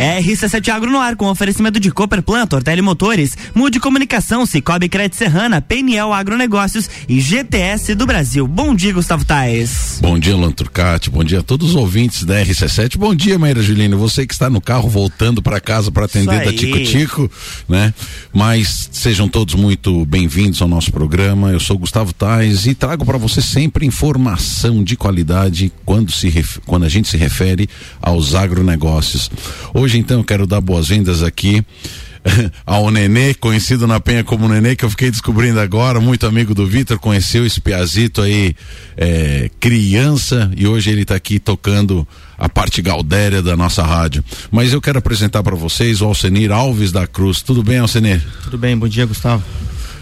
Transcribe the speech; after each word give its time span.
RC7 0.00 0.68
Agro 0.70 0.90
no 0.90 0.98
ar 0.98 1.14
com 1.14 1.26
oferecimento 1.26 1.78
de 1.78 1.90
Cooper 1.90 2.22
Plant, 2.22 2.52
Ortele 2.52 2.80
Motores, 2.80 3.36
Mude 3.54 3.78
Comunicação, 3.78 4.46
Cicobi 4.46 4.88
Crédito 4.88 5.16
Serrana, 5.16 5.60
PNL 5.60 6.12
Agronegócios 6.12 6.88
e 7.06 7.20
GTS 7.20 7.94
do 7.94 8.06
Brasil. 8.06 8.46
Bom 8.46 8.74
dia, 8.74 8.94
Gustavo 8.94 9.24
Tais. 9.24 9.89
Bom 10.00 10.18
dia, 10.18 10.34
Lan 10.34 10.50
Turcati. 10.50 11.10
Bom 11.10 11.22
dia 11.22 11.40
a 11.40 11.42
todos 11.42 11.70
os 11.70 11.76
ouvintes 11.76 12.24
da 12.24 12.42
RC7. 12.42 12.96
Bom 12.96 13.14
dia, 13.14 13.38
Maíra 13.38 13.62
Juliana. 13.62 13.96
Você 13.96 14.26
que 14.26 14.32
está 14.32 14.48
no 14.48 14.58
carro 14.58 14.88
voltando 14.88 15.42
para 15.42 15.60
casa 15.60 15.92
para 15.92 16.06
atender 16.06 16.42
da 16.42 16.52
Tico 16.52 16.82
Tico, 16.82 17.30
né? 17.68 17.92
Mas 18.32 18.88
sejam 18.90 19.28
todos 19.28 19.54
muito 19.54 20.06
bem-vindos 20.06 20.62
ao 20.62 20.68
nosso 20.68 20.90
programa. 20.90 21.52
Eu 21.52 21.60
sou 21.60 21.76
Gustavo 21.76 22.14
Tais 22.14 22.66
e 22.66 22.74
trago 22.74 23.04
para 23.04 23.18
você 23.18 23.42
sempre 23.42 23.84
informação 23.84 24.82
de 24.82 24.96
qualidade 24.96 25.70
quando 25.84 26.10
se 26.10 26.30
quando 26.64 26.84
a 26.84 26.88
gente 26.88 27.06
se 27.06 27.18
refere 27.18 27.68
aos 28.00 28.34
agronegócios. 28.34 29.30
Hoje 29.74 29.98
então 29.98 30.20
eu 30.20 30.24
quero 30.24 30.46
dar 30.46 30.62
boas-vindas 30.62 31.22
aqui 31.22 31.62
ao 32.66 32.90
Nenê, 32.90 33.34
conhecido 33.34 33.86
na 33.86 34.00
Penha 34.00 34.22
como 34.22 34.48
Nenê, 34.48 34.76
que 34.76 34.84
eu 34.84 34.90
fiquei 34.90 35.10
descobrindo 35.10 35.60
agora, 35.60 36.00
muito 36.00 36.26
amigo 36.26 36.54
do 36.54 36.66
Vitor, 36.66 36.98
conheceu 36.98 37.46
esse 37.46 37.60
Piazito 37.60 38.22
aí, 38.22 38.54
é, 38.96 39.50
criança, 39.58 40.50
e 40.56 40.66
hoje 40.66 40.90
ele 40.90 41.02
está 41.02 41.14
aqui 41.14 41.38
tocando 41.38 42.06
a 42.38 42.48
parte 42.48 42.80
gaudéria 42.82 43.42
da 43.42 43.56
nossa 43.56 43.82
rádio. 43.82 44.24
Mas 44.50 44.72
eu 44.72 44.80
quero 44.80 44.98
apresentar 44.98 45.42
para 45.42 45.56
vocês 45.56 46.00
o 46.00 46.06
Alcenir 46.06 46.50
Alves 46.52 46.92
da 46.92 47.06
Cruz. 47.06 47.42
Tudo 47.42 47.62
bem, 47.62 47.78
Alcenir? 47.78 48.22
Tudo 48.44 48.58
bem, 48.58 48.76
bom 48.76 48.88
dia, 48.88 49.06
Gustavo. 49.06 49.42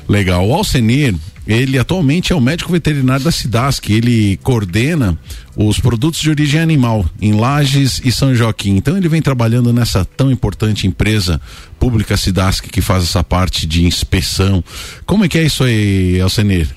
Legal. 0.09 0.47
O 0.47 0.55
Alcenir, 0.55 1.15
ele 1.49 1.79
atualmente 1.79 2.31
é 2.31 2.37
o 2.37 2.41
médico 2.41 2.71
veterinário 2.71 3.25
da 3.25 3.33
Cidasc, 3.33 3.89
ele 3.89 4.37
coordena 4.43 5.19
os 5.57 5.81
produtos 5.81 6.21
de 6.21 6.29
origem 6.29 6.61
animal 6.61 7.07
em 7.21 7.33
Lages 7.33 8.03
e 8.05 8.13
São 8.13 8.35
Joaquim. 8.35 8.77
Então 8.77 8.99
ele 8.99 9.09
vem 9.09 9.23
trabalhando 9.23 9.73
nessa 9.73 10.05
tão 10.05 10.31
importante 10.31 10.87
empresa 10.87 11.41
pública 11.81 12.19
Cidasc 12.19 12.67
que 12.69 12.83
faz 12.83 13.05
essa 13.05 13.25
parte 13.25 13.67
de 13.67 13.85
inspeção. 13.87 14.63
Como 15.07 15.25
é 15.25 15.29
que 15.29 15.39
é 15.39 15.45
isso 15.45 15.65
aí, 15.65 16.21
Alcenir? 16.21 16.69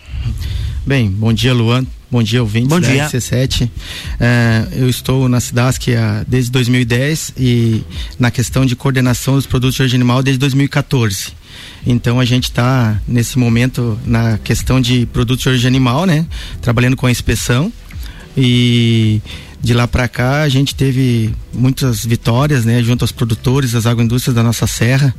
Bem, 0.85 1.09
bom 1.09 1.33
dia, 1.33 1.53
Luan. 1.53 1.85
Bom 2.11 2.21
dia, 2.21 2.41
ouvintes 2.41 2.67
bom 2.67 2.79
dia. 2.81 3.03
da 3.03 3.09
RC7. 3.09 3.69
É, 4.19 4.67
eu 4.73 4.89
estou 4.89 5.29
na 5.29 5.39
Cidasc 5.39 5.81
desde 6.27 6.51
2010 6.51 7.35
e 7.37 7.83
na 8.19 8.29
questão 8.29 8.65
de 8.65 8.75
coordenação 8.75 9.35
dos 9.35 9.45
produtos 9.45 9.77
de 9.77 9.83
origem 9.83 9.97
animal 9.97 10.21
desde 10.21 10.37
2014. 10.37 11.29
Então 11.87 12.19
a 12.19 12.25
gente 12.25 12.43
está 12.43 12.99
nesse 13.07 13.39
momento 13.39 13.97
na 14.05 14.37
questão 14.37 14.81
de 14.81 15.05
produtos 15.05 15.43
de 15.43 15.49
origem 15.49 15.67
animal, 15.69 16.05
né? 16.05 16.25
Trabalhando 16.61 16.97
com 16.97 17.07
a 17.07 17.11
inspeção 17.11 17.71
e 18.35 19.21
de 19.61 19.73
lá 19.73 19.87
para 19.87 20.09
cá 20.09 20.41
a 20.41 20.49
gente 20.49 20.75
teve 20.75 21.33
muitas 21.53 22.05
vitórias, 22.05 22.65
né? 22.65 22.83
Junto 22.83 23.03
aos 23.03 23.13
produtores, 23.13 23.73
às 23.73 23.85
agroindústrias 23.85 24.35
da 24.35 24.43
nossa 24.43 24.67
serra, 24.67 25.15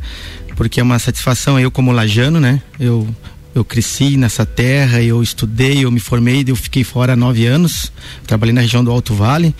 porque 0.56 0.78
é 0.78 0.82
uma 0.82 0.98
satisfação 0.98 1.58
eu 1.58 1.70
como 1.70 1.90
lajano, 1.90 2.38
né? 2.38 2.60
Eu 2.78 3.08
eu 3.55 3.64
cresci 3.64 4.17
nessa 4.17 4.47
terra, 4.47 5.03
eu 5.03 5.22
estudei, 5.22 5.84
eu 5.84 5.91
me 5.91 6.00
formei, 6.00 6.45
eu 6.47 6.56
fiquei 6.56 6.84
fora 6.84 7.14
nove 7.14 7.47
anos, 7.47 7.92
trabalhei 8.27 8.55
na 8.55 8.61
região 8.61 8.83
do 8.83 8.91
Alto 8.91 9.14
Vale 9.14 9.55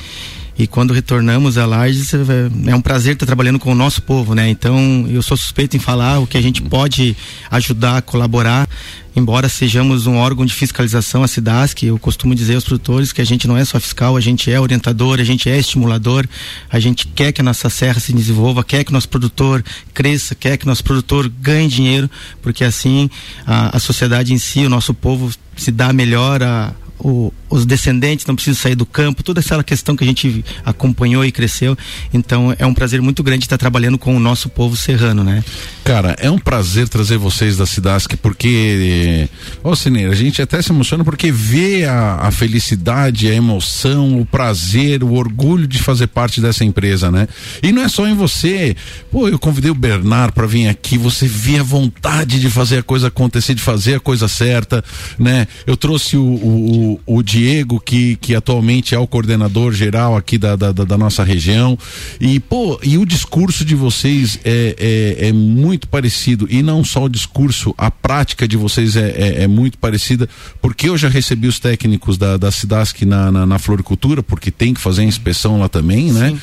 e 0.63 0.67
quando 0.69 0.95
retornamos 0.95 1.59
a 1.59 1.67
Lages, 1.67 2.13
é 2.15 2.77
um 2.77 2.81
prazer 2.81 3.15
estar 3.15 3.27
trabalhando 3.27 3.59
com 3.59 3.73
o 3.73 3.75
nosso 3.75 4.01
povo, 4.01 4.33
né? 4.33 4.49
Então, 4.49 5.05
eu 5.11 5.21
sou 5.21 5.37
suspeito 5.37 5.77
em 5.77 5.81
falar 5.81 6.21
o 6.21 6.27
que 6.27 6.39
a 6.39 6.41
gente 6.41 6.63
pode 6.63 7.17
ajudar, 7.51 8.01
colaborar, 8.03 8.69
embora 9.17 9.49
sejamos 9.49 10.07
um 10.07 10.15
órgão 10.19 10.47
de 10.47 10.55
fiscalização, 10.55 11.25
a 11.25 11.27
SIDASC, 11.27 11.83
eu 11.83 11.99
costumo 11.99 12.33
dizer 12.33 12.55
aos 12.55 12.63
produtores 12.63 13.13
que 13.13 13.21
a 13.21 13.25
gente 13.25 13.49
não 13.49 13.57
é 13.57 13.65
só 13.65 13.81
fiscal, 13.81 14.17
a 14.17 14.21
gente 14.21 14.53
é 14.53 14.61
orientador, 14.61 15.19
a 15.19 15.25
gente 15.25 15.51
é 15.51 15.59
estimulador, 15.59 16.29
a 16.71 16.79
gente 16.79 17.09
quer 17.09 17.33
que 17.33 17.41
a 17.41 17.45
nossa 17.45 17.69
serra 17.69 17.99
se 17.99 18.13
desenvolva, 18.13 18.63
quer 18.63 18.85
que 18.85 18.93
o 18.93 18.95
nosso 18.95 19.09
produtor 19.09 19.65
cresça, 19.93 20.33
quer 20.33 20.57
que 20.57 20.65
o 20.65 20.69
nosso 20.69 20.85
produtor 20.85 21.29
ganhe 21.29 21.67
dinheiro, 21.67 22.09
porque 22.41 22.63
assim 22.63 23.11
a, 23.45 23.77
a 23.77 23.81
sociedade 23.81 24.33
em 24.33 24.39
si, 24.39 24.65
o 24.65 24.71
nosso 24.71 24.95
povo 24.95 25.29
se 25.57 25.73
dá 25.73 25.93
melhor 25.93 26.41
a, 26.41 26.73
o, 27.03 27.33
os 27.51 27.67
descendentes 27.67 28.25
não 28.27 28.35
precisam 28.35 28.63
sair 28.63 28.75
do 28.75 28.87
campo, 28.87 29.23
toda 29.23 29.41
essa 29.41 29.63
questão 29.65 29.97
que 29.97 30.05
a 30.05 30.07
gente 30.07 30.45
acompanhou 30.65 31.25
e 31.25 31.33
cresceu. 31.33 31.77
Então 32.15 32.55
é 32.59 32.65
um 32.65 32.73
prazer 32.73 33.03
muito 33.03 33.23
grande 33.23 33.45
estar 33.45 33.59
trabalhando 33.59 33.99
com 33.99 34.17
o 34.17 34.21
nosso 34.21 34.49
povo 34.49 34.77
serrano, 34.77 35.25
né? 35.25 35.43
Cara, 35.85 36.15
é 36.19 36.31
um 36.31 36.39
prazer 36.39 36.89
trazer 36.89 37.19
vocês 37.19 37.57
da 37.57 37.67
Cidasc, 37.67 38.17
porque, 38.19 39.29
ô 39.65 39.75
Cineira, 39.75 40.13
a 40.13 40.15
gente 40.15 40.41
até 40.41 40.63
se 40.63 40.71
emociona 40.71 41.05
porque 41.05 41.33
vê 41.33 41.85
a, 41.85 42.29
a, 42.29 42.31
felicidade, 42.31 43.29
a 43.29 43.35
emoção, 43.35 44.21
o 44.21 44.25
prazer, 44.25 45.03
o 45.03 45.15
orgulho 45.15 45.67
de 45.67 45.79
fazer 45.79 46.07
parte 46.07 46.41
dessa 46.41 46.65
empresa, 46.65 47.11
né? 47.11 47.27
E 47.63 47.73
não 47.73 47.83
é 47.83 47.89
só 47.89 48.07
em 48.07 48.15
você. 48.15 48.77
Pô, 49.11 49.29
eu 49.29 49.39
convidei 49.39 49.71
o 49.71 49.75
Bernard 49.75 50.33
para 50.33 50.47
vir 50.47 50.69
aqui, 50.69 50.97
você 50.97 51.27
vê 51.27 51.59
a 51.59 51.63
vontade 51.65 52.41
de 52.41 52.49
fazer 52.49 52.79
a 52.79 52.83
coisa 52.83 53.09
acontecer, 53.09 53.55
de 53.55 53.63
fazer 53.63 53.97
a 53.97 54.01
coisa 54.01 54.29
certa, 54.29 54.85
né? 55.19 55.49
Eu 55.67 55.77
trouxe 55.77 56.17
o, 56.17 56.23
o 56.23 56.92
o, 57.07 57.23
Diego, 57.23 57.81
que, 57.81 58.17
que 58.17 58.35
atualmente 58.35 58.95
é 58.95 58.99
o 58.99 59.07
coordenador 59.07 59.73
geral 59.73 60.17
aqui 60.17 60.39
da, 60.39 60.57
da, 60.57 60.73
da, 60.73 60.99
nossa 60.99 61.23
região. 61.23 61.79
E, 62.21 62.41
pô, 62.41 62.79
e 62.83 62.99
o 62.99 63.07
discurso 63.07 63.65
de 63.65 63.75
vocês 63.75 64.39
é, 64.45 65.17
é, 65.19 65.29
é 65.29 65.33
muito 65.33 65.89
parecido. 65.89 66.47
E 66.51 66.63
não 66.63 66.85
só 66.85 67.05
o 67.05 67.09
discurso, 67.09 67.75
a 67.77 67.91
prática 67.91 68.47
de 68.49 68.57
vocês 68.57 68.97
é, 68.97 69.11
é, 69.11 69.43
é 69.45 69.47
muito 69.47 69.79
parecida, 69.79 70.29
porque 70.61 70.89
eu 70.89 70.97
já 70.97 71.09
recebi 71.09 71.47
os 71.47 71.59
técnicos 71.59 72.17
da, 72.19 72.37
da 72.37 72.51
Cidasc 72.51 73.03
na, 73.03 73.31
na, 73.31 73.47
na, 73.47 73.59
floricultura, 73.59 74.23
porque 74.23 74.51
tem 74.51 74.75
que 74.75 74.81
fazer 74.81 75.03
a 75.03 75.05
inspeção 75.05 75.61
lá 75.61 75.69
também, 75.69 76.13
né? 76.13 76.37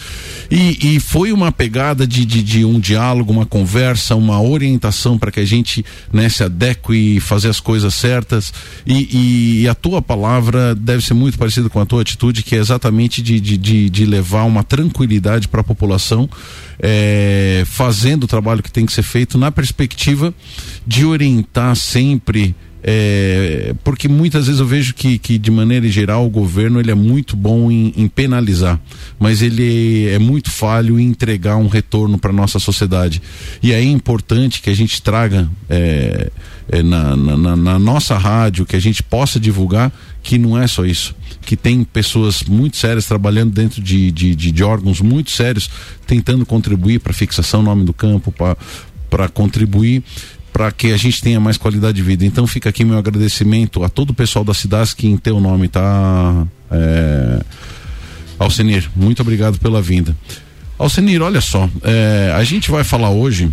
E, 0.50 0.96
e 0.96 1.00
foi 1.00 1.32
uma 1.32 1.52
pegada 1.52 2.08
de, 2.08 2.26
de, 2.26 2.42
de, 2.42 2.66
um 2.66 2.80
diálogo, 2.80 3.32
uma 3.32 3.46
conversa, 3.46 4.16
uma 4.16 4.42
orientação 4.42 5.18
para 5.18 5.32
que 5.32 5.40
a 5.40 5.46
gente 5.46 5.86
né, 6.12 6.28
se 6.28 6.44
adeque 6.44 6.94
e 6.94 7.20
fazer 7.20 7.50
as 7.50 7.60
coisas 7.60 7.94
certas. 7.94 8.52
E, 8.86 9.62
e 9.62 9.68
a 9.68 9.76
tua 9.76 10.02
palavra 10.02 10.74
deve 10.74 11.06
ser 11.06 11.14
muito 11.14 11.38
parecida 11.38 11.70
com 11.70 11.80
a 11.80 11.86
tua 11.86 12.02
atitude, 12.02 12.42
que 12.42 12.56
é 12.56 12.60
exatamente 12.60 13.22
de, 13.22 13.40
de, 13.40 13.58
de, 13.58 13.90
de 13.90 14.06
levar 14.06 14.44
uma 14.44 14.64
tranquilidade 14.64 15.48
para 15.48 15.62
a 15.62 15.64
população, 15.64 16.28
é, 16.80 17.64
fazendo 17.68 18.24
o 18.24 18.28
trabalho 18.28 18.64
que 18.64 18.72
tem 18.72 18.86
que 18.86 18.94
ser 18.94 19.04
feito 19.04 19.38
na 19.38 19.52
perspectiva 19.52 20.34
de 20.86 21.06
orientar 21.06 21.76
sempre. 21.76 22.56
É, 22.82 23.76
porque 23.84 24.08
muitas 24.08 24.46
vezes 24.46 24.62
eu 24.62 24.66
vejo 24.66 24.94
que, 24.94 25.18
que 25.18 25.38
de 25.38 25.52
maneira 25.52 25.88
geral 25.90 26.26
o 26.26 26.30
governo 26.30 26.80
ele 26.80 26.90
é 26.90 26.96
muito 26.96 27.36
bom 27.36 27.70
em, 27.70 27.94
em 27.96 28.08
penalizar, 28.08 28.80
mas 29.20 29.42
ele 29.42 30.08
é 30.08 30.18
muito 30.18 30.50
falho 30.50 31.00
em 31.00 31.06
entregar 31.08 31.58
um 31.58 31.68
retorno 31.68 32.18
para 32.18 32.32
nossa 32.32 32.58
sociedade. 32.58 33.22
E 33.62 33.74
é 33.74 33.84
importante 33.84 34.62
que 34.62 34.70
a 34.70 34.76
gente 34.76 35.02
traga 35.02 35.50
é, 35.70 36.32
é, 36.72 36.82
na, 36.82 37.16
na, 37.16 37.56
na 37.56 37.80
nossa 37.80 38.18
rádio 38.18 38.66
que 38.66 38.76
a 38.76 38.82
gente 38.82 39.04
possa 39.04 39.40
divulgar 39.40 39.92
que 40.22 40.38
não 40.38 40.58
é 40.58 40.68
só 40.68 40.86
isso, 40.86 41.16
que 41.42 41.56
tem 41.56 41.84
pessoas 41.84 42.44
muito 42.44 42.78
sérias 42.78 43.06
trabalhando 43.06 43.52
dentro 43.52 43.82
de, 43.82 44.12
de, 44.12 44.36
de, 44.36 44.52
de 44.52 44.64
órgãos 44.64 45.02
muito 45.02 45.32
sérios, 45.32 45.70
tentando 46.06 46.46
contribuir 46.46 47.00
para 47.00 47.12
a 47.12 47.16
fixação 47.16 47.64
nome 47.64 47.86
do 47.86 47.94
campo, 47.94 48.34
para 49.10 49.30
contribuir 49.30 50.04
para 50.52 50.72
que 50.72 50.92
a 50.92 50.98
gente 50.98 51.22
tenha 51.22 51.40
mais 51.40 51.58
qualidade 51.58 51.96
de 51.98 52.04
vida. 52.04 52.26
Então 52.26 52.46
fica 52.48 52.70
aqui 52.70 52.84
meu 52.84 52.98
agradecimento 52.98 53.84
a 53.84 53.90
todo 53.90 54.12
o 54.12 54.14
pessoal 54.14 54.44
da 54.44 54.54
cidade 54.54 54.96
que 54.96 55.08
em 55.08 55.18
teu 55.18 55.40
nome 55.40 55.68
tá 55.68 56.48
é... 56.72 57.42
Alcenir, 58.38 58.90
muito 58.96 59.22
obrigado 59.22 59.60
pela 59.60 59.82
vinda. 59.82 60.16
Alcenir, 60.78 61.22
olha 61.22 61.42
só, 61.42 61.70
é, 61.84 62.34
a 62.34 62.44
gente 62.46 62.72
vai 62.72 62.86
falar 62.86 63.10
hoje 63.10 63.52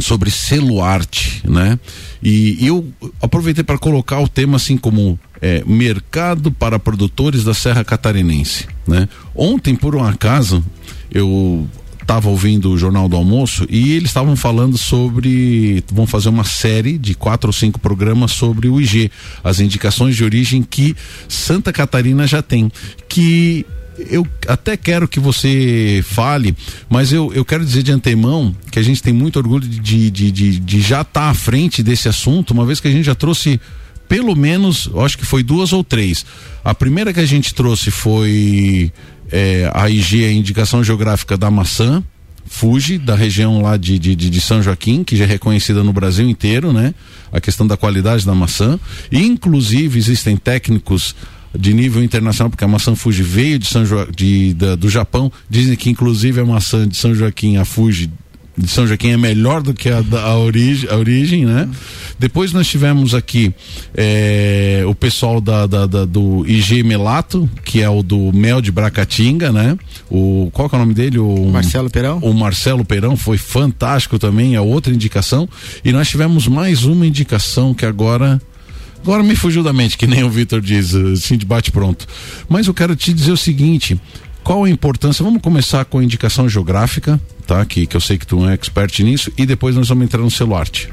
sobre 0.00 0.30
celuarte, 0.30 1.42
né? 1.46 1.78
E, 2.22 2.66
eu 2.66 2.90
aproveitei 3.20 3.62
para 3.62 3.76
colocar 3.76 4.18
o 4.20 4.28
tema 4.28 4.56
assim 4.56 4.78
como 4.78 5.20
é, 5.42 5.62
mercado 5.66 6.50
para 6.50 6.78
produtores 6.78 7.44
da 7.44 7.52
Serra 7.52 7.84
Catarinense, 7.84 8.66
né? 8.86 9.06
Ontem, 9.34 9.74
por 9.74 9.94
um 9.94 10.02
acaso, 10.02 10.64
eu 11.10 11.68
estava 12.02 12.28
ouvindo 12.28 12.70
o 12.70 12.78
Jornal 12.78 13.08
do 13.08 13.16
Almoço 13.16 13.66
e 13.70 13.92
eles 13.92 14.10
estavam 14.10 14.36
falando 14.36 14.76
sobre. 14.76 15.82
vão 15.90 16.06
fazer 16.06 16.28
uma 16.28 16.44
série 16.44 16.98
de 16.98 17.14
quatro 17.14 17.48
ou 17.48 17.52
cinco 17.52 17.80
programas 17.80 18.32
sobre 18.32 18.68
o 18.68 18.80
IG, 18.80 19.10
as 19.42 19.60
indicações 19.60 20.14
de 20.14 20.24
origem 20.24 20.62
que 20.62 20.94
Santa 21.28 21.72
Catarina 21.72 22.26
já 22.26 22.42
tem. 22.42 22.70
Que 23.08 23.64
eu 24.10 24.26
até 24.48 24.76
quero 24.76 25.06
que 25.06 25.20
você 25.20 26.02
fale, 26.04 26.56
mas 26.88 27.12
eu, 27.12 27.32
eu 27.34 27.44
quero 27.44 27.64
dizer 27.64 27.82
de 27.82 27.92
antemão 27.92 28.54
que 28.70 28.78
a 28.78 28.82
gente 28.82 29.02
tem 29.02 29.12
muito 29.12 29.36
orgulho 29.36 29.66
de, 29.66 30.10
de, 30.10 30.30
de, 30.30 30.58
de 30.58 30.80
já 30.80 31.02
estar 31.02 31.20
tá 31.20 31.30
à 31.30 31.34
frente 31.34 31.82
desse 31.82 32.08
assunto, 32.08 32.52
uma 32.52 32.66
vez 32.66 32.80
que 32.80 32.88
a 32.88 32.90
gente 32.90 33.04
já 33.04 33.14
trouxe 33.14 33.60
pelo 34.08 34.36
menos, 34.36 34.90
acho 34.98 35.16
que 35.16 35.24
foi 35.24 35.42
duas 35.42 35.72
ou 35.72 35.82
três. 35.82 36.26
A 36.62 36.74
primeira 36.74 37.14
que 37.14 37.20
a 37.20 37.24
gente 37.24 37.54
trouxe 37.54 37.90
foi 37.90 38.92
é, 39.32 39.70
a 39.74 39.88
IG, 39.88 40.24
a 40.24 40.32
indicação 40.32 40.84
geográfica 40.84 41.36
da 41.36 41.50
maçã, 41.50 42.04
Fuji, 42.44 42.98
da 42.98 43.14
região 43.14 43.62
lá 43.62 43.76
de, 43.78 43.98
de, 43.98 44.14
de, 44.14 44.40
São 44.40 44.62
Joaquim, 44.62 45.02
que 45.02 45.16
já 45.16 45.24
é 45.24 45.26
reconhecida 45.26 45.82
no 45.82 45.92
Brasil 45.92 46.28
inteiro, 46.28 46.72
né? 46.72 46.94
A 47.32 47.40
questão 47.40 47.66
da 47.66 47.76
qualidade 47.76 48.26
da 48.26 48.34
maçã. 48.34 48.78
E, 49.10 49.24
inclusive, 49.24 49.98
existem 49.98 50.36
técnicos 50.36 51.14
de 51.58 51.72
nível 51.72 52.02
internacional, 52.02 52.50
porque 52.50 52.64
a 52.64 52.68
maçã 52.68 52.94
Fuji 52.94 53.22
veio 53.22 53.58
de 53.58 53.66
São 53.66 53.86
jo 53.86 54.06
de, 54.14 54.52
da, 54.54 54.74
do 54.74 54.88
Japão. 54.88 55.32
Dizem 55.48 55.76
que 55.76 55.88
inclusive 55.88 56.40
a 56.40 56.44
maçã 56.44 56.86
de 56.86 56.96
São 56.96 57.14
Joaquim, 57.14 57.56
a 57.56 57.64
Fuji 57.64 58.10
de 58.56 58.68
São 58.68 58.86
Joaquim 58.86 59.10
é 59.10 59.16
melhor 59.16 59.62
do 59.62 59.72
que 59.72 59.88
a, 59.88 60.02
a, 60.24 60.38
origem, 60.38 60.90
a 60.90 60.96
origem, 60.96 61.44
né? 61.46 61.68
Depois 62.18 62.52
nós 62.52 62.68
tivemos 62.68 63.14
aqui 63.14 63.52
é, 63.94 64.82
o 64.86 64.94
pessoal 64.94 65.40
da, 65.40 65.66
da, 65.66 65.86
da, 65.86 66.04
do 66.04 66.46
IG 66.46 66.82
Melato, 66.82 67.48
que 67.64 67.80
é 67.80 67.88
o 67.88 68.02
do 68.02 68.32
mel 68.32 68.60
de 68.60 68.70
Bracatinga, 68.70 69.50
né? 69.50 69.76
O, 70.10 70.50
qual 70.52 70.68
é 70.70 70.76
o 70.76 70.78
nome 70.78 70.94
dele? 70.94 71.18
O 71.18 71.48
Marcelo 71.50 71.90
Perão. 71.90 72.18
O 72.18 72.34
Marcelo 72.34 72.84
Perão 72.84 73.16
foi 73.16 73.38
fantástico 73.38 74.18
também, 74.18 74.54
é 74.54 74.60
outra 74.60 74.92
indicação. 74.92 75.48
E 75.84 75.90
nós 75.90 76.08
tivemos 76.08 76.46
mais 76.46 76.84
uma 76.84 77.06
indicação 77.06 77.74
que 77.74 77.86
agora 77.86 78.40
Agora 79.02 79.22
me 79.24 79.34
fugiu 79.34 79.64
da 79.64 79.72
mente, 79.72 79.98
que 79.98 80.06
nem 80.06 80.22
o 80.22 80.30
Vitor 80.30 80.60
diz, 80.60 80.94
assim 80.94 81.36
de 81.36 81.44
bate 81.44 81.72
pronto. 81.72 82.06
Mas 82.48 82.68
eu 82.68 82.74
quero 82.74 82.94
te 82.94 83.12
dizer 83.12 83.32
o 83.32 83.36
seguinte: 83.36 84.00
qual 84.42 84.64
a 84.64 84.70
importância? 84.70 85.24
Vamos 85.24 85.40
começar 85.40 85.84
com 85.84 85.98
a 85.98 86.04
indicação 86.04 86.48
geográfica, 86.48 87.20
tá? 87.46 87.64
Que, 87.64 87.86
que 87.86 87.96
eu 87.96 88.00
sei 88.00 88.18
que 88.18 88.26
tu 88.26 88.48
é 88.48 88.54
expert 88.54 89.00
nisso, 89.00 89.32
e 89.36 89.46
depois 89.46 89.74
nós 89.74 89.88
vamos 89.88 90.04
entrar 90.04 90.20
no 90.20 90.30
celuarte. 90.30 90.88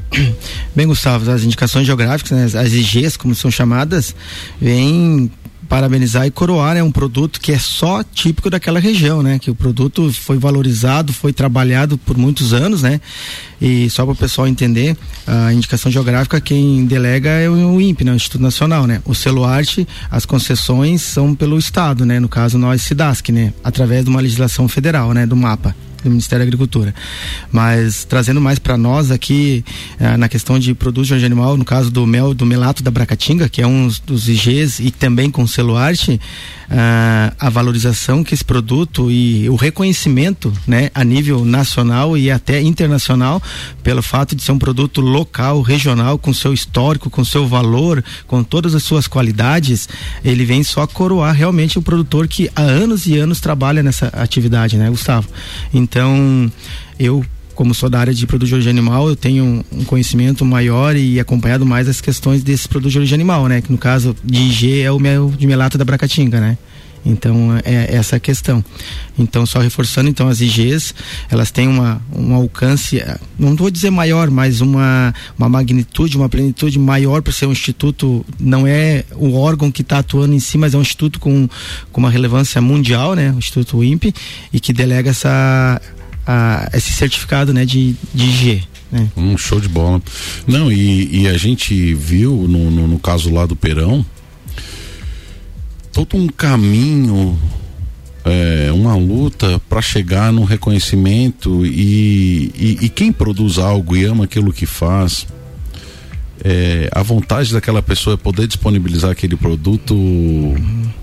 Bem, 0.76 0.88
Gustavo, 0.88 1.30
as 1.32 1.44
indicações 1.44 1.86
geográficas, 1.86 2.54
né, 2.54 2.60
as 2.60 2.74
IGs, 2.74 3.18
como 3.18 3.34
são 3.34 3.50
chamadas, 3.50 4.16
vêm 4.62 5.32
parabenizar 5.70 6.26
e 6.26 6.32
coroar 6.32 6.72
é 6.72 6.76
né, 6.76 6.84
um 6.84 6.92
produto 6.92 7.40
que 7.40 7.52
é 7.52 7.60
só 7.60 8.04
típico 8.04 8.50
daquela 8.50 8.80
região, 8.80 9.22
né? 9.22 9.38
Que 9.38 9.52
o 9.52 9.56
produto 9.56 10.12
foi 10.12 10.40
valorizado, 10.40 11.14
foi 11.14 11.32
trabalhado 11.32 11.96
por 11.98 12.18
muitos 12.18 12.52
anos, 12.54 12.82
né? 12.82 13.00
E 13.62 13.88
só 13.90 14.04
para 14.04 14.14
o 14.14 14.16
pessoal 14.16 14.48
entender, 14.48 14.98
a 15.28 15.54
indicação 15.54 15.92
geográfica 15.92 16.42
quem 16.42 16.86
delega 16.86 17.30
é 17.30 17.50
o 17.50 17.80
INPE, 17.80 18.04
né? 18.04 18.14
o 18.14 18.16
Instituto 18.16 18.42
Nacional, 18.42 18.88
né? 18.88 19.02
O 19.06 19.14
Celuarte, 19.14 19.88
as 20.10 20.26
concessões 20.26 21.04
são 21.04 21.36
pelo 21.36 21.58
estado, 21.58 22.06
né? 22.06 22.20
No 22.20 22.28
caso 22.28 22.58
nós 22.58 22.82
Cidasc, 22.82 23.30
né? 23.30 23.54
Através 23.64 24.04
de 24.04 24.10
uma 24.10 24.20
legislação 24.20 24.68
federal, 24.68 25.14
né? 25.14 25.28
Do 25.28 25.36
mapa 25.36 25.76
do 26.04 26.10
Ministério 26.10 26.46
da 26.46 26.48
Agricultura. 26.48 26.94
Mas 27.52 28.04
trazendo 28.04 28.42
mais 28.42 28.60
para 28.60 28.78
nós 28.78 29.12
aqui 29.12 29.64
eh, 30.00 30.18
na 30.18 30.30
questão 30.30 30.60
de 30.60 30.74
produtos 30.74 31.08
de 31.08 31.14
origem 31.14 31.28
animal, 31.28 31.58
no 31.58 31.66
caso 31.66 31.92
do 31.92 32.06
mel 32.06 32.34
do 32.34 32.46
melato 32.46 32.84
da 32.84 32.92
Bracatinga, 32.92 33.50
que 33.50 33.62
é 33.62 33.68
um 33.68 33.90
dos 34.06 34.28
IGs 34.28 34.80
e 34.80 34.92
também 34.92 35.30
com 35.30 35.46
celuarte, 35.46 36.20
ah, 36.72 37.34
a 37.40 37.50
valorização 37.50 38.24
que 38.24 38.34
esse 38.34 38.46
produto 38.46 39.10
e 39.10 39.50
o 39.50 39.56
reconhecimento, 39.56 40.54
né, 40.68 40.92
a 40.94 41.04
nível 41.04 41.44
nacional 41.44 42.16
e 42.16 42.30
até 42.30 42.62
internacional, 42.62 43.42
pelo 43.82 44.04
fato 44.04 44.36
de 44.36 44.44
ser 44.44 44.52
um 44.52 44.60
produto 44.60 45.02
local, 45.02 45.62
regional, 45.62 46.20
com 46.20 46.32
seu 46.32 46.54
histórico, 46.54 47.10
com 47.10 47.26
seu 47.26 47.48
valor, 47.48 48.04
com 48.28 48.44
todas 48.44 48.76
as 48.76 48.84
suas 48.84 49.08
qualidades, 49.08 49.90
ele 50.24 50.46
vem 50.46 50.62
só 50.64 50.86
coroar 50.86 51.34
realmente 51.34 51.80
o 51.80 51.82
produtor 51.82 52.28
que 52.28 52.52
há 52.56 52.62
anos 52.62 53.08
e 53.08 53.18
anos 53.18 53.40
trabalha 53.40 53.82
nessa 53.82 54.08
atividade, 54.08 54.78
né, 54.78 54.90
Gustavo? 54.90 55.28
Então, 55.74 55.89
eu 57.00 57.24
como 57.60 57.74
sou 57.74 57.90
da 57.90 58.00
área 58.00 58.14
de 58.14 58.26
produto 58.26 58.48
de 58.48 58.54
origem 58.54 58.70
animal, 58.70 59.10
eu 59.10 59.18
tenho 59.18 59.66
um 59.70 59.84
conhecimento 59.84 60.46
maior 60.46 60.96
e 60.96 61.20
acompanhado 61.20 61.66
mais 61.66 61.90
as 61.90 62.00
questões 62.00 62.42
desses 62.42 62.66
produtos 62.66 62.94
de 62.94 63.00
origem 63.00 63.16
animal, 63.16 63.48
né? 63.50 63.60
Que 63.60 63.70
no 63.70 63.78
caso 63.78 64.16
de 64.24 64.40
IG 64.40 64.82
é 64.82 64.90
o 64.90 64.98
mel 64.98 65.30
de 65.38 65.46
melato 65.46 65.78
da 65.78 65.84
Bracatinga, 65.84 66.40
né? 66.40 66.58
Então 67.06 67.60
é, 67.64 67.96
essa 67.96 68.18
a 68.18 68.20
questão. 68.20 68.64
Então 69.18 69.46
só 69.46 69.60
reforçando, 69.60 70.10
então 70.10 70.28
as 70.28 70.42
IGs 70.42 70.94
elas 71.30 71.52
têm 71.52 71.68
uma, 71.68 72.02
um 72.14 72.34
alcance, 72.34 73.04
não 73.38 73.56
vou 73.56 73.70
dizer 73.70 73.90
maior, 73.90 74.30
mas 74.30 74.62
uma, 74.62 75.14
uma 75.38 75.50
magnitude, 75.50 76.18
uma 76.18 76.30
plenitude 76.30 76.78
maior 76.78 77.22
para 77.22 77.34
ser 77.34 77.46
um 77.46 77.52
instituto. 77.52 78.26
Não 78.40 78.66
é 78.66 79.04
o 79.16 79.34
órgão 79.36 79.72
que 79.72 79.82
está 79.82 80.00
atuando 80.00 80.34
em 80.34 80.40
si, 80.40 80.58
mas 80.58 80.74
é 80.74 80.78
um 80.78 80.82
instituto 80.82 81.20
com, 81.20 81.48
com 81.92 82.02
uma 82.02 82.10
relevância 82.10 82.62
mundial, 82.62 83.14
né? 83.14 83.32
O 83.32 83.40
Instituto 83.40 83.84
INPE 83.84 84.14
e 84.54 84.60
que 84.60 84.74
delega 84.74 85.10
essa 85.10 85.82
a, 86.26 86.70
esse 86.74 86.92
certificado 86.92 87.54
né, 87.54 87.66
de, 87.66 87.96
de 88.14 88.26
IG. 88.26 88.64
Né? 88.92 89.10
Um 89.18 89.38
show 89.38 89.60
de 89.60 89.68
bola. 89.68 90.02
Não, 90.48 90.72
e, 90.72 91.22
e 91.22 91.28
a 91.28 91.38
gente 91.38 91.94
viu 91.94 92.48
no, 92.48 92.70
no, 92.70 92.88
no 92.88 93.00
caso 93.00 93.34
lá 93.34 93.46
do 93.46 93.56
Perão 93.56 94.06
todo 96.06 96.16
um 96.16 96.28
caminho 96.28 97.38
é, 98.24 98.72
uma 98.72 98.96
luta 98.96 99.60
para 99.68 99.82
chegar 99.82 100.32
no 100.32 100.46
reconhecimento 100.46 101.66
e, 101.66 102.54
e, 102.56 102.86
e, 102.86 102.90
quem 102.90 103.12
produz 103.12 103.58
algo 103.58 103.98
e 103.98 104.06
ama 104.06 104.24
aquilo 104.24 104.54
que 104.54 104.66
faz 104.66 105.28
é, 106.42 106.90
a 106.94 107.04
vontade 107.04 107.52
daquela 107.52 107.82
pessoa 107.82 108.14
é 108.14 108.18
poder 108.18 108.48
disponibilizar 108.48 109.12
aquele 109.12 109.36
produto 109.36 109.94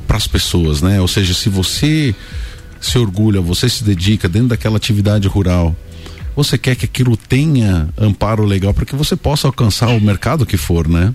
para 0.06 0.16
as 0.16 0.26
pessoas, 0.26 0.80
né? 0.80 0.98
Ou 0.98 1.08
seja, 1.08 1.34
se 1.34 1.50
você 1.50 2.14
se 2.80 2.98
orgulha, 2.98 3.38
você 3.42 3.68
se 3.68 3.84
dedica 3.84 4.30
dentro 4.30 4.48
daquela 4.48 4.78
atividade 4.78 5.28
rural, 5.28 5.76
você 6.36 6.58
quer 6.58 6.76
que 6.76 6.84
aquilo 6.84 7.16
tenha 7.16 7.88
amparo 7.96 8.44
legal 8.44 8.74
para 8.74 8.84
que 8.84 8.94
você 8.94 9.16
possa 9.16 9.48
alcançar 9.48 9.88
o 9.88 10.00
mercado 10.00 10.44
que 10.44 10.58
for, 10.58 10.86
né? 10.86 11.14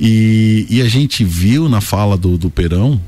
E, 0.00 0.66
e 0.70 0.80
a 0.80 0.88
gente 0.88 1.22
viu 1.22 1.68
na 1.68 1.82
fala 1.82 2.16
do, 2.16 2.38
do 2.38 2.50
Perão 2.50 3.00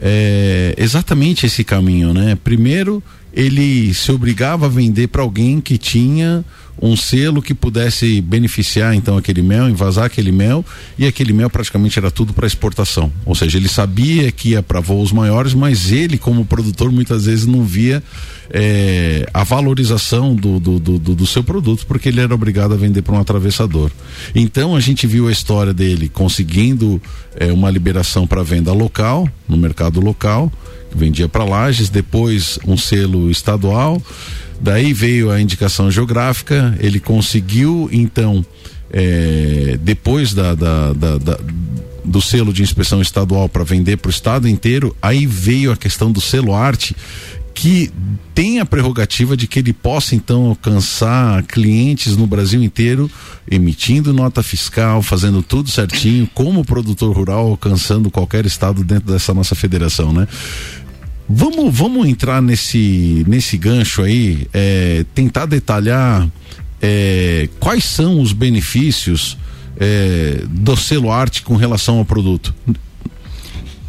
é, 0.00 0.74
exatamente 0.78 1.46
esse 1.46 1.64
caminho, 1.64 2.14
né? 2.14 2.38
Primeiro, 2.42 3.02
ele 3.34 3.92
se 3.92 4.12
obrigava 4.12 4.66
a 4.66 4.68
vender 4.68 5.08
para 5.08 5.22
alguém 5.22 5.60
que 5.60 5.76
tinha 5.76 6.44
um 6.80 6.96
selo 6.96 7.40
que 7.40 7.54
pudesse 7.54 8.20
beneficiar 8.20 8.94
então 8.94 9.16
aquele 9.16 9.42
mel, 9.42 9.68
invasar 9.68 10.06
aquele 10.06 10.32
mel 10.32 10.64
e 10.98 11.06
aquele 11.06 11.32
mel 11.32 11.48
praticamente 11.48 11.98
era 11.98 12.10
tudo 12.10 12.32
para 12.32 12.46
exportação. 12.46 13.12
Ou 13.24 13.34
seja, 13.34 13.58
ele 13.58 13.68
sabia 13.68 14.30
que 14.32 14.50
ia 14.50 14.62
para 14.62 14.80
voos 14.80 15.12
maiores, 15.12 15.54
mas 15.54 15.92
ele 15.92 16.18
como 16.18 16.44
produtor 16.44 16.90
muitas 16.90 17.26
vezes 17.26 17.46
não 17.46 17.64
via 17.64 18.02
é, 18.50 19.26
a 19.32 19.44
valorização 19.44 20.34
do, 20.34 20.60
do, 20.60 20.78
do, 20.78 20.98
do, 20.98 21.26
seu 21.26 21.42
produto 21.42 21.86
porque 21.86 22.08
ele 22.08 22.20
era 22.20 22.34
obrigado 22.34 22.74
a 22.74 22.76
vender 22.76 23.02
para 23.02 23.14
um 23.14 23.20
atravessador. 23.20 23.90
Então 24.34 24.76
a 24.76 24.80
gente 24.80 25.06
viu 25.06 25.28
a 25.28 25.32
história 25.32 25.72
dele 25.72 26.08
conseguindo 26.08 27.00
é, 27.36 27.52
uma 27.52 27.70
liberação 27.70 28.26
para 28.26 28.42
venda 28.42 28.72
local 28.72 29.28
no 29.48 29.56
mercado 29.56 30.00
local 30.00 30.52
vendia 30.94 31.28
para 31.28 31.44
Lages, 31.44 31.88
depois 31.88 32.58
um 32.66 32.76
selo 32.76 33.30
estadual 33.30 34.00
Daí 34.60 34.92
veio 34.92 35.30
a 35.30 35.40
indicação 35.40 35.90
geográfica, 35.90 36.76
ele 36.80 37.00
conseguiu 37.00 37.88
então, 37.92 38.44
é, 38.90 39.78
depois 39.82 40.32
da, 40.32 40.54
da, 40.54 40.92
da, 40.92 41.18
da 41.18 41.38
do 42.04 42.20
selo 42.20 42.52
de 42.52 42.62
inspeção 42.62 43.00
estadual 43.00 43.48
para 43.48 43.64
vender 43.64 43.96
para 43.96 44.08
o 44.08 44.10
estado 44.10 44.46
inteiro, 44.46 44.94
aí 45.00 45.26
veio 45.26 45.72
a 45.72 45.76
questão 45.76 46.12
do 46.12 46.20
selo 46.20 46.54
arte, 46.54 46.94
que 47.54 47.90
tem 48.34 48.58
a 48.58 48.66
prerrogativa 48.66 49.36
de 49.36 49.46
que 49.46 49.58
ele 49.58 49.72
possa 49.72 50.14
então 50.14 50.46
alcançar 50.46 51.42
clientes 51.44 52.16
no 52.16 52.26
Brasil 52.26 52.62
inteiro, 52.62 53.10
emitindo 53.50 54.12
nota 54.12 54.42
fiscal, 54.42 55.02
fazendo 55.02 55.42
tudo 55.42 55.70
certinho, 55.70 56.28
como 56.34 56.64
produtor 56.64 57.16
rural 57.16 57.48
alcançando 57.48 58.10
qualquer 58.10 58.44
estado 58.44 58.82
dentro 58.82 59.12
dessa 59.12 59.32
nossa 59.32 59.54
federação, 59.54 60.12
né? 60.12 60.26
Vamos, 61.28 61.74
vamos 61.76 62.06
entrar 62.06 62.42
nesse, 62.42 63.24
nesse 63.26 63.56
gancho 63.56 64.02
aí, 64.02 64.46
é, 64.52 65.04
tentar 65.14 65.46
detalhar 65.46 66.28
é, 66.82 67.48
quais 67.58 67.84
são 67.84 68.20
os 68.20 68.32
benefícios 68.32 69.38
é, 69.78 70.42
do 70.48 70.76
selo 70.76 71.10
arte 71.10 71.42
com 71.42 71.56
relação 71.56 71.98
ao 71.98 72.04
produto. 72.04 72.54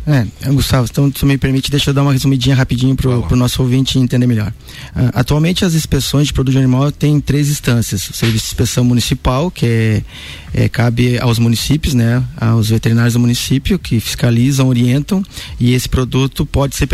É, 0.08 0.52
Gustavo, 0.52 0.88
então 0.90 1.12
se 1.16 1.26
me 1.26 1.36
permite, 1.36 1.72
deixa 1.72 1.90
eu 1.90 1.94
dar 1.94 2.04
uma 2.04 2.14
resumidinha 2.14 2.56
rapidinho 2.56 2.96
pro, 2.96 3.24
pro 3.24 3.36
nosso 3.36 3.60
ouvinte 3.64 3.98
entender 3.98 4.28
melhor. 4.28 4.54
Uh, 4.96 5.10
atualmente 5.14 5.66
as 5.66 5.74
inspeções 5.74 6.28
de 6.28 6.34
produto 6.34 6.58
animal 6.60 6.92
têm 6.92 7.20
três 7.20 7.50
instâncias. 7.50 8.08
O 8.10 8.14
serviço 8.14 8.46
de 8.46 8.52
inspeção 8.52 8.84
municipal, 8.84 9.50
que 9.50 9.66
é, 9.66 10.04
é, 10.54 10.70
cabe 10.70 11.18
aos 11.20 11.40
municípios, 11.40 11.96
né, 11.96 12.24
aos 12.40 12.70
veterinários 12.70 13.16
do 13.16 13.20
município 13.20 13.80
que 13.80 14.00
fiscalizam, 14.00 14.68
orientam 14.68 15.24
e 15.60 15.74
esse 15.74 15.90
produto 15.90 16.46
pode 16.46 16.76
ser 16.76 16.88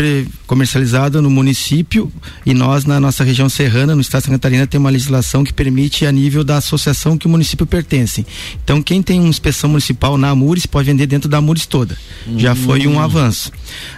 comercializado 0.48 1.22
no 1.22 1.30
município 1.30 2.10
e 2.46 2.54
nós 2.54 2.86
na 2.86 2.98
nossa 2.98 3.26
região 3.26 3.50
serrana, 3.50 3.94
no 3.94 4.00
estado 4.00 4.22
de 4.22 4.26
Santa 4.28 4.38
Catarina, 4.38 4.66
tem 4.66 4.80
uma 4.80 4.90
legislação 4.90 5.44
que 5.44 5.54
permite 5.54 6.06
a 6.06 6.12
nível 6.14 6.46
da 6.46 6.58
associação 6.58 7.18
que 7.18 7.28
o 7.28 7.30
município 7.30 7.66
pertence. 7.66 8.26
Então 8.64 8.82
quem 8.82 9.02
tem 9.02 9.20
uma 9.20 9.28
inspeção 9.28 9.70
municipal 9.70 10.18
na 10.18 10.30
Amures 10.30 10.66
pode 10.66 10.88
vender 10.88 11.08
dentro 11.08 11.28
da 11.28 11.40
Amures 11.40 11.66
toda. 11.66 11.98
Já 12.38 12.56
foi 12.56 12.88
um 12.88 13.01
avanço. 13.02 13.52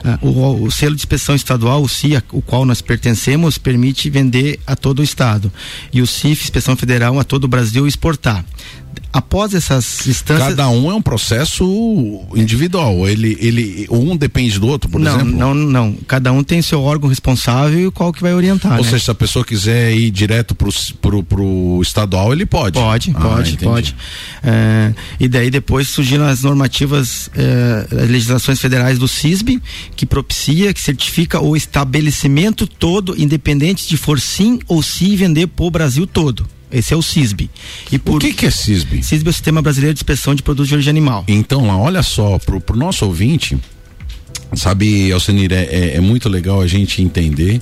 Ah, 0.04 0.18
o, 0.22 0.64
o, 0.64 0.72
selo 0.72 0.96
de 0.96 1.02
inspeção 1.02 1.36
estadual, 1.36 1.82
o 1.82 1.90
CIA, 1.90 2.24
o 2.32 2.42
qual 2.42 2.66
nós 2.66 2.82
pertencemos, 2.82 3.58
permite 3.58 4.10
vender 4.10 4.60
a 4.66 4.76
todo 4.76 5.00
o 5.00 5.04
estado. 5.04 5.52
E 5.92 6.02
o 6.02 6.08
CIF, 6.08 6.44
inspeção 6.44 6.76
federal, 6.76 7.20
a 7.20 7.24
todo 7.24 7.46
o 7.46 7.48
Brasil 7.48 7.88
exportar. 7.88 8.46
Após 9.12 9.54
essas 9.54 10.08
instâncias. 10.08 10.50
Cada 10.50 10.70
um 10.70 10.92
é 10.92 10.96
um 10.96 11.02
processo 11.02 12.22
individual. 12.36 13.08
Ele, 13.08 13.38
ele, 13.40 13.88
um 13.90 14.16
depende 14.18 14.60
do 14.60 14.68
outro, 14.68 14.90
por 14.90 15.00
não, 15.00 15.16
exemplo? 15.16 15.38
Não, 15.38 15.54
não. 15.54 15.94
Cada 16.08 16.32
um 16.32 16.44
tem 16.44 16.62
seu 16.62 16.82
órgão 16.82 17.10
responsável 17.10 17.88
e 17.88 17.92
qual 17.92 18.12
que 18.12 18.22
vai 18.22 18.34
orientar. 18.34 18.78
Ou 18.78 18.84
né? 18.84 18.90
seja, 18.90 19.06
se 19.06 19.12
a 19.12 19.16
pessoa 19.16 19.46
quiser 19.46 19.94
ir 19.94 20.10
direto 20.12 20.56
pro, 20.56 20.70
pro, 21.02 21.24
pro 21.24 21.80
estadual, 21.82 22.34
ele 22.34 22.46
pode. 22.46 22.80
Pode, 22.80 23.14
Ah, 23.16 23.20
pode, 23.20 23.54
entendi. 23.54 23.66
pode. 23.66 23.96
É, 24.44 24.94
e 25.20 25.28
daí 25.28 25.50
depois 25.50 25.88
surgiram 25.90 26.26
as 26.26 26.44
normativas, 26.44 27.30
é, 27.36 27.88
as 28.04 28.10
legislações 28.10 28.60
federais 28.60 28.98
do 28.98 29.08
CISB, 29.08 29.62
que 29.96 30.06
propicia, 30.06 30.74
que 30.74 30.82
certifica 30.82 31.40
o 31.40 31.56
estabelecimento 31.56 32.66
todo, 32.66 33.20
independente 33.22 33.88
de 33.88 33.98
for 33.98 34.20
sim 34.20 34.60
ou 34.68 34.82
se 34.82 35.16
vender 35.16 35.48
pro 35.48 35.70
Brasil 35.70 36.08
todo. 36.08 36.46
Esse 36.74 36.94
é 36.94 36.98
o 36.98 37.02
CISB. 37.02 37.50
E 37.92 38.00
por 38.00 38.16
O 38.16 38.20
que, 38.20 38.34
que 38.34 38.48
é 38.48 38.52
CISB? 38.52 39.04
CISB 39.04 39.28
é 39.28 39.30
o 39.30 39.34
Sistema 39.34 39.62
Brasileiro 39.62 39.94
de 39.94 40.00
Inspeção 40.00 40.34
de 40.34 40.42
Produtos 40.42 40.68
de 40.68 40.74
Origem 40.74 40.90
Animal. 40.90 41.24
Então, 41.28 41.68
lá, 41.68 41.78
olha 41.78 42.02
só, 42.02 42.40
pro, 42.40 42.60
pro 42.60 42.76
nosso 42.76 43.06
ouvinte, 43.06 43.58
sabe, 44.56 45.12
Alcenir, 45.12 45.52
é, 45.52 45.64
é, 45.64 45.96
é 45.96 46.02
muito 46.02 46.30
legal 46.30 46.62
a 46.62 46.68
gente 46.68 47.02
entender 47.02 47.62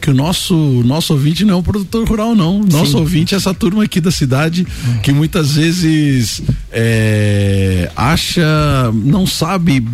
que 0.00 0.08
o 0.08 0.14
nosso 0.14 0.54
nosso 0.84 1.12
ouvinte 1.12 1.44
não 1.44 1.54
é 1.54 1.56
um 1.58 1.62
produtor 1.62 2.08
rural 2.08 2.34
não. 2.34 2.60
Nosso 2.60 2.92
Sim. 2.92 2.96
ouvinte 2.96 3.34
é 3.34 3.36
essa 3.36 3.52
turma 3.52 3.84
aqui 3.84 4.00
da 4.00 4.10
cidade 4.10 4.66
que 5.02 5.12
muitas 5.12 5.56
vezes 5.56 6.40
é, 6.72 7.90
acha 7.94 8.90
não 8.94 9.26
sabe 9.26 9.86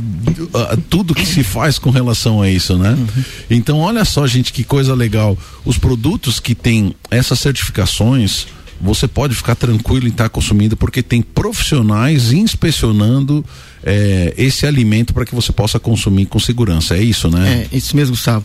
ah, 0.55 0.79
tudo 0.89 1.15
que 1.15 1.27
se 1.27 1.43
faz 1.43 1.79
com 1.79 1.91
relação 1.91 2.41
a 2.41 2.49
isso 2.49 2.79
né? 2.79 2.97
Então 3.51 3.79
olha 3.79 4.05
só 4.05 4.27
gente 4.27 4.53
que 4.53 4.63
coisa 4.63 4.95
legal. 4.95 5.37
Os 5.65 5.77
produtos 5.77 6.39
que 6.39 6.55
têm 6.55 6.95
essas 7.11 7.41
certificações 7.41 8.47
você 8.81 9.09
pode 9.09 9.35
ficar 9.35 9.55
tranquilo 9.55 10.07
em 10.07 10.11
estar 10.11 10.29
consumindo 10.29 10.77
porque 10.77 11.03
tem 11.03 11.23
profissionais 11.23 12.33
inspecionando 12.33 13.45
é, 13.83 14.35
esse 14.37 14.67
alimento 14.67 15.15
para 15.15 15.25
que 15.25 15.35
você 15.35 15.53
possa 15.53 15.79
consumir 15.79 16.27
com 16.27 16.39
segurança 16.39 16.97
é 16.97 17.03
isso 17.03 17.29
né 17.31 17.67
É, 17.73 17.77
isso 17.77 17.97
mesmo, 17.97 18.15
Gustavo. 18.15 18.45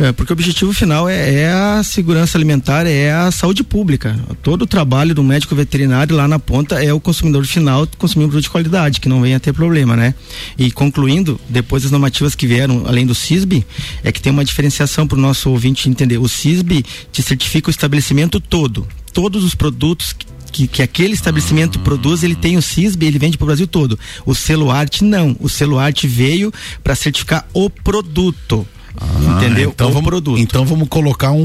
É, 0.00 0.12
porque 0.12 0.32
o 0.32 0.34
objetivo 0.34 0.72
final 0.72 1.06
é, 1.06 1.34
é 1.42 1.52
a 1.52 1.82
segurança 1.84 2.38
alimentar, 2.38 2.86
é 2.86 3.12
a 3.12 3.30
saúde 3.30 3.62
pública. 3.62 4.18
Todo 4.42 4.62
o 4.62 4.66
trabalho 4.66 5.14
do 5.14 5.22
médico 5.22 5.54
veterinário 5.54 6.16
lá 6.16 6.26
na 6.26 6.38
ponta 6.38 6.82
é 6.82 6.90
o 6.90 6.98
consumidor 6.98 7.44
final 7.44 7.86
consumir 7.98 8.24
um 8.24 8.28
produto 8.28 8.44
de 8.44 8.50
qualidade, 8.50 8.98
que 8.98 9.10
não 9.10 9.20
venha 9.20 9.36
a 9.36 9.40
ter 9.40 9.52
problema, 9.52 9.94
né? 9.94 10.14
E 10.56 10.70
concluindo, 10.70 11.38
depois 11.50 11.82
das 11.82 11.92
normativas 11.92 12.34
que 12.34 12.46
vieram, 12.46 12.84
além 12.86 13.04
do 13.04 13.14
CISB, 13.14 13.62
é 14.02 14.10
que 14.10 14.22
tem 14.22 14.32
uma 14.32 14.42
diferenciação 14.42 15.06
para 15.06 15.18
o 15.18 15.20
nosso 15.20 15.50
ouvinte 15.50 15.86
entender. 15.86 16.16
O 16.16 16.28
CISB 16.28 16.82
te 17.12 17.22
certifica 17.22 17.68
o 17.68 17.70
estabelecimento 17.70 18.40
todo. 18.40 18.88
Todos 19.12 19.44
os 19.44 19.54
produtos 19.54 20.14
que 20.14 20.30
que, 20.50 20.66
que 20.66 20.82
aquele 20.82 21.14
estabelecimento 21.14 21.78
produz, 21.78 22.24
ele 22.24 22.34
tem 22.34 22.56
o 22.56 22.62
CISB, 22.62 23.06
ele 23.06 23.20
vende 23.20 23.38
para 23.38 23.44
o 23.44 23.46
Brasil 23.46 23.68
todo. 23.68 23.96
O 24.26 24.34
selo 24.34 24.68
arte 24.68 25.04
não. 25.04 25.36
O 25.38 25.48
selo 25.48 25.78
arte 25.78 26.08
veio 26.08 26.52
para 26.82 26.96
certificar 26.96 27.46
o 27.52 27.70
produto. 27.70 28.66
Ah, 28.98 29.36
entendeu? 29.36 29.70
Então 29.74 29.88
o 29.88 29.92
vamos, 29.92 30.08
produto. 30.08 30.38
Então 30.38 30.64
vamos 30.64 30.88
colocar 30.88 31.32
um, 31.32 31.40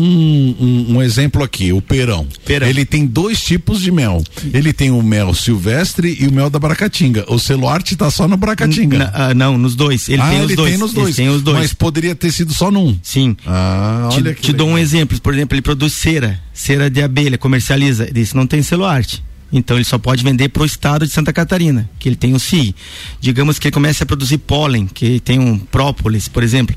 um, 0.59 0.95
um 0.95 1.01
exemplo 1.01 1.43
aqui, 1.43 1.71
o 1.71 1.81
perão. 1.81 2.27
Perão. 2.45 2.67
Ele 2.67 2.85
tem 2.85 3.05
dois 3.05 3.41
tipos 3.41 3.81
de 3.81 3.91
mel. 3.91 4.23
Ele 4.53 4.73
tem 4.73 4.91
o 4.91 5.01
mel 5.01 5.33
silvestre 5.33 6.17
e 6.19 6.27
o 6.27 6.31
mel 6.33 6.49
da 6.49 6.59
Bracatinga. 6.59 7.25
O 7.27 7.37
selo 7.39 7.67
arte 7.67 7.95
tá 7.95 8.09
só 8.09 8.27
no 8.27 8.37
Bracatinga. 8.37 8.97
Na- 8.97 9.11
ah, 9.13 9.33
não, 9.33 9.57
nos 9.57 9.75
dois. 9.75 10.09
Ele 10.09 10.21
ah, 10.21 10.29
tem 10.29 10.39
os 10.39 10.45
ele 10.45 10.55
dois. 10.55 10.69
tem 10.71 10.79
nos 10.79 10.91
Ele 10.93 11.01
dois. 11.01 11.15
tem 11.15 11.29
os 11.29 11.41
dois. 11.41 11.57
Mas 11.57 11.73
poderia 11.73 12.15
ter 12.15 12.31
sido 12.31 12.53
só 12.53 12.69
num. 12.71 12.97
Sim. 13.01 13.35
Ah, 13.45 14.09
Te, 14.11 14.33
te 14.41 14.53
dou 14.53 14.67
um 14.67 14.77
exemplo. 14.77 15.19
Por 15.21 15.33
exemplo, 15.33 15.55
ele 15.55 15.61
produz 15.61 15.93
cera, 15.93 16.39
cera 16.53 16.89
de 16.89 17.01
abelha, 17.01 17.37
comercializa. 17.37 18.09
Isso 18.17 18.35
não 18.35 18.47
tem 18.47 18.61
selo 18.63 18.85
arte. 18.85 19.23
Então 19.53 19.77
ele 19.77 19.85
só 19.85 19.97
pode 19.97 20.23
vender 20.23 20.49
para 20.49 20.63
o 20.63 20.65
estado 20.65 21.05
de 21.05 21.13
Santa 21.13 21.31
Catarina, 21.31 21.89
que 21.99 22.09
ele 22.09 22.15
tem 22.15 22.33
o 22.33 22.39
CI. 22.39 22.75
Digamos 23.21 23.57
que 23.57 23.67
ele 23.67 23.73
comece 23.73 24.03
a 24.03 24.05
produzir 24.05 24.39
pólen, 24.39 24.85
que 24.87 25.19
tem 25.19 25.39
um 25.39 25.57
própolis, 25.57 26.27
por 26.27 26.43
exemplo. 26.43 26.75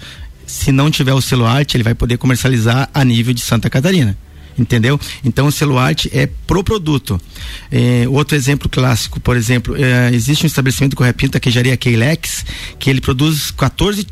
Se 0.48 0.72
não 0.72 0.90
tiver 0.90 1.12
o 1.12 1.20
selo 1.20 1.44
arte, 1.44 1.76
ele 1.76 1.84
vai 1.84 1.94
poder 1.94 2.16
comercializar 2.16 2.88
a 2.92 3.04
nível 3.04 3.34
de 3.34 3.40
Santa 3.40 3.68
Catarina. 3.68 4.16
Entendeu? 4.58 4.98
Então 5.22 5.46
o 5.46 5.52
selo 5.52 5.78
arte 5.78 6.10
é 6.12 6.26
pro 6.46 6.64
produto. 6.64 7.20
É, 7.70 8.08
outro 8.08 8.34
exemplo 8.34 8.68
clássico, 8.68 9.20
por 9.20 9.36
exemplo, 9.36 9.76
é, 9.76 10.12
existe 10.12 10.44
um 10.44 10.48
estabelecimento 10.48 10.96
com 10.96 11.04
repinta 11.04 11.38
queijaria 11.38 11.76
Keilex, 11.76 12.44
que 12.78 12.90
ele 12.90 13.00
produz 13.00 13.52
14 13.52 14.04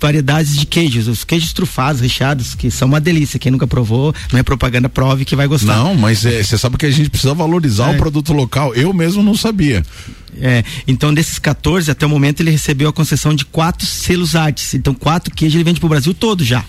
variedades 0.00 0.56
de 0.56 0.66
queijos, 0.66 1.08
os 1.08 1.24
queijos 1.24 1.52
trufados, 1.52 2.00
recheados, 2.00 2.54
que 2.54 2.70
são 2.70 2.88
uma 2.88 3.00
delícia. 3.00 3.38
Quem 3.38 3.50
nunca 3.52 3.66
provou, 3.66 4.14
não 4.32 4.38
é 4.38 4.42
propaganda, 4.42 4.88
prove 4.88 5.24
que 5.24 5.34
vai 5.36 5.46
gostar. 5.46 5.76
Não, 5.76 5.94
mas 5.94 6.24
é, 6.26 6.42
você 6.42 6.58
sabe 6.58 6.76
que 6.76 6.86
a 6.86 6.90
gente 6.90 7.10
precisa 7.10 7.34
valorizar 7.34 7.92
É. 7.92 7.94
o 7.94 7.98
produto 7.98 8.32
local. 8.32 8.74
Eu 8.74 8.92
mesmo 8.92 9.22
não 9.22 9.34
sabia. 9.34 9.82
É, 10.40 10.64
então, 10.86 11.14
desses 11.14 11.38
14, 11.38 11.90
até 11.90 12.04
o 12.04 12.08
momento, 12.08 12.40
ele 12.40 12.50
recebeu 12.50 12.88
a 12.88 12.92
concessão 12.92 13.34
de 13.34 13.44
quatro 13.44 13.86
selos 13.86 14.34
artes. 14.34 14.74
Então, 14.74 14.92
quatro 14.92 15.32
queijos 15.34 15.54
ele 15.54 15.64
vende 15.64 15.80
pro 15.80 15.88
Brasil 15.88 16.12
todo 16.12 16.44
já. 16.44 16.64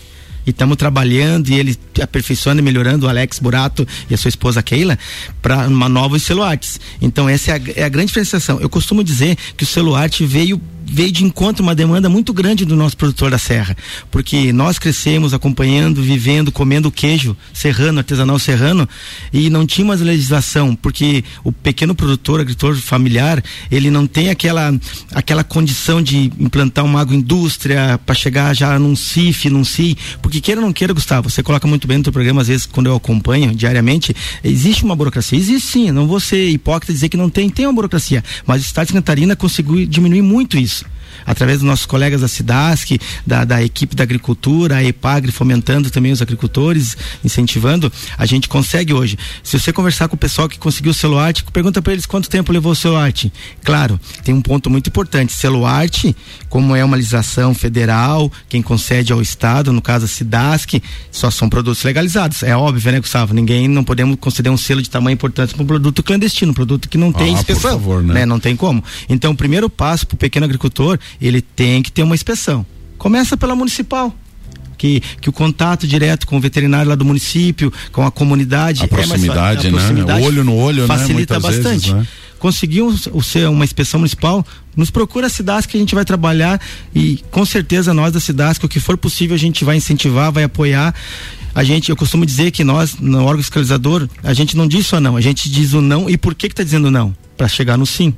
E 0.46 0.52
estamos 0.52 0.78
trabalhando 0.78 1.50
e 1.50 1.56
ele 1.56 1.76
aperfeiçoando 2.00 2.62
e 2.62 2.64
melhorando 2.64 3.08
o 3.08 3.10
Alex 3.10 3.40
Burato 3.40 3.88
e 4.08 4.14
a 4.14 4.18
sua 4.18 4.30
esposa 4.30 4.62
Keila 4.62 4.96
para 5.42 5.68
uma 5.68 5.90
nova 5.90 6.20
selo 6.20 6.44
artes. 6.44 6.80
Então, 7.02 7.28
essa 7.28 7.52
é 7.52 7.54
a, 7.56 7.62
é 7.78 7.84
a 7.84 7.90
grande 7.90 8.08
diferenciação. 8.10 8.60
Eu 8.62 8.70
costumo 8.70 9.04
dizer 9.04 9.36
que 9.58 9.64
o 9.64 9.68
selo 9.68 9.96
arte 9.96 10.24
veio 10.24 10.62
veio 10.86 11.12
de 11.12 11.24
encontro 11.24 11.64
uma 11.64 11.76
demanda 11.76 12.08
muito 12.10 12.34
grande 12.34 12.66
do 12.66 12.76
nosso 12.76 12.96
produtor 12.96 13.32
da 13.32 13.38
serra, 13.38 13.76
porque 14.12 14.54
nós 14.54 14.78
crescemos 14.78 15.34
acompanhando, 15.34 16.02
vivendo, 16.02 16.52
comendo 16.52 16.92
queijo 16.92 17.36
serrano, 17.54 18.00
artesanal 18.00 18.38
serrano, 18.38 18.88
e 19.34 19.50
não 19.50 19.66
tínhamos 19.66 20.02
legislação, 20.02 20.76
porque 20.76 21.24
o 21.44 21.52
pequeno 21.52 21.96
produtor, 21.96 22.40
agricultor 22.40 22.76
familiar, 22.76 23.44
ele 23.72 23.90
não 23.90 24.06
tem 24.06 24.30
aquela 24.30 24.74
aquela 25.14 25.44
condição 25.44 26.02
de 26.02 26.32
implantar 26.40 26.86
uma 26.86 27.02
agroindústria 27.02 28.00
para 28.06 28.16
chegar 28.16 28.54
já 28.56 28.78
num 28.78 28.96
CIF, 28.96 29.50
num 29.50 29.64
CI, 29.64 29.98
porque 30.22 30.42
queira 30.42 30.62
ou 30.62 30.66
não 30.68 30.74
queira, 30.74 30.94
Gustavo, 30.94 31.30
você 31.30 31.42
coloca 31.42 31.68
muito 31.68 31.88
bem 31.88 31.98
no 31.98 32.04
teu 32.04 32.14
programa, 32.14 32.42
às 32.42 32.48
vezes 32.48 32.66
quando 32.66 32.88
eu 32.88 32.96
acompanho 32.96 33.56
diariamente, 33.56 34.16
existe 34.44 34.84
uma 34.84 34.96
burocracia, 34.96 35.38
existe 35.38 35.68
sim, 35.68 35.92
não 35.92 36.08
vou 36.08 36.20
ser 36.20 36.50
hipócrita 36.50 36.94
dizer 36.94 37.10
que 37.10 37.18
não 37.18 37.30
tem, 37.30 37.50
tem 37.50 37.66
uma 37.66 37.74
burocracia, 37.74 38.24
mas 38.46 38.62
o 38.62 38.66
Estado 38.66 38.88
de 38.88 38.94
Santa 38.94 39.02
Catarina 39.02 39.36
conseguiu 39.36 39.86
diminuir 39.86 40.22
muito 40.22 40.58
isso 40.58 40.75
Peace. 40.76 40.95
Através 41.26 41.60
dos 41.60 41.68
nossos 41.68 41.86
colegas 41.86 42.22
da 42.22 42.28
Cidasc, 42.28 42.98
da, 43.26 43.46
da 43.46 43.64
equipe 43.64 43.96
da 43.96 44.04
agricultura, 44.04 44.78
a 44.78 44.84
EPAGRE 44.84 45.32
fomentando 45.32 45.90
também 45.90 46.12
os 46.12 46.22
agricultores, 46.22 46.98
incentivando, 47.24 47.92
a 48.18 48.26
gente 48.26 48.48
consegue 48.50 48.94
hoje. 48.94 49.18
Se 49.44 49.60
você 49.60 49.72
conversar 49.72 50.08
com 50.08 50.16
o 50.16 50.20
pessoal 50.20 50.48
que 50.50 50.58
conseguiu 50.58 50.92
o 50.92 50.94
Celuarte, 50.94 51.44
pergunta 51.52 51.82
para 51.82 51.94
eles 51.94 52.06
quanto 52.06 52.30
tempo 52.30 52.52
levou 52.52 52.72
o 52.72 52.76
Celuarte. 52.76 53.32
Claro, 53.64 54.00
tem 54.24 54.34
um 54.34 54.42
ponto 54.42 54.70
muito 54.70 54.88
importante, 54.90 55.34
Celuarte, 55.34 56.16
como 56.50 56.76
é 56.76 56.84
uma 56.84 56.96
legislação 56.98 57.54
federal, 57.54 58.32
quem 58.50 58.62
concede 58.62 59.12
ao 59.14 59.22
Estado, 59.22 59.72
no 59.72 59.82
caso 59.82 60.06
a 60.06 60.08
Cidasc, 60.08 60.82
só 61.12 61.30
são 61.32 61.50
produtos 61.50 61.84
legalizados. 61.84 62.44
É 62.44 62.56
óbvio, 62.56 62.92
né, 62.92 63.00
Gustavo? 63.00 63.34
Ninguém, 63.34 63.68
não 63.68 63.84
podemos 63.84 64.18
conceder 64.20 64.52
um 64.52 64.58
selo 64.58 64.82
de 64.82 64.90
tamanho 64.90 65.14
importante 65.14 65.54
para 65.54 65.64
um 65.64 65.66
produto 65.66 66.04
clandestino, 66.04 66.52
um 66.52 66.56
produto 66.56 66.90
que 66.90 66.98
não 66.98 67.12
tem 67.12 67.28
Ah, 67.30 67.32
por 67.34 67.40
inspeção. 67.40 67.72
favor, 67.72 68.04
né? 68.04 68.26
Não 68.26 68.40
tem 68.40 68.56
como. 68.56 68.84
Então, 69.10 69.32
o 69.32 69.36
primeiro 69.36 69.70
passo 69.70 70.06
para 70.08 70.16
o 70.16 70.18
pequeno 70.18 70.46
agricultor, 70.46 70.98
ele 71.22 71.42
tem 71.42 71.82
que 71.82 71.92
ter 71.92 72.04
uma 72.04 72.16
inspeção. 72.16 72.66
Começa 72.98 73.36
pela 73.38 73.56
municipal. 73.56 74.14
Que, 74.78 75.02
que 75.22 75.30
o 75.30 75.32
contato 75.32 75.88
direto 75.88 76.28
com 76.28 76.36
o 76.36 76.40
veterinário 76.42 76.90
lá 76.90 76.96
do 76.96 77.06
município, 77.06 77.72
com 77.94 78.06
a 78.06 78.12
comunidade. 78.12 78.82
A 78.82 78.86
é 78.86 78.90
mais 78.90 79.08
proximidade, 79.08 79.68
a 79.68 79.72
né? 79.72 79.78
proximidade 79.78 80.22
Olho 80.22 80.44
no 80.44 80.54
olho, 80.54 80.82
né? 80.82 80.88
Facilita 80.88 81.40
Muitas 81.40 81.42
bastante. 81.42 81.92
vezes, 81.92 81.94
né? 81.94 82.08
Conseguiu 82.40 82.94
o 83.14 83.24
ser 83.24 83.48
uma 83.48 83.64
inspeção 83.64 84.00
municipal, 84.02 84.46
nos 84.76 84.92
procura 84.92 85.28
a 85.28 85.30
Cidasc 85.30 85.70
que 85.70 85.78
a 85.78 85.80
gente 85.80 85.96
vai 85.96 86.04
trabalhar 86.04 86.60
e 86.94 87.24
com 87.32 87.46
certeza 87.46 87.94
nós 87.94 88.12
da 88.12 88.20
Cidasc, 88.20 88.64
o 88.64 88.68
que 88.68 88.80
for 88.80 88.98
possível, 88.98 89.34
a 89.34 89.40
gente 89.40 89.64
vai 89.64 89.78
incentivar, 89.78 90.32
vai 90.32 90.44
apoiar. 90.44 90.94
A 91.56 91.64
gente, 91.64 91.90
eu 91.90 91.96
costumo 91.96 92.26
dizer 92.26 92.52
que 92.52 92.64
nós, 92.64 92.98
no 93.00 93.24
órgão 93.24 93.42
fiscalizador, 93.42 94.10
a 94.22 94.34
gente 94.34 94.58
não 94.58 94.68
diz 94.68 94.86
só 94.86 95.00
não, 95.00 95.16
a 95.16 95.22
gente 95.22 95.50
diz 95.50 95.74
o 95.74 95.82
não 95.82 96.10
e 96.10 96.18
por 96.18 96.36
que 96.36 96.50
que 96.50 96.56
tá 96.56 96.64
dizendo 96.64 96.92
não? 96.92 97.16
Para 97.38 97.48
chegar 97.48 97.78
no 97.78 97.86
sim. 97.86 98.14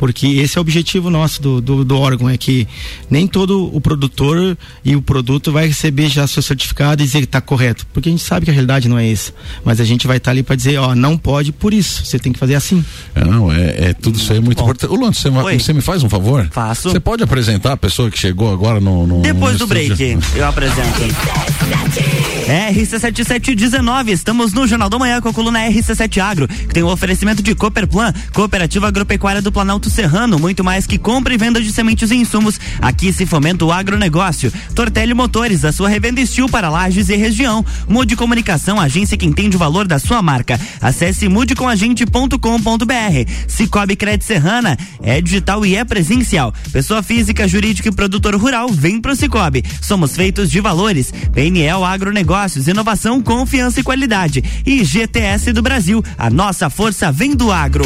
Porque 0.00 0.26
esse 0.28 0.56
é 0.56 0.58
o 0.58 0.62
objetivo 0.62 1.10
nosso 1.10 1.42
do, 1.42 1.60
do, 1.60 1.84
do 1.84 1.98
órgão, 1.98 2.26
é 2.26 2.38
que 2.38 2.66
nem 3.10 3.26
todo 3.26 3.68
o 3.70 3.78
produtor 3.82 4.56
e 4.82 4.96
o 4.96 5.02
produto 5.02 5.52
vai 5.52 5.66
receber 5.66 6.08
já 6.08 6.26
seu 6.26 6.42
certificado 6.42 7.02
e 7.02 7.04
dizer 7.04 7.18
que 7.18 7.26
está 7.26 7.38
correto. 7.38 7.86
Porque 7.92 8.08
a 8.08 8.12
gente 8.12 8.24
sabe 8.24 8.46
que 8.46 8.50
a 8.50 8.54
realidade 8.54 8.88
não 8.88 8.98
é 8.98 9.06
isso. 9.06 9.34
Mas 9.62 9.78
a 9.78 9.84
gente 9.84 10.06
vai 10.06 10.16
estar 10.16 10.30
ali 10.30 10.42
para 10.42 10.56
dizer, 10.56 10.78
ó, 10.78 10.94
não 10.94 11.18
pode 11.18 11.52
por 11.52 11.74
isso. 11.74 12.02
Você 12.06 12.18
tem 12.18 12.32
que 12.32 12.38
fazer 12.38 12.54
assim. 12.54 12.82
É, 13.14 13.22
Não, 13.26 13.52
é, 13.52 13.90
é 13.90 13.92
tudo 13.92 14.16
isso 14.16 14.32
aí 14.32 14.38
é 14.38 14.40
muito 14.40 14.56
Bom. 14.56 14.62
importante. 14.62 14.90
Ô, 14.90 14.96
Luan, 14.96 15.12
você, 15.12 15.28
você 15.28 15.74
me 15.74 15.82
faz 15.82 16.02
um 16.02 16.08
favor? 16.08 16.48
Faço. 16.50 16.88
Você 16.88 16.98
pode 16.98 17.22
apresentar 17.22 17.72
a 17.72 17.76
pessoa 17.76 18.10
que 18.10 18.18
chegou 18.18 18.50
agora 18.50 18.80
no. 18.80 19.06
no 19.06 19.20
Depois 19.20 19.58
no 19.58 19.66
do 19.66 19.74
estúdio? 19.74 19.96
break, 19.96 20.38
eu 20.38 20.46
apresento. 20.46 21.00
RC7719, 22.48 24.08
estamos 24.08 24.54
no 24.54 24.66
Jornal 24.66 24.88
da 24.88 24.98
Manhã 24.98 25.20
com 25.20 25.28
a 25.28 25.32
coluna 25.32 25.60
RC7 25.68 26.18
Agro, 26.22 26.48
que 26.48 26.68
tem 26.68 26.82
o 26.82 26.86
um 26.86 26.90
oferecimento 26.90 27.42
de 27.42 27.54
Cooperplan, 27.54 28.14
Cooperativa 28.32 28.88
Agropecuária 28.88 29.42
do 29.42 29.52
Planalto 29.52 29.89
Serrano, 29.90 30.38
muito 30.38 30.64
mais 30.64 30.86
que 30.86 30.96
compra 30.96 31.34
e 31.34 31.36
venda 31.36 31.60
de 31.60 31.72
sementes 31.72 32.10
e 32.10 32.16
insumos. 32.16 32.58
Aqui 32.80 33.12
se 33.12 33.26
fomenta 33.26 33.64
o 33.64 33.72
agronegócio. 33.72 34.52
Tortelli 34.74 35.12
Motores, 35.12 35.64
a 35.64 35.72
sua 35.72 35.88
revenda 35.88 36.20
estil 36.20 36.48
para 36.48 36.70
lajes 36.70 37.08
e 37.08 37.16
região. 37.16 37.64
Mude 37.88 38.16
Comunicação, 38.16 38.80
agência 38.80 39.16
que 39.16 39.26
entende 39.26 39.56
o 39.56 39.58
valor 39.58 39.86
da 39.86 39.98
sua 39.98 40.22
marca. 40.22 40.58
Acesse 40.80 41.28
mudecomagente.com.br. 41.28 43.30
Cicobi 43.46 43.96
Cred 43.96 44.24
Serrana, 44.24 44.78
é 45.02 45.20
digital 45.20 45.66
e 45.66 45.76
é 45.76 45.84
presencial. 45.84 46.54
Pessoa 46.72 47.02
física, 47.02 47.46
jurídica 47.46 47.88
e 47.88 47.92
produtor 47.92 48.34
rural, 48.36 48.68
vem 48.68 49.00
pro 49.00 49.14
Cicobi. 49.14 49.62
Somos 49.82 50.16
feitos 50.16 50.50
de 50.50 50.60
valores. 50.60 51.12
PNL 51.32 51.84
Agronegócio 51.84 52.30
negócios, 52.30 52.68
inovação, 52.68 53.20
confiança 53.20 53.80
e 53.80 53.82
qualidade. 53.82 54.44
E 54.64 54.84
GTS 54.84 55.52
do 55.52 55.62
Brasil, 55.62 56.02
a 56.16 56.30
nossa 56.30 56.70
força 56.70 57.10
vem 57.10 57.34
do 57.34 57.50
agro. 57.50 57.84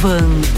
Van 0.00 0.57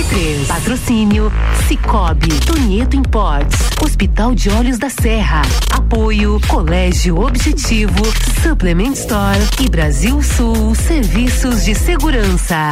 463. 0.01 0.47
Patrocínio 0.47 1.31
Cicobi, 1.67 2.29
Tonieto 2.45 2.95
Imports, 2.95 3.69
Hospital 3.83 4.33
de 4.33 4.49
Olhos 4.49 4.77
da 4.79 4.89
Serra. 4.89 5.43
Apoio 5.71 6.39
Colégio 6.47 7.19
Objetivo, 7.19 8.01
Supplement 8.41 8.93
Store 8.93 9.39
e 9.61 9.69
Brasil 9.69 10.21
Sul 10.23 10.73
Serviços 10.73 11.63
de 11.65 11.75
Segurança. 11.75 12.71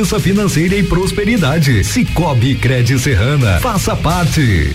justiça 0.00 0.18
financeira 0.18 0.76
e 0.76 0.82
prosperidade. 0.82 1.84
Cicobi 1.84 2.54
Cred 2.54 2.98
Serrana. 2.98 3.60
Faça 3.60 3.94
parte. 3.94 4.74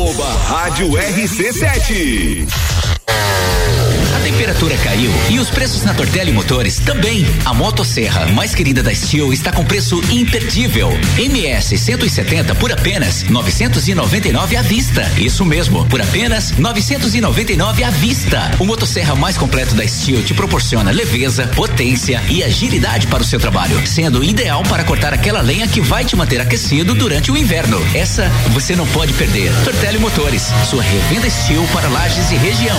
Arroba 0.00 0.34
Rádio 0.48 0.88
RC7 0.92 2.89
temperatura 4.30 4.76
caiu 4.78 5.10
e 5.28 5.40
os 5.40 5.50
preços 5.50 5.82
na 5.82 5.92
Tortelli 5.92 6.30
Motores 6.30 6.78
também. 6.78 7.26
A 7.44 7.52
motosserra 7.52 8.26
mais 8.28 8.54
querida 8.54 8.80
da 8.80 8.94
Steel 8.94 9.32
está 9.32 9.50
com 9.50 9.64
preço 9.64 10.00
imperdível. 10.08 10.88
MS 11.18 11.76
170 11.76 12.54
por 12.54 12.70
apenas 12.70 13.24
999 13.24 14.56
à 14.56 14.62
vista. 14.62 15.02
Isso 15.18 15.44
mesmo, 15.44 15.84
por 15.86 16.00
apenas 16.00 16.52
999 16.52 17.82
à 17.82 17.90
vista. 17.90 18.52
O 18.60 18.64
motosserra 18.64 19.16
mais 19.16 19.36
completo 19.36 19.74
da 19.74 19.86
Steel 19.86 20.22
te 20.22 20.32
proporciona 20.32 20.92
leveza, 20.92 21.48
potência 21.48 22.22
e 22.28 22.44
agilidade 22.44 23.08
para 23.08 23.22
o 23.22 23.26
seu 23.26 23.40
trabalho, 23.40 23.84
sendo 23.84 24.22
ideal 24.22 24.62
para 24.62 24.84
cortar 24.84 25.12
aquela 25.12 25.40
lenha 25.40 25.66
que 25.66 25.80
vai 25.80 26.04
te 26.04 26.14
manter 26.14 26.40
aquecido 26.40 26.94
durante 26.94 27.32
o 27.32 27.36
inverno. 27.36 27.84
Essa 27.94 28.30
você 28.50 28.76
não 28.76 28.86
pode 28.88 29.12
perder. 29.14 29.52
Tortelli 29.64 29.98
Motores, 29.98 30.52
sua 30.68 30.84
revenda 30.84 31.28
Steel 31.28 31.66
para 31.72 31.88
lajes 31.88 32.30
e 32.30 32.36
região. 32.36 32.78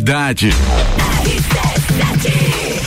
cidade. 0.00 1.09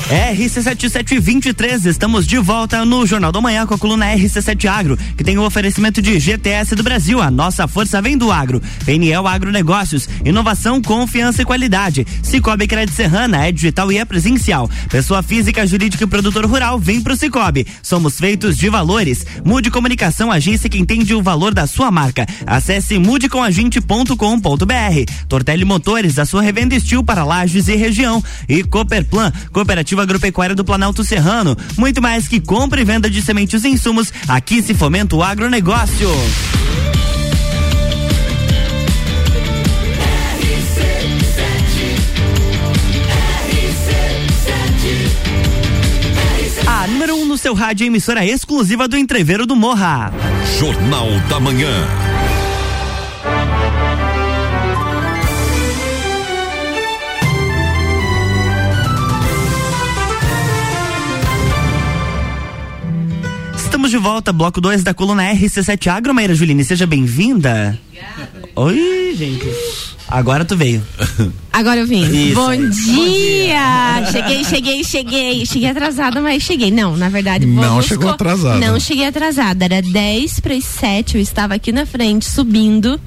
RC7723, 0.09 1.85
estamos 1.85 2.27
de 2.27 2.37
volta 2.37 2.83
no 2.83 3.05
Jornal 3.05 3.31
da 3.31 3.39
Manhã 3.39 3.65
com 3.65 3.73
a 3.73 3.77
coluna 3.77 4.13
RC7 4.13 4.65
Agro, 4.65 4.97
que 5.17 5.23
tem 5.23 5.37
o 5.37 5.43
oferecimento 5.43 6.01
de 6.01 6.19
GTS 6.19 6.75
do 6.75 6.83
Brasil, 6.83 7.21
a 7.21 7.31
nossa 7.31 7.67
força 7.67 8.01
vem 8.01 8.17
do 8.17 8.31
agro. 8.31 8.61
PNL 8.85 9.25
Agronegócios, 9.25 10.09
inovação, 10.25 10.81
confiança 10.81 11.41
e 11.41 11.45
qualidade. 11.45 12.05
Cicobi 12.21 12.67
Crédito 12.67 12.95
Serrana 12.95 13.47
é 13.47 13.51
digital 13.51 13.91
e 13.91 13.97
é 13.97 14.03
presencial. 14.03 14.69
Pessoa 14.89 15.23
física, 15.23 15.65
jurídica 15.65 16.03
e 16.03 16.07
produtor 16.07 16.45
rural, 16.45 16.77
vem 16.77 17.01
pro 17.01 17.15
Cicobi. 17.15 17.65
Somos 17.81 18.19
feitos 18.19 18.57
de 18.57 18.69
valores. 18.69 19.25
Mude 19.45 19.71
Comunicação, 19.71 20.31
agência 20.31 20.69
que 20.69 20.77
entende 20.77 21.15
o 21.15 21.23
valor 21.23 21.53
da 21.53 21.65
sua 21.65 21.89
marca. 21.89 22.25
Acesse 22.45 22.99
mudecomagente.com.br. 22.99 25.13
Tortelli 25.29 25.65
Motores, 25.65 26.19
a 26.19 26.25
sua 26.25 26.41
revenda 26.41 26.75
estil 26.75 27.03
para 27.03 27.23
lajes 27.23 27.69
e 27.69 27.75
região. 27.75 28.21
E 28.49 28.63
Cooperplan, 28.63 29.31
cooperativa 29.51 29.92
Agropecuária 30.01 30.55
do 30.55 30.63
Planalto 30.63 31.03
Serrano. 31.03 31.57
Muito 31.77 32.01
mais 32.01 32.27
que 32.27 32.39
compra 32.39 32.81
e 32.81 32.83
venda 32.83 33.09
de 33.09 33.21
sementes 33.21 33.63
e 33.63 33.69
insumos, 33.69 34.11
aqui 34.27 34.61
se 34.61 34.73
fomenta 34.73 35.15
o 35.15 35.23
agronegócio. 35.23 36.09
A 46.65 46.87
número 46.87 47.15
1 47.15 47.21
um 47.21 47.25
no 47.25 47.37
seu 47.37 47.53
rádio, 47.53 47.87
emissora 47.87 48.25
exclusiva 48.25 48.87
do 48.87 48.97
Entreveiro 48.97 49.45
do 49.45 49.55
Morra. 49.55 50.11
Jornal 50.59 51.07
da 51.29 51.39
Manhã. 51.39 52.12
De 63.93 63.97
volta, 63.99 64.33
bloco 64.33 64.59
2 64.59 64.81
da 64.81 64.91
coluna 64.91 65.21
RC7 65.35 65.85
Agro, 65.87 66.15
Maíra 66.15 66.33
Juline, 66.33 66.63
seja 66.63 66.87
bem-vinda. 66.87 67.77
Obrigada. 67.91 68.49
Oi, 68.55 69.15
gente. 69.15 69.45
Agora 70.07 70.43
tu 70.43 70.57
veio. 70.57 70.81
Agora 71.53 71.79
eu 71.81 71.85
vim. 71.85 72.01
Isso 72.01 72.33
Bom 72.33 72.47
aí. 72.49 72.69
dia! 72.69 74.11
Cheguei, 74.11 74.43
cheguei, 74.43 74.83
cheguei. 74.83 75.45
Cheguei 75.45 75.69
atrasada, 75.69 76.19
mas 76.21 76.41
cheguei. 76.41 76.71
Não, 76.71 76.97
na 76.97 77.07
verdade. 77.09 77.45
Não 77.45 77.83
chegou 77.83 78.07
co- 78.07 78.13
atrasada. 78.15 78.59
Não 78.59 78.79
cheguei 78.79 79.05
atrasada. 79.05 79.65
Era 79.65 79.81
10 79.83 80.39
para 80.39 80.55
as 80.55 80.65
7. 80.65 81.15
Eu 81.17 81.21
estava 81.21 81.53
aqui 81.53 81.71
na 81.71 81.85
frente, 81.85 82.25
subindo. 82.25 82.99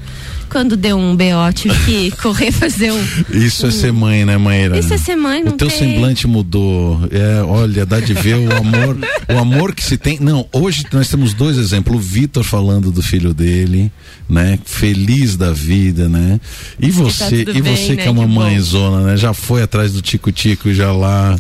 Quando 0.50 0.76
deu 0.76 0.96
um 0.96 1.16
BO, 1.16 1.52
tive 1.54 1.74
que 1.84 2.10
correr 2.22 2.52
fazer 2.52 2.92
um. 2.92 3.04
Isso 3.30 3.66
é 3.66 3.70
ser 3.70 3.92
mãe, 3.92 4.24
né, 4.24 4.36
Maíra? 4.36 4.78
Isso 4.78 4.92
é 4.92 4.98
ser 4.98 5.16
mãe, 5.16 5.42
O 5.42 5.46
não 5.46 5.56
teu 5.56 5.68
tem. 5.68 5.78
semblante 5.78 6.26
mudou. 6.26 7.00
É, 7.10 7.42
olha, 7.42 7.84
dá 7.84 8.00
de 8.00 8.14
ver 8.14 8.36
o 8.36 8.56
amor, 8.56 8.96
o 9.28 9.38
amor 9.38 9.74
que 9.74 9.84
se 9.84 9.96
tem. 9.96 10.18
Não, 10.20 10.46
hoje 10.52 10.84
nós 10.92 11.08
temos 11.08 11.34
dois 11.34 11.58
exemplos. 11.58 11.96
O 11.96 12.00
Vitor 12.00 12.44
falando 12.44 12.90
do 12.90 13.02
filho 13.02 13.34
dele, 13.34 13.90
né? 14.28 14.58
Feliz 14.64 15.36
da 15.36 15.52
vida, 15.52 16.08
né? 16.08 16.40
E 16.80 16.90
você, 16.90 17.44
tudo 17.44 17.58
e 17.58 17.62
bem, 17.62 17.76
você 17.76 17.94
né? 17.94 18.02
que 18.02 18.08
é 18.08 18.10
uma 18.10 18.26
mãezona, 18.26 19.02
né? 19.06 19.16
Já 19.16 19.32
foi 19.32 19.62
atrás 19.62 19.92
do 19.92 20.02
tico-tico 20.02 20.72
já 20.72 20.92
lá. 20.92 21.36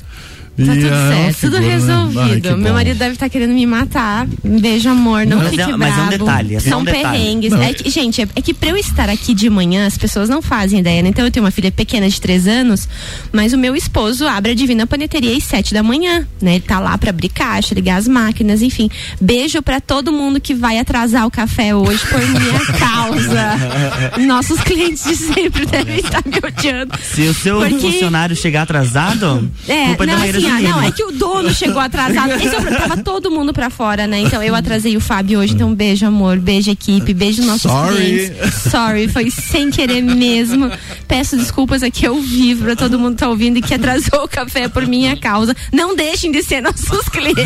Tá 0.56 0.62
E 0.62 0.66
tudo 0.66 0.86
é 0.86 0.88
certo, 1.32 1.40
tudo 1.40 1.60
né? 1.60 1.66
Ai, 1.66 1.70
resolvido. 1.72 2.40
que 2.48 2.54
Meu 2.56 2.68
bom. 2.68 2.72
marido 2.72 2.96
deve 2.98 3.12
estar 3.12 3.28
querendo 3.28 3.52
me 3.52 3.66
matar. 3.66 4.26
Um 4.44 4.58
beijo, 4.58 4.88
amor. 4.88 5.26
Não 5.26 5.36
Mas 5.38 5.50
fique 5.50 5.60
é- 5.62 5.66
bravo. 5.66 5.78
mas 5.78 5.98
é 5.98 6.02
um 6.02 6.08
detalhe, 6.08 6.54
é 6.56 6.60
só 6.60 6.68
São 6.70 6.80
um 6.80 6.84
detalhe. 6.84 7.02
perrengues. 7.18 7.52
É 7.52 7.72
que, 7.74 7.90
gente, 7.90 8.22
é, 8.22 8.28
é 8.34 8.40
que 8.40 8.54
pra 8.54 8.70
eu 8.70 8.76
estar 8.76 9.08
aqui 9.10 9.34
de 9.34 9.50
manhã, 9.50 9.86
as 9.86 9.98
pessoas 9.98 10.28
não 10.28 10.40
fazem 10.40 10.80
ideia, 10.80 11.02
né? 11.02 11.10
Então 11.10 11.24
eu 11.24 11.30
tenho 11.30 11.44
uma 11.44 11.50
filha 11.50 11.70
pequena 11.70 12.08
de 12.08 12.18
três 12.20 12.46
anos, 12.48 12.88
mas 13.32 13.52
o 13.52 13.58
meu 13.58 13.76
esposo 13.76 14.26
abre 14.26 14.52
a 14.52 14.54
Divina 14.54 14.86
Paneteria 14.86 15.36
às 15.36 15.44
sete 15.44 15.74
da 15.74 15.82
manhã, 15.82 16.26
né? 16.40 16.52
Ele 16.54 16.60
tá 16.64 16.78
lá 16.78 16.96
pra 16.96 17.10
abrir 17.10 17.28
caixa, 17.28 17.74
ligar 17.74 17.96
as 17.96 18.08
máquinas, 18.08 18.62
enfim. 18.62 18.88
Beijo 19.20 19.60
pra 19.62 19.78
todo 19.80 20.10
mundo 20.12 20.40
que 20.40 20.54
vai 20.54 20.78
atrasar 20.78 21.26
o 21.26 21.30
café 21.30 21.74
hoje 21.74 22.00
por 22.06 22.20
minha 22.20 22.60
causa. 22.78 24.20
Nossos 24.26 24.60
clientes 24.60 25.04
de 25.04 25.16
sempre 25.16 25.66
devem 25.66 25.96
estar 25.96 26.22
me 26.24 26.36
odiando. 26.42 26.92
Se 27.02 27.22
o 27.22 27.34
seu 27.34 27.58
Porque- 27.58 27.78
funcionário 27.78 28.34
chegar 28.36 28.62
atrasado, 28.62 29.50
É, 29.68 29.86
culpa 29.88 30.04
é 30.04 30.06
da 30.06 30.12
não, 30.14 30.20
Maíra 30.20 30.38
assim, 30.38 30.45
não, 30.60 30.82
é 30.82 30.90
que 30.90 31.04
o 31.04 31.12
dono 31.12 31.52
chegou 31.54 31.80
atrasado. 31.80 32.32
Esse 32.32 32.46
é 32.46 32.58
o 32.58 32.62
problema. 32.62 32.78
Tava 32.88 33.02
todo 33.02 33.30
mundo 33.30 33.52
pra 33.52 33.70
fora, 33.70 34.06
né? 34.06 34.20
Então 34.20 34.42
eu 34.42 34.54
atrasei 34.54 34.96
o 34.96 35.00
Fábio 35.00 35.40
hoje. 35.40 35.54
Então, 35.54 35.74
beijo, 35.74 36.06
amor. 36.06 36.38
Beijo, 36.38 36.70
equipe. 36.70 37.12
Beijo, 37.14 37.42
nossos 37.44 37.70
Sorry. 37.70 37.96
clientes. 37.96 38.54
Sorry, 38.70 39.08
foi 39.08 39.30
sem 39.30 39.70
querer 39.70 40.02
mesmo. 40.02 40.70
Peço 41.08 41.36
desculpas 41.36 41.82
aqui 41.82 42.06
ao 42.06 42.16
vivo 42.16 42.64
pra 42.64 42.76
todo 42.76 42.98
mundo 42.98 43.14
que 43.14 43.20
tá 43.20 43.28
ouvindo 43.28 43.58
e 43.58 43.62
que 43.62 43.74
atrasou 43.74 44.24
o 44.24 44.28
café 44.28 44.68
por 44.68 44.86
minha 44.86 45.16
causa. 45.16 45.54
Não 45.72 45.94
deixem 45.94 46.30
de 46.30 46.42
ser 46.42 46.62
nossos 46.62 47.08
clientes. 47.10 47.36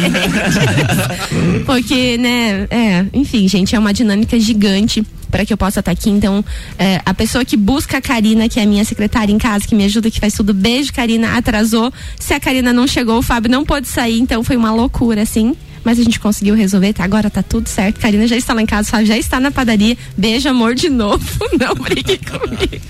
Porque, 1.66 2.16
né, 2.18 2.66
é, 2.70 3.06
enfim, 3.12 3.46
gente, 3.48 3.74
é 3.74 3.78
uma 3.78 3.92
dinâmica 3.92 4.38
gigante 4.38 5.04
para 5.30 5.46
que 5.46 5.52
eu 5.52 5.56
possa 5.56 5.80
estar 5.80 5.92
aqui. 5.92 6.10
Então, 6.10 6.44
é, 6.78 7.00
a 7.06 7.14
pessoa 7.14 7.44
que 7.44 7.56
busca 7.56 7.98
a 7.98 8.00
Karina, 8.00 8.48
que 8.48 8.58
é 8.58 8.64
a 8.64 8.66
minha 8.66 8.84
secretária 8.84 9.32
em 9.32 9.38
casa, 9.38 9.66
que 9.66 9.74
me 9.74 9.84
ajuda, 9.84 10.10
que 10.10 10.18
faz 10.18 10.34
tudo, 10.34 10.52
beijo, 10.52 10.92
Karina, 10.92 11.36
atrasou. 11.36 11.92
Se 12.18 12.34
a 12.34 12.40
Karina 12.40 12.72
não 12.72 12.86
chegou, 12.90 13.18
o 13.18 13.22
Fábio 13.22 13.50
não 13.50 13.64
pôde 13.64 13.88
sair, 13.88 14.18
então 14.20 14.42
foi 14.44 14.57
uma 14.57 14.72
loucura, 14.72 15.22
assim. 15.22 15.55
Mas 15.83 15.98
a 15.98 16.03
gente 16.03 16.20
conseguiu 16.20 16.55
resolver, 16.55 16.92
tá? 16.92 17.03
agora 17.05 17.31
tá 17.31 17.42
tudo 17.42 17.66
certo. 17.66 17.98
Karina 18.00 18.26
já 18.26 18.37
está 18.37 18.53
lá 18.53 18.61
em 18.61 18.66
casa, 18.66 18.88
o 18.88 18.90
Fábio 18.90 19.07
já 19.07 19.16
está 19.16 19.40
na 19.40 19.50
padaria. 19.50 19.96
Beijo, 20.14 20.46
amor, 20.46 20.74
de 20.74 20.90
novo. 20.90 21.24
Não 21.59 21.74
brigue 21.74 22.18
comigo. 22.18 22.85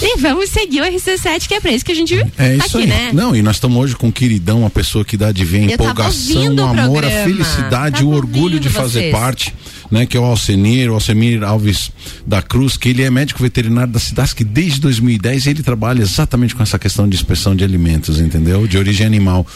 E 0.00 0.18
vamos 0.20 0.48
seguir 0.50 0.80
o 0.82 0.84
RC7, 0.84 1.48
que 1.48 1.54
é 1.54 1.60
pra 1.60 1.72
isso 1.72 1.84
que 1.84 1.90
a 1.90 1.94
gente 1.96 2.14
É 2.14 2.22
tá 2.56 2.64
isso 2.66 2.78
aqui, 2.78 2.82
aí. 2.82 2.86
né? 2.86 3.10
Não, 3.12 3.34
e 3.34 3.42
nós 3.42 3.56
estamos 3.56 3.76
hoje 3.82 3.96
com 3.96 4.06
o 4.06 4.12
queridão, 4.12 4.60
uma 4.60 4.70
pessoa 4.70 5.04
que 5.04 5.16
dá 5.16 5.32
de 5.32 5.44
ver 5.44 5.68
a 5.68 5.74
empolgação, 5.74 6.68
amor, 6.68 7.04
a 7.04 7.10
felicidade, 7.10 8.04
o 8.04 8.10
orgulho 8.10 8.60
de 8.60 8.68
fazer 8.68 9.00
vocês. 9.00 9.12
parte, 9.12 9.54
né? 9.90 10.06
Que 10.06 10.16
é 10.16 10.20
o 10.20 10.24
Alcenir, 10.24 10.90
o 10.90 10.94
Alcemir 10.94 11.42
Alves 11.42 11.90
da 12.26 12.40
Cruz, 12.42 12.76
que 12.76 12.88
ele 12.90 13.02
é 13.02 13.10
médico 13.10 13.42
veterinário 13.42 13.92
da 13.92 13.98
Cidasc 13.98 14.40
desde 14.44 14.80
2010 14.80 15.46
e 15.46 15.50
ele 15.50 15.62
trabalha 15.62 16.02
exatamente 16.02 16.54
com 16.54 16.62
essa 16.62 16.78
questão 16.78 17.08
de 17.08 17.16
inspeção 17.16 17.54
de 17.56 17.64
alimentos, 17.64 18.20
entendeu? 18.20 18.66
De 18.66 18.76
origem 18.78 19.06
animal. 19.06 19.46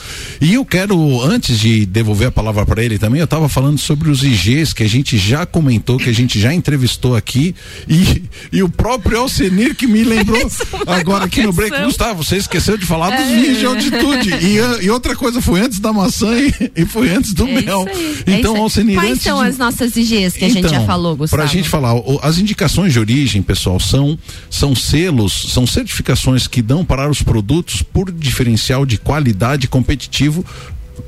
E 0.41 0.55
eu 0.55 0.65
quero, 0.65 1.21
antes 1.23 1.59
de 1.59 1.85
devolver 1.87 2.29
a 2.29 2.33
palavra 2.33 2.65
para 2.67 2.83
ele 2.85 2.99
também, 2.99 3.21
eu 3.21 3.25
estava 3.25 3.49
falando 3.49 3.79
sobre 3.79 4.11
os 4.11 4.23
IGs 4.25 4.73
que 4.73 4.83
a 4.83 4.89
gente 4.89 5.17
já 5.19 5.45
comentou, 5.47 5.99
que 5.99 6.09
a 6.09 6.15
gente 6.15 6.39
já 6.41 6.53
entrevistou 6.53 7.15
aqui 7.17 7.55
e, 7.89 8.23
e 8.53 8.63
o 8.63 8.69
próprio 8.69 9.19
Alcenir 9.21 9.75
que 9.75 9.87
me 9.87 10.03
lembrou 10.05 10.41
agora 10.87 11.25
aqui 11.25 11.43
no 11.43 11.53
break. 11.53 11.83
Gustavo, 11.85 12.23
você 12.25 12.37
esqueceu 12.37 12.77
de 12.77 12.87
falar 12.87 13.11
dos 13.11 13.27
É. 13.27 13.37
vinhos 13.41 13.59
de 13.59 13.67
altitude. 13.67 14.31
E, 14.35 14.85
e 14.85 14.91
outra 14.91 15.15
coisa, 15.17 15.41
foi 15.41 15.61
antes 15.61 15.79
da 15.81 15.93
maçã 15.93 16.33
e, 16.39 16.53
e 16.77 16.85
foi 16.85 17.11
antes 17.11 17.33
do 17.35 17.47
É 17.47 17.61
mel. 17.63 17.87
aí, 17.89 18.17
é 18.27 18.39
Então, 18.39 18.55
aí. 18.55 18.61
Alcenir, 18.61 18.95
Quais 18.97 19.21
são 19.21 19.43
de- 19.43 19.49
as 19.49 19.59
nossas 19.59 19.97
IGs 19.97 20.22
que 20.31 20.45
a 20.45 20.49
gente 20.49 20.69
já 20.69 20.77
então, 20.77 20.87
falou, 20.87 21.17
Gustavo? 21.17 21.43
Pra 21.43 21.51
gente 21.51 21.69
falar, 21.69 21.95
as 22.23 22.39
indicações 22.39 22.93
de 22.93 22.99
origem, 22.99 23.43
pessoal, 23.43 23.81
são, 23.81 24.19
são 24.51 24.75
selos, 24.75 25.53
são 25.53 25.67
certificações 25.67 26.47
que 26.47 26.63
dão 26.63 26.85
para 26.85 27.11
os 27.11 27.23
produtos 27.23 27.83
por 27.83 28.11
diferencial 28.11 28.87
de 28.87 28.99
qualidade 28.99 29.67
competitivo 29.69 30.45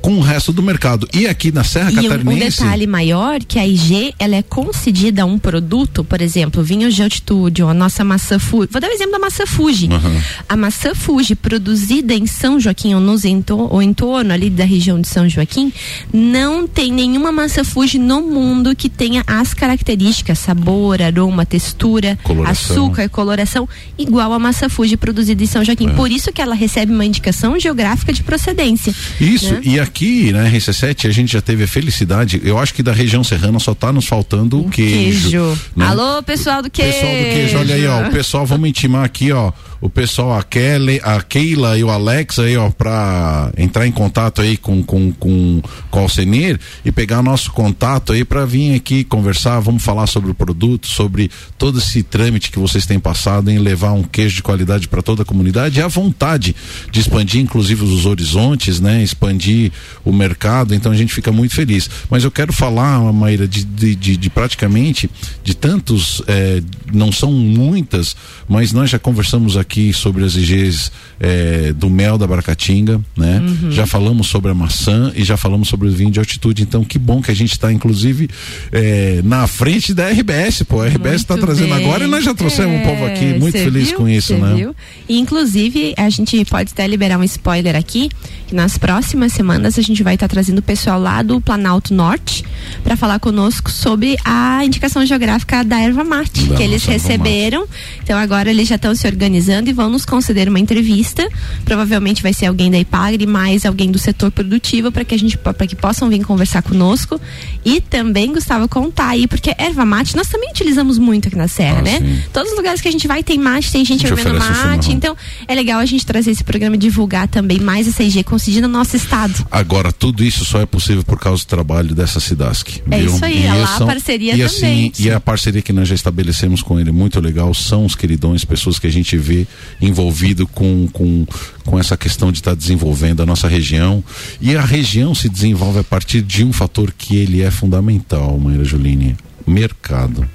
com 0.01 0.15
o 0.17 0.19
resto 0.21 0.51
do 0.51 0.61
mercado. 0.63 1.07
E 1.13 1.27
aqui 1.27 1.51
na 1.51 1.63
Serra 1.63 1.91
E 1.91 1.95
um, 1.95 1.99
um 1.99 2.09
Catarinense. 2.09 2.61
detalhe 2.63 2.87
maior, 2.87 3.39
que 3.43 3.57
a 3.59 3.65
IG, 3.67 4.13
ela 4.19 4.35
é 4.35 4.41
concedida 4.41 5.23
a 5.23 5.25
um 5.25 5.37
produto, 5.39 6.03
por 6.03 6.21
exemplo, 6.21 6.63
vinhos 6.63 6.93
de 6.95 7.03
altitude, 7.03 7.61
ou 7.63 7.69
a 7.69 7.73
nossa 7.73 8.03
maçã 8.03 8.37
Fuji. 8.39 8.69
Vou 8.71 8.81
dar 8.81 8.87
o 8.89 8.91
exemplo 8.91 9.13
da 9.13 9.19
maçã 9.19 9.45
Fuji. 9.45 9.89
Aham. 9.91 10.21
A 10.49 10.55
maçã 10.57 10.93
Fuji, 10.95 11.35
produzida 11.35 12.13
em 12.13 12.25
São 12.27 12.59
Joaquim, 12.59 12.93
ou 12.93 12.99
nos 13.01 13.25
ento 13.25 13.57
ou 13.57 13.81
em 13.81 13.93
torno 13.93 14.33
ali 14.33 14.49
da 14.49 14.65
região 14.65 14.99
de 14.99 15.07
São 15.07 15.27
Joaquim, 15.29 15.71
não 16.13 16.67
tem 16.67 16.91
nenhuma 16.91 17.31
maçã 17.31 17.63
Fuji 17.63 17.97
no 17.97 18.21
mundo 18.21 18.75
que 18.75 18.89
tenha 18.89 19.23
as 19.27 19.53
características, 19.53 20.39
sabor, 20.39 21.01
aroma, 21.01 21.45
textura, 21.45 22.17
Coloração. 22.23 22.75
açúcar, 22.85 23.03
e 23.05 23.09
coloração, 23.09 23.67
igual 23.97 24.33
a 24.33 24.39
maçã 24.39 24.69
Fuji 24.69 24.97
produzida 24.97 25.43
em 25.43 25.47
São 25.47 25.61
É. 25.61 25.65
Joaquim. 25.65 25.89
Por 25.89 26.11
isso 26.11 26.31
que 26.31 26.41
ela 26.41 26.55
recebe 26.55 26.91
uma 26.91 27.05
indicação 27.05 27.57
geográfica 27.59 28.11
de 28.13 28.23
procedência. 28.23 28.93
Isso, 29.19 29.53
né? 29.53 29.61
e 29.63 29.74
aqui 29.79 30.31
na 30.31 30.45
RC7 30.49 31.07
a 31.07 31.11
gente 31.11 31.33
já 31.33 31.41
teve 31.41 31.63
a 31.63 31.67
felicidade, 31.67 32.41
eu 32.43 32.57
acho 32.57 32.73
que 32.73 32.83
da 32.83 32.91
região 32.91 33.23
serrana 33.23 33.59
só 33.59 33.73
tá 33.73 33.91
nos 33.91 34.05
faltando 34.05 34.59
o 34.61 34.69
queijo. 34.69 35.57
né? 35.75 35.85
Alô, 35.85 36.21
pessoal 36.23 36.61
do 36.61 36.69
queijo. 36.69 36.93
Pessoal 36.93 37.11
do 37.13 37.23
queijo, 37.23 37.57
olha 37.57 37.75
aí, 37.75 37.87
ó. 37.87 38.07
O 38.07 38.11
pessoal, 38.11 38.45
vamos 38.45 38.69
intimar 38.69 39.03
aqui, 39.03 39.31
ó. 39.31 39.51
O 39.81 39.89
pessoal, 39.89 40.37
a 40.37 40.43
Kelly, 40.43 40.99
a 41.03 41.21
Keila 41.21 41.77
e 41.77 41.83
o 41.83 41.89
Alex 41.89 42.39
aí, 42.39 42.55
ó, 42.57 42.69
pra 42.69 43.51
entrar 43.57 43.85
em 43.85 43.91
contato 43.91 44.41
aí 44.41 44.57
com, 44.57 44.81
com, 44.81 45.11
com, 45.11 45.61
com 45.91 45.99
o 45.99 46.01
Alcenir 46.01 46.59
e 46.83 46.91
pegar 46.91 47.21
nosso 47.21 47.51
contato 47.51 48.13
aí 48.13 48.23
pra 48.23 48.45
vir 48.45 48.75
aqui 48.75 49.03
conversar. 49.03 49.59
Vamos 49.59 49.83
falar 49.83 50.07
sobre 50.07 50.31
o 50.31 50.33
produto, 50.33 50.87
sobre 50.87 51.29
todo 51.57 51.79
esse 51.79 52.01
trâmite 52.03 52.51
que 52.51 52.57
vocês 52.57 52.85
têm 52.85 52.99
passado 52.99 53.51
em 53.51 53.59
levar 53.59 53.91
um 53.91 54.03
queijo 54.03 54.37
de 54.37 54.43
qualidade 54.43 54.87
para 54.87 55.01
toda 55.01 55.23
a 55.23 55.25
comunidade 55.25 55.79
e 55.79 55.83
a 55.83 55.87
vontade 55.87 56.55
de 56.89 56.99
expandir, 56.99 57.41
inclusive, 57.41 57.83
os 57.83 58.05
horizontes, 58.05 58.79
né? 58.79 59.03
Expandir 59.03 59.71
o 60.03 60.11
mercado. 60.11 60.73
Então 60.73 60.91
a 60.91 60.95
gente 60.95 61.13
fica 61.13 61.31
muito 61.31 61.53
feliz. 61.53 61.89
Mas 62.09 62.23
eu 62.23 62.31
quero 62.31 62.53
falar, 62.53 62.99
Maíra, 63.11 63.47
de, 63.47 63.63
de, 63.63 63.95
de, 63.95 64.17
de 64.17 64.29
praticamente 64.29 65.09
de 65.43 65.55
tantos, 65.55 66.21
eh, 66.27 66.61
não 66.93 67.11
são 67.11 67.31
muitas, 67.31 68.15
mas 68.47 68.71
nós 68.71 68.89
já 68.89 68.97
conversamos 68.97 69.57
aqui 69.57 69.64
sobre 69.93 70.23
as 70.23 70.35
IGs 70.35 70.91
eh, 71.19 71.73
do 71.75 71.89
mel 71.89 72.17
da 72.17 72.27
Baracatinga, 72.27 72.99
né? 73.15 73.39
Uhum. 73.39 73.71
Já 73.71 73.85
falamos 73.85 74.27
sobre 74.27 74.51
a 74.51 74.53
maçã 74.53 75.11
e 75.15 75.23
já 75.23 75.37
falamos 75.37 75.67
sobre 75.67 75.87
o 75.87 75.91
vinho 75.91 76.11
de 76.11 76.19
altitude. 76.19 76.63
Então, 76.63 76.83
que 76.83 76.99
bom 76.99 77.21
que 77.21 77.31
a 77.31 77.33
gente 77.33 77.51
está, 77.51 77.71
inclusive, 77.71 78.29
eh, 78.71 79.21
na 79.23 79.47
frente 79.47 79.93
da 79.93 80.09
RBS, 80.09 80.63
pô. 80.63 80.81
A 80.81 80.87
RBS 80.87 81.21
está 81.21 81.37
trazendo 81.37 81.73
bem. 81.73 81.85
agora 81.85 82.05
e 82.05 82.07
nós 82.07 82.23
já 82.23 82.33
trouxemos 82.33 82.81
o 82.81 82.83
povo 82.83 83.05
aqui. 83.05 83.25
É, 83.25 83.39
Muito 83.39 83.57
feliz 83.57 83.89
viu? 83.89 83.97
com 83.97 84.09
isso, 84.09 84.33
Cê 84.33 84.37
né? 84.37 84.55
viu? 84.55 84.75
E, 85.07 85.17
inclusive, 85.17 85.93
a 85.97 86.09
gente 86.09 86.43
pode 86.45 86.71
até 86.71 86.85
liberar 86.85 87.17
um 87.17 87.23
spoiler 87.23 87.75
aqui, 87.75 88.09
que 88.47 88.53
nas 88.53 88.77
próximas 88.77 89.33
semanas 89.33 89.79
a 89.79 89.81
gente 89.81 90.03
vai 90.03 90.15
estar 90.15 90.27
trazendo 90.27 90.59
o 90.59 90.61
pessoal 90.61 90.99
lá 90.99 91.21
do 91.21 91.39
Planalto 91.41 91.93
Norte 91.93 92.43
para 92.83 92.95
falar 92.95 93.19
conosco 93.19 93.71
sobre 93.71 94.15
a 94.23 94.63
indicação 94.65 95.05
geográfica 95.05 95.63
da 95.63 95.79
erva 95.79 96.03
mate, 96.03 96.45
Da 96.47 96.55
que 96.55 96.63
eles 96.63 96.85
receberam. 96.85 97.67
Então 98.03 98.17
agora 98.17 98.49
eles 98.49 98.67
já 98.67 98.75
estão 98.75 98.93
se 98.93 99.07
organizando 99.07 99.54
e 99.69 99.73
vão 99.73 99.89
nos 99.89 100.05
conceder 100.05 100.47
uma 100.49 100.59
entrevista. 100.59 101.27
Provavelmente 101.63 102.21
vai 102.21 102.33
ser 102.33 102.45
alguém 102.47 102.69
da 102.69 102.77
Ipagre, 102.79 103.25
mais 103.25 103.65
alguém 103.65 103.91
do 103.91 103.97
setor 103.99 104.31
produtivo 104.31 104.91
para 104.91 105.03
que 105.05 105.15
a 105.15 105.17
gente 105.19 105.37
para 105.37 105.65
que 105.67 105.75
possam 105.75 106.09
vir 106.09 106.23
conversar 106.23 106.61
conosco 106.61 107.19
e 107.63 107.79
também 107.81 108.33
Gustavo 108.33 108.67
contar 108.67 109.09
aí, 109.09 109.27
porque 109.27 109.53
erva 109.57 109.85
mate 109.85 110.15
nós 110.15 110.27
também 110.27 110.49
utilizamos 110.49 110.97
muito 110.97 111.27
aqui 111.27 111.37
na 111.37 111.47
Serra, 111.47 111.79
Ah, 111.79 111.81
né? 111.81 111.97
sim. 111.99 112.21
Todos 112.33 112.51
os 112.51 112.57
lugares 112.57 112.81
que 112.81 112.87
a 112.87 112.91
gente 112.91 113.07
vai 113.07 113.23
tem 113.23 113.37
mate, 113.37 113.71
tem 113.71 113.83
gente 113.85 114.05
A 114.05 114.09
bebendo 114.15 114.37
mate, 114.39 114.91
então 114.91 115.15
é 115.47 115.55
legal 115.55 115.79
a 115.79 115.85
gente 115.85 116.05
trazer 116.05 116.31
esse 116.31 116.43
programa 116.43 116.75
e 116.75 116.79
divulgar 116.79 117.27
também 117.27 117.59
mais 117.59 117.87
essa 117.87 118.03
IG 118.03 118.23
concedida 118.23 118.67
no 118.67 118.73
nosso 118.77 118.95
estado. 118.95 119.45
Agora, 119.51 119.91
tudo 119.91 120.23
isso 120.23 120.43
só 120.45 120.59
é 120.61 120.65
possível 120.65 121.03
por 121.03 121.19
causa 121.19 121.43
do 121.43 121.47
trabalho 121.47 121.93
dessa 121.95 122.19
Cidasc. 122.19 122.81
É 122.89 122.99
viu? 122.99 123.13
isso 123.13 123.23
aí, 123.25 123.41
E 123.41 123.45
é 123.45 123.53
lá 123.53 123.63
a 123.75 123.77
são- 123.77 123.87
parceria 123.87 124.35
e 124.35 124.41
assim, 124.43 124.59
também. 124.59 124.91
E 124.99 125.11
a 125.11 125.19
parceria 125.19 125.61
que 125.61 125.73
nós 125.73 125.87
já 125.87 125.95
estabelecemos 125.95 126.61
com 126.61 126.79
ele, 126.79 126.91
muito 126.91 127.19
legal, 127.19 127.53
são 127.53 127.85
os 127.85 127.95
queridões, 127.95 128.43
pessoas 128.45 128.79
que 128.79 128.87
a 128.87 128.91
gente 128.91 129.17
vê 129.17 129.44
envolvido 129.81 130.47
com, 130.47 130.87
com, 130.91 131.25
com 131.65 131.79
essa 131.79 131.97
questão 131.97 132.31
de 132.31 132.39
estar 132.39 132.55
desenvolvendo 132.55 133.21
a 133.21 133.25
nossa 133.25 133.47
região. 133.47 134.03
E 134.39 134.55
a 134.55 134.61
região 134.61 135.13
se 135.13 135.29
desenvolve 135.29 135.79
a 135.79 135.83
partir 135.83 136.21
de 136.21 136.43
um 136.43 136.53
fator 136.53 136.91
que 136.91 137.17
ele 137.17 137.41
é 137.41 137.51
fundamental, 137.51 138.37
Maíra 138.37 138.63
Juline, 138.63 139.15
mercado. 139.45 140.27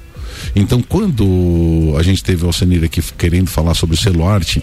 Então, 0.54 0.82
quando 0.82 1.94
a 1.98 2.02
gente 2.02 2.22
teve 2.22 2.44
o 2.44 2.46
Alcenir 2.46 2.84
aqui 2.84 3.02
querendo 3.16 3.48
falar 3.48 3.74
sobre 3.74 3.94
o 3.94 3.98
selo 3.98 4.26
arte, 4.26 4.62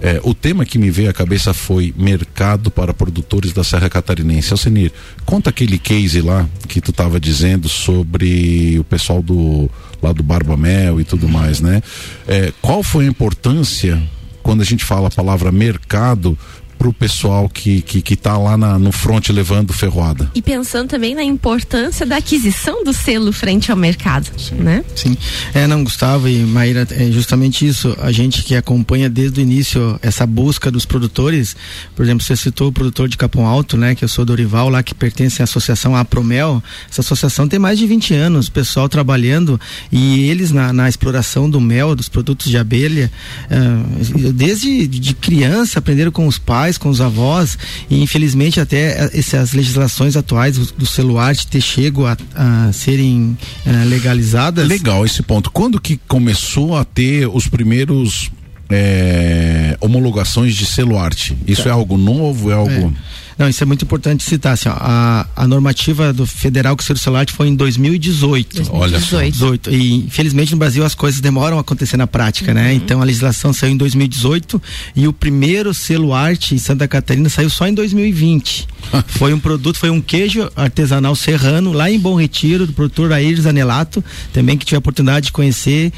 é, 0.00 0.20
o 0.22 0.34
tema 0.34 0.66
que 0.66 0.76
me 0.76 0.90
veio 0.90 1.08
à 1.08 1.14
cabeça 1.14 1.54
foi 1.54 1.94
mercado 1.96 2.70
para 2.70 2.92
produtores 2.92 3.52
da 3.52 3.64
Serra 3.64 3.88
Catarinense. 3.88 4.52
Alcenir, 4.52 4.92
conta 5.24 5.50
aquele 5.50 5.78
case 5.78 6.20
lá 6.20 6.46
que 6.68 6.80
tu 6.80 6.90
estava 6.90 7.18
dizendo 7.18 7.68
sobre 7.68 8.78
o 8.78 8.84
pessoal 8.84 9.22
do 9.22 9.70
lá 10.04 10.12
do 10.12 10.22
Barba 10.22 10.56
Mel 10.56 11.00
e 11.00 11.04
tudo 11.04 11.28
mais, 11.28 11.60
né? 11.60 11.82
É, 12.26 12.52
qual 12.60 12.82
foi 12.82 13.06
a 13.06 13.08
importância 13.08 14.00
quando 14.42 14.60
a 14.60 14.64
gente 14.64 14.84
fala 14.84 15.08
a 15.08 15.10
palavra 15.10 15.50
mercado 15.50 16.38
para 16.78 16.88
o 16.88 16.92
pessoal 16.92 17.48
que, 17.48 17.82
que, 17.82 18.02
que 18.02 18.16
tá 18.16 18.36
lá 18.36 18.56
na, 18.56 18.78
no 18.78 18.92
front 18.92 19.28
levando 19.30 19.72
ferroada. 19.72 20.30
E 20.34 20.42
pensando 20.42 20.88
também 20.88 21.14
na 21.14 21.24
importância 21.24 22.04
da 22.04 22.16
aquisição 22.16 22.84
do 22.84 22.92
selo 22.92 23.32
frente 23.32 23.70
ao 23.70 23.76
mercado, 23.76 24.28
Sim. 24.38 24.56
né? 24.56 24.84
Sim. 24.94 25.16
É, 25.52 25.66
não, 25.66 25.84
Gustavo 25.84 26.28
e 26.28 26.38
Maíra, 26.40 26.86
é 26.90 27.10
justamente 27.10 27.66
isso. 27.66 27.96
A 28.00 28.12
gente 28.12 28.42
que 28.42 28.54
acompanha 28.54 29.08
desde 29.08 29.40
o 29.40 29.42
início 29.42 29.98
essa 30.02 30.26
busca 30.26 30.70
dos 30.70 30.84
produtores, 30.84 31.56
por 31.94 32.04
exemplo, 32.04 32.24
você 32.24 32.36
citou 32.36 32.68
o 32.68 32.72
produtor 32.72 33.08
de 33.08 33.16
Capão 33.16 33.46
Alto, 33.46 33.76
né, 33.76 33.94
que 33.94 34.04
eu 34.04 34.08
sou 34.08 34.24
Dorival, 34.24 34.68
lá 34.68 34.82
que 34.82 34.94
pertence 34.94 35.40
à 35.42 35.44
associação 35.44 35.96
Apromel. 35.96 36.62
Essa 36.90 37.00
associação 37.00 37.48
tem 37.48 37.58
mais 37.58 37.78
de 37.78 37.86
20 37.86 38.14
anos, 38.14 38.48
pessoal 38.48 38.88
trabalhando 38.88 39.60
e 39.90 40.28
eles 40.28 40.50
na, 40.50 40.72
na 40.72 40.88
exploração 40.88 41.48
do 41.48 41.60
mel, 41.60 41.94
dos 41.94 42.08
produtos 42.08 42.50
de 42.50 42.58
abelha, 42.58 43.10
uh, 43.46 44.32
desde 44.32 44.86
de 44.86 45.14
criança 45.14 45.78
aprenderam 45.78 46.10
com 46.10 46.26
os 46.26 46.38
pais 46.38 46.63
pais, 46.64 46.78
com 46.78 46.88
os 46.88 47.00
avós 47.00 47.58
e 47.90 48.02
infelizmente 48.02 48.58
até 48.58 49.10
essas 49.12 49.52
legislações 49.52 50.16
atuais 50.16 50.56
do, 50.56 50.86
celular 50.86 51.36
ter 51.46 51.60
chego 51.60 52.06
a, 52.06 52.16
a 52.34 52.72
serem 52.72 53.36
uh, 53.66 53.88
legalizadas. 53.88 54.66
Legal 54.66 55.04
esse 55.04 55.22
ponto. 55.22 55.50
Quando 55.50 55.80
que 55.80 55.98
começou 56.08 56.76
a 56.76 56.84
ter 56.84 57.28
os 57.28 57.46
primeiros 57.46 58.30
é, 58.70 59.76
homologações 59.80 60.54
de 60.54 60.64
arte? 60.96 61.36
Isso 61.46 61.64
tá. 61.64 61.70
é 61.70 61.72
algo 61.72 61.98
novo? 61.98 62.50
É 62.50 62.54
algo. 62.54 62.70
É. 62.70 62.92
Não, 63.38 63.48
isso 63.48 63.62
é 63.62 63.66
muito 63.66 63.84
importante 63.84 64.22
citar. 64.22 64.52
Assim, 64.54 64.68
ó, 64.68 64.74
a, 64.78 65.26
a 65.34 65.46
normativa 65.46 66.12
do 66.12 66.26
federal 66.26 66.76
que 66.76 66.82
o 66.82 66.96
celular 66.96 67.26
foi 67.30 67.48
em 67.48 67.54
2018. 67.54 68.54
2018. 68.54 68.74
Olha 68.74 69.00
só. 69.00 69.20
18. 69.22 69.70
E 69.72 69.94
infelizmente 69.94 70.52
no 70.52 70.58
Brasil 70.58 70.84
as 70.84 70.94
coisas 70.94 71.20
demoram 71.20 71.58
a 71.58 71.60
acontecer 71.60 71.96
na 71.96 72.06
prática, 72.06 72.52
né? 72.52 72.62
uhum. 72.62 72.68
né? 72.68 72.74
Então 72.74 73.00
a 73.00 73.04
legislação 73.04 73.52
saiu 73.52 73.72
em 73.72 73.76
2018 73.76 74.60
e 74.96 75.08
o 75.08 75.12
primeiro 75.12 75.74
selo 75.74 76.12
arte 76.12 76.54
em 76.54 76.58
Santa 76.58 76.86
Catarina 76.86 77.28
saiu 77.28 77.50
só 77.50 77.66
em 77.66 77.74
2020. 77.74 78.68
foi 79.06 79.32
um 79.32 79.40
produto, 79.40 79.78
foi 79.78 79.90
um 79.90 80.00
queijo 80.00 80.50
artesanal 80.54 81.14
serrano 81.14 81.72
lá 81.72 81.90
em 81.90 81.98
Bom 81.98 82.14
Retiro, 82.14 82.66
do 82.66 82.72
produtor 82.72 83.12
Aires 83.12 83.46
Anelato, 83.46 84.04
também 84.32 84.56
que 84.56 84.64
tive 84.64 84.76
a 84.76 84.78
oportunidade 84.78 85.26
de 85.26 85.32
conhecer. 85.32 85.92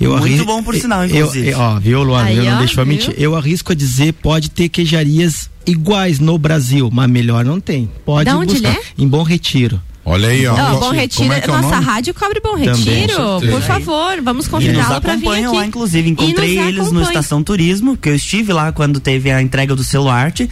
Eu 0.00 0.10
Muito 0.12 0.24
arris... 0.24 0.42
bom 0.42 0.62
por 0.62 0.74
sinal, 0.76 1.04
inclusive. 1.04 1.48
Eu, 1.48 1.58
ó, 1.58 1.78
viu, 1.78 2.02
Luana? 2.02 2.30
eu 2.30 2.44
não 2.44 2.58
deixo 2.58 2.84
mentir. 2.86 3.14
Eu 3.18 3.34
arrisco 3.34 3.72
a 3.72 3.74
dizer, 3.74 4.12
pode 4.12 4.50
ter 4.50 4.68
queijarias 4.68 5.50
iguais 5.66 6.20
no 6.20 6.38
Brasil, 6.38 6.88
mas 6.92 7.10
melhor 7.10 7.44
não 7.44 7.60
tem. 7.60 7.90
Pode 8.04 8.24
da 8.26 8.36
onde 8.36 8.54
buscar. 8.54 8.68
Ele 8.68 8.78
é? 8.78 8.82
Em 8.96 9.08
Bom 9.08 9.22
Retiro. 9.22 9.80
Olha 10.04 10.28
aí, 10.28 10.46
ó. 10.46 10.56
Não, 10.56 10.80
Bom 10.80 10.90
Retiro, 10.90 11.32
é, 11.32 11.40
é 11.40 11.46
nossa 11.46 11.78
rádio 11.80 12.14
cobre 12.14 12.40
Bom 12.40 12.54
Retiro. 12.54 13.14
Também, 13.14 13.50
por 13.50 13.60
favor, 13.60 14.22
vamos 14.22 14.48
convidá-lo 14.48 15.00
para 15.02 15.16
vir 15.16 15.28
aqui. 15.28 15.56
lá, 15.56 15.66
inclusive. 15.66 16.08
Encontrei 16.08 16.58
eles 16.58 16.80
acompanha. 16.80 16.92
no 16.92 17.02
Estação 17.02 17.42
Turismo, 17.42 17.96
que 17.96 18.08
eu 18.08 18.14
estive 18.14 18.52
lá 18.52 18.72
quando 18.72 19.00
teve 19.00 19.30
a 19.30 19.42
entrega 19.42 19.76
do 19.76 19.84
selo 19.84 20.08
arte 20.08 20.48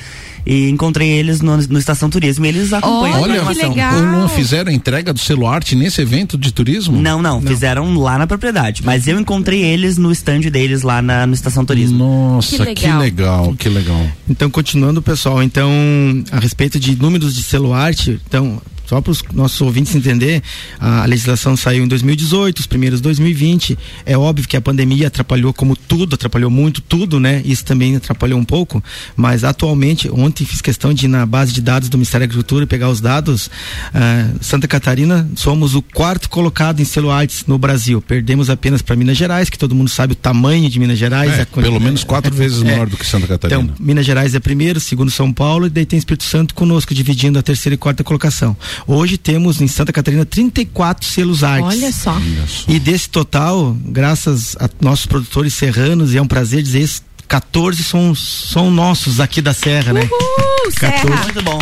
e 0.47 0.71
encontrei 0.71 1.09
eles 1.09 1.41
no, 1.41 1.57
no 1.57 1.79
Estação 1.79 2.09
Turismo 2.09 2.47
e 2.47 2.49
eles 2.49 2.73
acompanham 2.73 3.21
Olha, 3.21 3.43
a 3.43 3.47
que 3.47 3.67
legal. 3.67 4.01
Não 4.01 4.29
fizeram 4.29 4.71
a 4.71 4.75
entrega 4.75 5.13
do 5.13 5.19
selo 5.19 5.47
arte 5.47 5.75
nesse 5.75 6.01
evento 6.01 6.39
de 6.39 6.53
turismo? 6.53 7.01
Não, 7.01 7.21
não, 7.21 7.41
não, 7.41 7.49
fizeram 7.49 7.99
lá 7.99 8.17
na 8.17 8.27
propriedade, 8.27 8.83
mas 8.85 9.09
eu 9.09 9.19
encontrei 9.19 9.63
eles 9.63 9.99
no 9.99 10.13
stand 10.13 10.41
deles 10.41 10.83
lá 10.83 11.03
na, 11.03 11.27
no 11.27 11.35
Estação 11.35 11.65
Turismo. 11.65 11.99
Nossa, 11.99 12.57
que 12.57 12.63
legal. 12.63 12.75
que 12.75 12.99
legal, 12.99 13.55
que 13.59 13.69
legal. 13.69 14.07
Então, 14.29 14.49
continuando, 14.49 15.03
pessoal, 15.03 15.43
então, 15.43 15.69
a 16.31 16.39
respeito 16.39 16.79
de 16.79 16.95
números 16.95 17.35
de 17.35 17.43
selo 17.43 17.73
arte, 17.73 18.21
então, 18.29 18.61
só 18.87 19.01
para 19.01 19.11
os 19.11 19.23
nossos 19.33 19.61
ouvintes 19.61 19.95
entender, 19.95 20.43
a 20.79 21.05
legislação 21.05 21.57
saiu 21.57 21.85
em 21.85 21.89
2018, 21.89 22.61
os 22.61 22.67
primeiros 22.67 23.01
2020. 23.01 23.77
É 24.05 24.17
óbvio 24.17 24.47
que 24.47 24.57
a 24.57 24.61
pandemia 24.61 25.09
atrapalhou 25.09 25.53
como 25.53 25.77
tudo, 25.77 26.15
atrapalhou 26.15 26.51
muito 26.51 26.81
tudo, 26.81 27.19
né? 27.19 27.43
Isso 27.45 27.65
também 27.65 27.97
atrapalhou 27.97 28.39
um 28.39 28.45
pouco, 28.45 28.83
mas 29.17 29.45
atualmente, 29.45 30.11
ontem 30.11 30.45
fiz 30.45 30.61
questão 30.61 30.95
de 30.95 31.07
ir 31.07 31.09
na 31.09 31.27
base 31.27 31.53
de 31.53 31.61
dados 31.61 31.89
do 31.89 31.99
Ministério 31.99 32.27
da 32.27 32.31
Agricultura 32.31 32.65
e 32.65 32.67
pegar 32.67 32.89
os 32.89 33.01
dados. 33.01 33.47
Uh, 33.47 34.39
Santa 34.41 34.69
Catarina, 34.69 35.29
somos 35.35 35.75
o 35.75 35.83
quarto 35.83 36.31
colocado 36.31 36.81
em 36.81 36.85
selo 36.85 37.11
artes 37.11 37.45
no 37.47 37.59
Brasil. 37.59 38.01
Perdemos 38.01 38.49
apenas 38.49 38.83
para 38.83 38.95
Minas 38.95 39.17
Gerais, 39.17 39.51
que 39.51 39.59
todo 39.59 39.75
mundo 39.75 39.91
sabe 39.91 40.13
o 40.13 40.17
tamanho 40.17 40.71
de 40.71 40.79
Minas 40.79 40.99
Gerais. 40.99 41.39
É, 41.39 41.45
pelo 41.45 41.81
menos 41.81 42.05
quatro 42.05 42.33
é, 42.35 42.37
vezes 42.37 42.63
menor 42.63 42.89
do 42.89 42.97
que 42.97 43.07
Santa 43.07 43.27
Catarina. 43.27 43.63
Então, 43.63 43.75
Minas 43.79 44.07
Gerais 44.07 44.35
é 44.35 44.41
primeiro, 44.41 44.79
segundo 44.79 45.11
São 45.11 45.33
Paulo, 45.33 45.67
e 45.67 45.71
daí 45.71 45.85
tem 45.85 45.99
Espírito 45.99 46.25
Santo 46.25 46.55
conosco, 46.55 46.95
dividindo 46.95 47.39
a 47.39 47.43
terceira 47.43 47.75
e 47.75 47.79
quarta 47.79 48.05
colocação. 48.05 48.57
Hoje 48.87 49.17
temos 49.17 49.61
em 49.61 49.69
Santa 49.69 49.93
Catarina 49.93 50.25
34 50.25 51.07
selos 51.07 51.45
artes. 51.45 51.69
Olha 51.69 51.93
só. 51.93 52.17
E 52.69 52.79
desse 52.79 53.09
total, 53.09 53.77
graças 53.85 54.57
a 54.59 54.69
nossos 54.81 55.07
produtores 55.07 55.55
serranos, 55.55 56.13
e 56.13 56.19
é 56.19 56.23
um 56.23 56.27
prazer 56.27 56.63
dizer 56.63 56.81
isso, 56.81 57.03
14 57.29 57.83
são, 57.83 58.15
são 58.15 58.71
nossos 58.71 59.21
aqui 59.21 59.43
da 59.43 59.53
Serra, 59.53 59.93
né? 59.93 60.09
Uhul, 60.11 60.73
14, 60.75 61.03
Serra. 61.03 61.25
Muito 61.25 61.43
bom. 61.43 61.59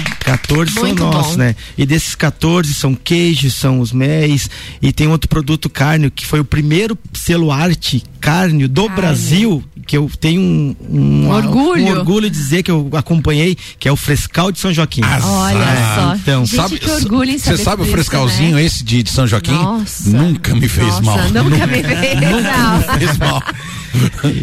14 0.58 0.80
Muito 0.80 0.98
são 0.98 1.10
nossos, 1.10 1.32
bom. 1.32 1.38
né? 1.38 1.56
E 1.76 1.86
desses 1.86 2.14
14 2.14 2.72
são 2.74 2.94
queijos, 2.94 3.54
são 3.54 3.80
os 3.80 3.92
méis 3.92 4.48
e 4.80 4.92
tem 4.92 5.08
outro 5.08 5.28
produto 5.28 5.68
carne 5.68 6.10
que 6.10 6.26
foi 6.26 6.40
o 6.40 6.44
primeiro 6.44 6.96
selo 7.12 7.50
arte 7.50 8.02
carne 8.20 8.66
do 8.66 8.86
carne. 8.86 8.96
Brasil 8.96 9.64
que 9.86 9.96
eu 9.96 10.10
tenho 10.18 10.40
um, 10.40 10.76
um, 10.90 11.30
orgulho. 11.30 11.84
Um, 11.84 11.90
orgulho 11.90 12.30
de 12.30 12.36
dizer 12.36 12.62
que 12.62 12.70
eu 12.70 12.88
acompanhei, 12.94 13.56
que 13.78 13.88
é 13.88 13.92
o 13.92 13.96
Frescal 13.96 14.50
de 14.50 14.58
São 14.58 14.72
Joaquim. 14.72 15.02
Olha 15.04 15.58
é, 15.58 15.94
só. 15.94 16.14
Então, 16.14 16.46
Gente, 16.46 16.56
sabe, 16.56 16.78
que 16.78 16.90
orgulho 16.90 17.30
em 17.30 17.38
Você 17.38 17.56
sabe 17.56 17.82
o 17.82 17.84
frescalzinho 17.84 18.56
né? 18.56 18.64
esse 18.64 18.82
de, 18.82 19.02
de 19.02 19.10
São 19.10 19.26
Joaquim? 19.26 19.52
Nossa. 19.52 20.10
Nunca 20.10 20.54
me 20.54 20.68
fez 20.68 20.86
Nossa, 20.86 21.02
mal. 21.02 21.18
Nunca, 21.24 21.42
nunca 21.42 21.66
me 21.66 21.82
fez 21.82 22.20
mal. 22.20 22.98
fez 22.98 23.18
mal. 23.18 23.42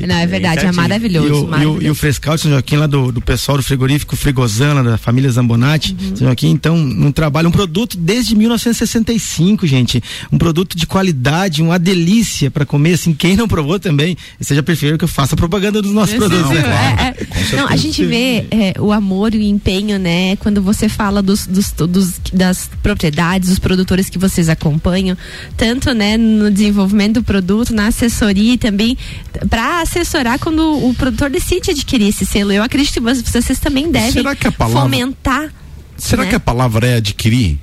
Não, 0.07 0.15
é 0.15 0.27
verdade, 0.27 0.65
é 0.65 0.71
maravilhoso. 0.71 1.27
E 1.27 1.31
o, 1.31 1.47
maravilhoso. 1.47 1.81
E 1.81 1.85
o, 1.85 1.87
e 1.87 1.91
o 1.91 1.95
Frescal 1.95 2.35
de 2.35 2.41
São 2.41 2.51
Joaquim, 2.51 2.77
lá 2.77 2.87
do, 2.87 3.11
do 3.11 3.21
pessoal 3.21 3.57
do 3.57 3.63
frigorífico 3.63 4.15
Frigosana, 4.15 4.83
da 4.83 4.97
família 4.97 5.29
Zambonati, 5.29 5.95
uhum. 6.01 6.15
Joaquim, 6.15 6.49
então, 6.49 6.75
um 6.75 7.11
trabalho, 7.11 7.49
um 7.49 7.51
produto 7.51 7.97
desde 7.97 8.35
1965, 8.35 9.65
gente. 9.67 10.01
Um 10.31 10.37
produto 10.37 10.77
de 10.77 10.85
qualidade, 10.85 11.61
uma 11.61 11.77
delícia 11.79 12.49
para 12.49 12.65
comer, 12.65 12.93
assim, 12.93 13.13
quem 13.13 13.35
não 13.35 13.47
provou 13.47 13.79
também, 13.79 14.17
seja 14.39 14.63
preferido 14.63 14.97
que 14.97 15.03
eu 15.03 15.07
faça 15.07 15.35
propaganda 15.35 15.81
dos 15.81 15.91
nossos 15.91 16.15
produtos. 16.15 16.49
Não, 16.49 16.61
claro. 16.61 17.01
é, 17.01 17.15
é. 17.19 17.55
não, 17.55 17.67
a 17.67 17.75
gente 17.75 18.03
vê 18.05 18.45
é, 18.51 18.73
o 18.79 18.91
amor 18.91 19.33
e 19.33 19.37
o 19.37 19.41
empenho, 19.41 19.97
né, 19.99 20.35
quando 20.37 20.61
você 20.61 20.89
fala 20.89 21.21
dos, 21.21 21.45
dos, 21.47 21.71
dos, 21.71 22.19
das 22.33 22.69
propriedades, 22.81 23.49
dos 23.49 23.59
produtores 23.59 24.09
que 24.09 24.17
vocês 24.17 24.49
acompanham, 24.49 25.17
tanto, 25.55 25.93
né, 25.93 26.17
no 26.17 26.49
desenvolvimento 26.49 27.15
do 27.15 27.23
produto, 27.23 27.73
na 27.73 27.87
assessoria 27.87 28.53
e 28.53 28.57
também 28.57 28.97
para 29.49 29.81
assessorar 29.81 30.39
quando 30.39 30.61
o 30.61 30.93
produtor 30.93 31.29
decide 31.29 31.71
adquirir 31.71 32.09
esse 32.09 32.25
selo. 32.25 32.51
Eu 32.51 32.63
acredito 32.63 32.93
que 32.93 32.99
vocês 32.99 33.59
também 33.59 33.91
devem 33.91 34.23
palavra, 34.23 34.81
fomentar. 34.81 35.53
Será 35.97 36.23
né? 36.23 36.29
que 36.29 36.35
a 36.35 36.39
palavra 36.39 36.87
é 36.87 36.95
adquirir? 36.95 37.59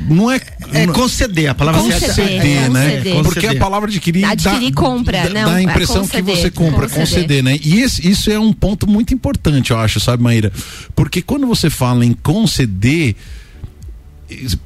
Não 0.00 0.30
é, 0.30 0.40
é 0.72 0.86
conceder, 0.88 1.48
a 1.48 1.54
palavra 1.54 1.80
conceder, 1.80 2.08
conceder, 2.08 2.56
é, 2.56 2.68
né? 2.68 2.90
Conceder. 2.96 3.22
Porque 3.22 3.46
a 3.46 3.56
palavra 3.56 3.88
adquirir, 3.88 4.24
adquirir 4.24 4.72
dá, 4.72 4.80
compra, 4.80 5.22
dá, 5.22 5.30
não, 5.30 5.50
dá 5.50 5.54
a 5.54 5.62
impressão 5.62 5.96
é 5.96 6.00
conceder, 6.00 6.34
que 6.34 6.40
você 6.40 6.50
compra, 6.50 6.88
conceder, 6.88 7.06
conceder 7.06 7.42
né? 7.42 7.58
E 7.62 7.80
esse, 7.80 8.08
isso 8.08 8.30
é 8.30 8.38
um 8.38 8.52
ponto 8.52 8.88
muito 8.88 9.14
importante, 9.14 9.70
eu 9.70 9.78
acho, 9.78 10.00
sabe, 10.00 10.22
Maíra? 10.22 10.52
Porque 10.94 11.22
quando 11.22 11.46
você 11.46 11.70
fala 11.70 12.04
em 12.04 12.12
conceder, 12.12 13.14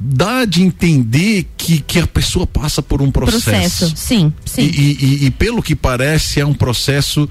dá 0.01 0.45
de 0.45 0.63
entender 0.63 1.47
que, 1.57 1.81
que 1.81 1.99
a 1.99 2.07
pessoa 2.07 2.47
passa 2.47 2.83
por 2.83 3.03
um 3.03 3.11
processo. 3.11 3.51
Processo, 3.51 3.93
sim, 3.97 4.33
sim. 4.45 4.63
E, 4.63 4.97
e, 5.01 5.27
e 5.27 5.31
pelo 5.31 5.63
que 5.63 5.77
parece, 5.77 6.41
é 6.41 6.47
um 6.47 6.55
processo 6.55 7.29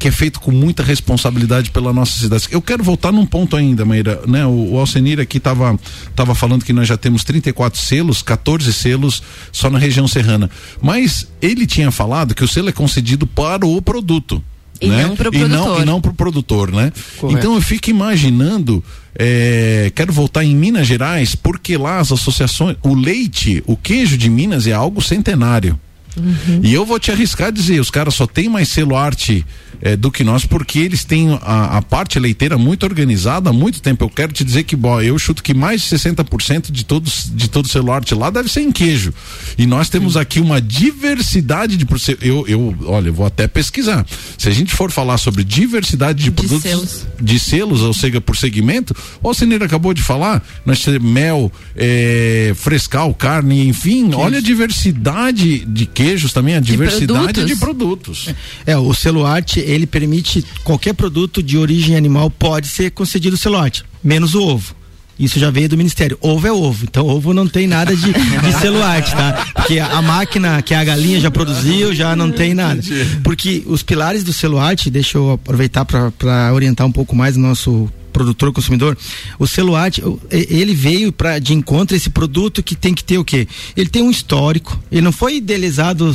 que 0.00 0.08
é 0.08 0.10
feito 0.10 0.40
com 0.40 0.50
muita 0.50 0.82
responsabilidade 0.82 1.70
pela 1.70 1.92
nossa 1.92 2.18
cidade. 2.18 2.48
Eu 2.50 2.62
quero 2.62 2.82
voltar 2.82 3.12
num 3.12 3.26
ponto 3.26 3.54
ainda, 3.54 3.84
Maíra, 3.84 4.22
né? 4.26 4.46
O, 4.46 4.72
o 4.72 4.78
Alcenir 4.78 5.20
aqui 5.20 5.36
estava 5.36 5.78
tava 6.16 6.34
falando 6.34 6.64
que 6.64 6.72
nós 6.72 6.88
já 6.88 6.96
temos 6.96 7.22
34 7.22 7.78
selos, 7.78 8.22
14 8.22 8.72
selos 8.72 9.22
só 9.52 9.68
na 9.68 9.78
região 9.78 10.08
serrana. 10.08 10.48
Mas 10.80 11.28
ele 11.42 11.66
tinha 11.66 11.90
falado 11.90 12.34
que 12.34 12.42
o 12.42 12.48
selo 12.48 12.70
é 12.70 12.72
concedido 12.72 13.26
para 13.26 13.66
o 13.66 13.82
produto. 13.82 14.42
E 14.80 14.88
né? 14.88 15.02
não 15.02 15.14
para 15.14 15.28
o 15.28 15.32
produtor. 15.32 15.50
E 15.50 15.52
não, 15.52 15.82
e 15.82 15.84
não 15.84 16.00
para 16.00 16.10
o 16.10 16.14
produtor, 16.14 16.72
né? 16.72 16.90
Correto. 17.18 17.38
Então 17.38 17.54
eu 17.54 17.60
fico 17.60 17.90
imaginando, 17.90 18.82
é, 19.14 19.92
quero 19.94 20.10
voltar 20.14 20.42
em 20.42 20.56
Minas 20.56 20.86
Gerais, 20.86 21.34
porque 21.34 21.76
lá 21.76 21.98
as 21.98 22.10
associações, 22.10 22.78
o 22.82 22.94
leite, 22.94 23.62
o 23.66 23.76
queijo 23.76 24.16
de 24.16 24.30
Minas 24.30 24.66
é 24.66 24.72
algo 24.72 25.02
centenário. 25.02 25.78
E 26.62 26.72
eu 26.72 26.84
vou 26.84 26.98
te 26.98 27.10
arriscar 27.10 27.48
a 27.48 27.50
dizer, 27.50 27.80
os 27.80 27.90
caras 27.90 28.14
só 28.14 28.26
têm 28.26 28.48
mais 28.48 28.68
selo 28.68 28.96
arte 28.96 29.44
eh, 29.82 29.96
do 29.96 30.10
que 30.10 30.22
nós 30.22 30.44
porque 30.44 30.78
eles 30.78 31.04
têm 31.04 31.38
a, 31.42 31.78
a 31.78 31.82
parte 31.82 32.18
leiteira 32.18 32.58
muito 32.58 32.84
organizada 32.84 33.50
há 33.50 33.52
muito 33.52 33.80
tempo. 33.80 34.04
Eu 34.04 34.10
quero 34.10 34.32
te 34.32 34.44
dizer 34.44 34.64
que, 34.64 34.76
bom, 34.76 35.00
eu 35.00 35.18
chuto 35.18 35.42
que 35.42 35.54
mais 35.54 35.82
de 35.82 35.96
60% 35.96 36.70
de 36.70 36.84
todos 36.84 37.30
de 37.32 37.48
todo 37.48 37.68
selo 37.68 37.90
arte 37.90 38.14
lá 38.14 38.28
deve 38.30 38.48
ser 38.50 38.60
em 38.60 38.72
queijo. 38.72 39.12
E 39.56 39.66
nós 39.66 39.88
temos 39.88 40.16
aqui 40.16 40.40
uma 40.40 40.60
diversidade 40.60 41.76
de 41.76 41.86
eu 42.20 42.44
eu, 42.46 42.74
olha, 42.84 43.08
eu 43.08 43.14
vou 43.14 43.24
até 43.24 43.48
pesquisar. 43.48 44.04
Se 44.36 44.48
a 44.48 44.52
gente 44.52 44.74
for 44.74 44.90
falar 44.90 45.18
sobre 45.18 45.44
diversidade 45.44 46.24
de, 46.24 46.30
produtos 46.30 46.62
selos. 46.62 47.06
de 47.20 47.38
selos, 47.38 47.82
ou 47.82 47.94
seja, 47.94 48.20
por 48.20 48.36
segmento, 48.36 48.94
o 49.22 49.32
Cineira 49.32 49.64
acabou 49.64 49.94
de 49.94 50.02
falar, 50.02 50.42
nós 50.64 50.82
temos 50.84 51.00
mel, 51.00 51.50
eh, 51.76 52.52
frescal, 52.54 53.14
carne, 53.14 53.66
enfim, 53.68 54.12
olha 54.14 54.38
a 54.38 54.42
diversidade 54.42 55.64
de 55.64 55.86
queijos 56.04 56.32
também, 56.32 56.54
a 56.54 56.60
diversidade 56.60 57.32
produtos. 57.32 57.46
de 57.46 57.56
produtos. 57.56 58.28
É, 58.66 58.76
o 58.76 58.94
selo 58.94 59.26
arte, 59.26 59.60
ele 59.60 59.86
permite 59.86 60.44
qualquer 60.64 60.94
produto 60.94 61.42
de 61.42 61.58
origem 61.58 61.96
animal 61.96 62.30
pode 62.30 62.68
ser 62.68 62.90
concedido 62.90 63.36
selo 63.36 63.56
arte, 63.56 63.84
menos 64.02 64.34
o 64.34 64.42
ovo. 64.42 64.80
Isso 65.18 65.38
já 65.38 65.50
veio 65.50 65.68
do 65.68 65.76
Ministério. 65.76 66.16
Ovo 66.18 66.46
é 66.46 66.52
ovo, 66.52 66.84
então 66.84 67.06
ovo 67.06 67.34
não 67.34 67.46
tem 67.46 67.66
nada 67.66 67.94
de, 67.94 68.10
de 68.10 68.52
selo 68.58 68.82
arte, 68.82 69.10
tá? 69.10 69.46
Porque 69.54 69.78
a, 69.78 70.00
máquina 70.00 70.62
que 70.62 70.72
a 70.72 70.82
galinha 70.82 71.20
já 71.20 71.30
produziu 71.30 71.94
já 71.94 72.16
não 72.16 72.32
tem 72.32 72.54
nada. 72.54 72.80
Porque 73.22 73.62
os 73.66 73.82
pilares 73.82 74.24
do 74.24 74.32
selo 74.32 74.58
arte, 74.58 74.90
deixa 74.90 75.18
eu 75.18 75.32
aproveitar 75.32 75.84
para 75.84 76.54
orientar 76.54 76.86
um 76.86 76.92
pouco 76.92 77.14
mais 77.14 77.36
o 77.36 77.40
nosso 77.40 77.90
produtor 78.20 78.52
consumidor, 78.52 78.96
o 79.38 79.46
e- 80.30 80.46
ele 80.60 80.74
veio 80.74 81.10
para 81.10 81.38
de 81.38 81.54
encontro 81.54 81.96
esse 81.96 82.10
produto 82.10 82.62
que 82.62 82.74
tem 82.74 82.92
que 82.92 83.02
ter 83.02 83.16
o 83.18 83.24
quê? 83.24 83.48
Ele 83.74 83.88
tem 83.88 84.02
um 84.02 84.10
histórico. 84.10 84.78
Ele 84.92 85.00
não 85.00 85.12
foi 85.12 85.36
idealizado 85.36 86.14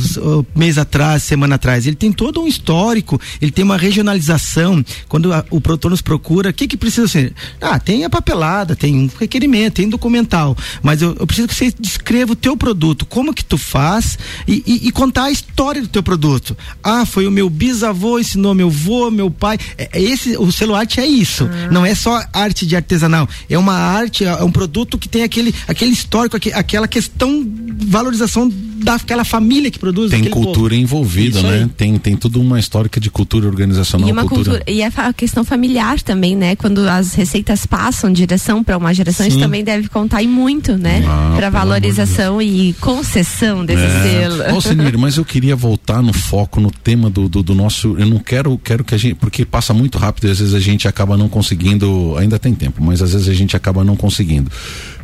mês 0.54 0.78
atrás, 0.78 1.24
semana 1.24 1.56
atrás. 1.56 1.84
Ele 1.86 1.96
tem 1.96 2.12
todo 2.12 2.40
um 2.40 2.46
histórico. 2.46 3.20
Ele 3.42 3.50
tem 3.50 3.64
uma 3.64 3.76
regionalização. 3.76 4.84
Quando 5.08 5.32
a- 5.32 5.44
o 5.50 5.60
produtor 5.60 5.90
nos 5.90 6.00
procura, 6.00 6.50
o 6.50 6.52
que 6.52 6.68
que 6.68 6.76
precisa 6.76 7.08
ser? 7.08 7.32
Ah, 7.60 7.78
tem 7.78 8.04
a 8.04 8.10
papelada, 8.10 8.76
tem 8.76 8.94
um 8.96 9.10
requerimento, 9.18 9.74
tem 9.74 9.88
documental. 9.88 10.56
Mas 10.82 11.02
eu, 11.02 11.16
eu 11.18 11.26
preciso 11.26 11.48
que 11.48 11.54
você 11.54 11.72
descreva 11.78 12.32
o 12.32 12.36
teu 12.36 12.56
produto, 12.56 13.04
como 13.04 13.34
que 13.34 13.44
tu 13.44 13.58
faz 13.58 14.16
e, 14.46 14.62
e- 14.66 14.88
e 14.88 14.92
contar 14.92 15.24
a 15.24 15.30
história 15.32 15.82
do 15.82 15.88
teu 15.88 16.02
produto. 16.02 16.56
Ah, 16.84 17.04
foi 17.04 17.26
o 17.26 17.30
meu 17.32 17.50
bisavô 17.50 18.18
ensinou 18.18 18.54
meu 18.54 18.68
avô, 18.68 19.10
meu 19.10 19.30
pai. 19.30 19.58
É, 19.76 19.88
é 19.92 20.02
esse, 20.02 20.36
o 20.36 20.50
arte 20.76 21.00
é 21.00 21.06
isso. 21.06 21.48
Não 21.72 21.84
é 21.84 21.94
só 21.96 22.22
arte 22.32 22.66
de 22.66 22.76
artesanal. 22.76 23.28
É 23.48 23.58
uma 23.58 23.74
arte, 23.74 24.24
é 24.24 24.42
um 24.44 24.50
produto 24.50 24.96
que 24.98 25.08
tem 25.08 25.22
aquele, 25.22 25.54
aquele 25.66 25.92
histórico, 25.92 26.36
aque- 26.36 26.52
aquela 26.52 26.86
questão, 26.86 27.46
valorização 27.86 28.50
daquela 28.76 29.24
família 29.24 29.70
que 29.70 29.78
produz. 29.78 30.10
Tem 30.10 30.24
cultura 30.24 30.70
povo. 30.70 30.74
envolvida, 30.74 31.38
Isso 31.38 31.46
né? 31.46 31.62
aí. 31.62 31.68
Tem, 31.68 31.98
tem 31.98 32.16
tudo 32.16 32.40
uma 32.40 32.58
histórica 32.60 33.00
de 33.00 33.10
cultura 33.10 33.46
organizacional. 33.46 34.08
E 34.08 34.12
uma 34.12 34.26
cultura, 34.26 34.62
e 34.66 34.82
a 34.82 34.90
fa- 34.90 35.06
a 35.08 35.12
questão 35.12 35.44
familiar 35.44 36.00
também, 36.02 36.36
né? 36.36 36.54
Quando 36.56 36.86
as 36.88 37.14
receitas 37.14 37.64
passam 37.66 38.10
de 38.12 38.16
direção 38.26 38.62
para 38.62 38.76
uma 38.76 38.92
geração, 38.92 39.26
isso 39.26 39.36
Sim. 39.36 39.42
também 39.42 39.64
deve 39.64 39.88
contar 39.88 40.22
e 40.22 40.26
muito, 40.28 40.76
né? 40.76 41.02
Ah, 41.06 41.32
para 41.36 41.48
valorização 41.50 42.40
e 42.42 42.74
concessão 42.80 43.64
desse 43.64 43.80
selo. 44.02 44.42
É. 44.42 44.52
Ô, 44.52 44.60
Senir, 44.60 44.96
mas 44.98 45.16
eu 45.16 45.24
queria 45.24 45.56
voltar 45.56 46.02
no 46.02 46.12
foco, 46.12 46.60
no 46.60 46.70
tema 46.70 47.08
do, 47.10 47.28
do, 47.28 47.42
do 47.42 47.54
nosso. 47.54 47.96
Eu 47.98 48.06
não 48.06 48.18
quero, 48.18 48.58
quero 48.58 48.84
que 48.84 48.94
a 48.94 48.98
gente. 48.98 49.14
Porque 49.14 49.44
passa 49.44 49.72
muito 49.72 49.96
rápido 49.98 50.28
e 50.28 50.30
às 50.30 50.38
vezes 50.38 50.54
a 50.54 50.60
gente 50.60 50.86
acaba 50.86 51.16
não 51.16 51.28
conseguindo. 51.28 51.85
Ainda 52.18 52.38
tem 52.38 52.54
tempo, 52.54 52.82
mas 52.82 53.02
às 53.02 53.12
vezes 53.12 53.28
a 53.28 53.34
gente 53.34 53.56
acaba 53.56 53.84
não 53.84 53.96
conseguindo. 53.96 54.50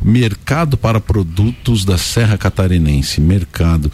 Mercado 0.02 0.76
para 0.76 1.00
produtos 1.00 1.84
da 1.84 1.98
Serra 1.98 2.36
Catarinense. 2.38 3.20
Mercado. 3.20 3.90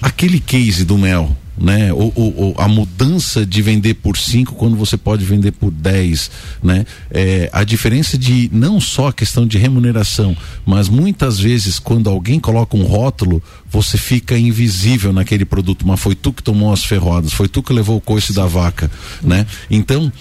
Aquele 0.00 0.40
case 0.40 0.84
do 0.84 0.96
mel. 0.96 1.36
Né? 1.60 1.92
Ou, 1.92 2.12
ou- 2.14 2.34
ou 2.36 2.54
a 2.56 2.68
mudança 2.68 3.44
de 3.44 3.60
vender 3.60 3.94
por 3.94 4.16
5 4.16 4.54
quando 4.54 4.76
você 4.76 4.96
pode 4.96 5.24
vender 5.24 5.50
por 5.50 5.72
10, 5.72 6.30
né? 6.62 6.86
É, 7.10 7.50
a 7.52 7.64
diferença 7.64 8.16
de 8.16 8.48
não 8.52 8.80
só 8.80 9.08
a 9.08 9.12
questão 9.12 9.44
de 9.44 9.58
remuneração, 9.58 10.36
mas 10.64 10.88
muitas 10.88 11.36
vezes 11.40 11.80
quando 11.80 12.08
alguém 12.08 12.38
coloca 12.38 12.76
um 12.76 12.84
rótulo, 12.84 13.42
você 13.68 13.98
fica 13.98 14.38
invisível 14.38 15.12
naquele 15.12 15.44
produto, 15.44 15.84
mas 15.84 15.98
foi 15.98 16.14
tu 16.14 16.32
que 16.32 16.44
tomou 16.44 16.72
as 16.72 16.84
ferroadas, 16.84 17.32
foi 17.32 17.48
tu 17.48 17.60
que 17.60 17.72
levou 17.72 17.96
o 17.96 18.00
coice 18.00 18.32
da 18.32 18.46
vaca, 18.46 18.88
né? 19.20 19.44
Então, 19.68 20.12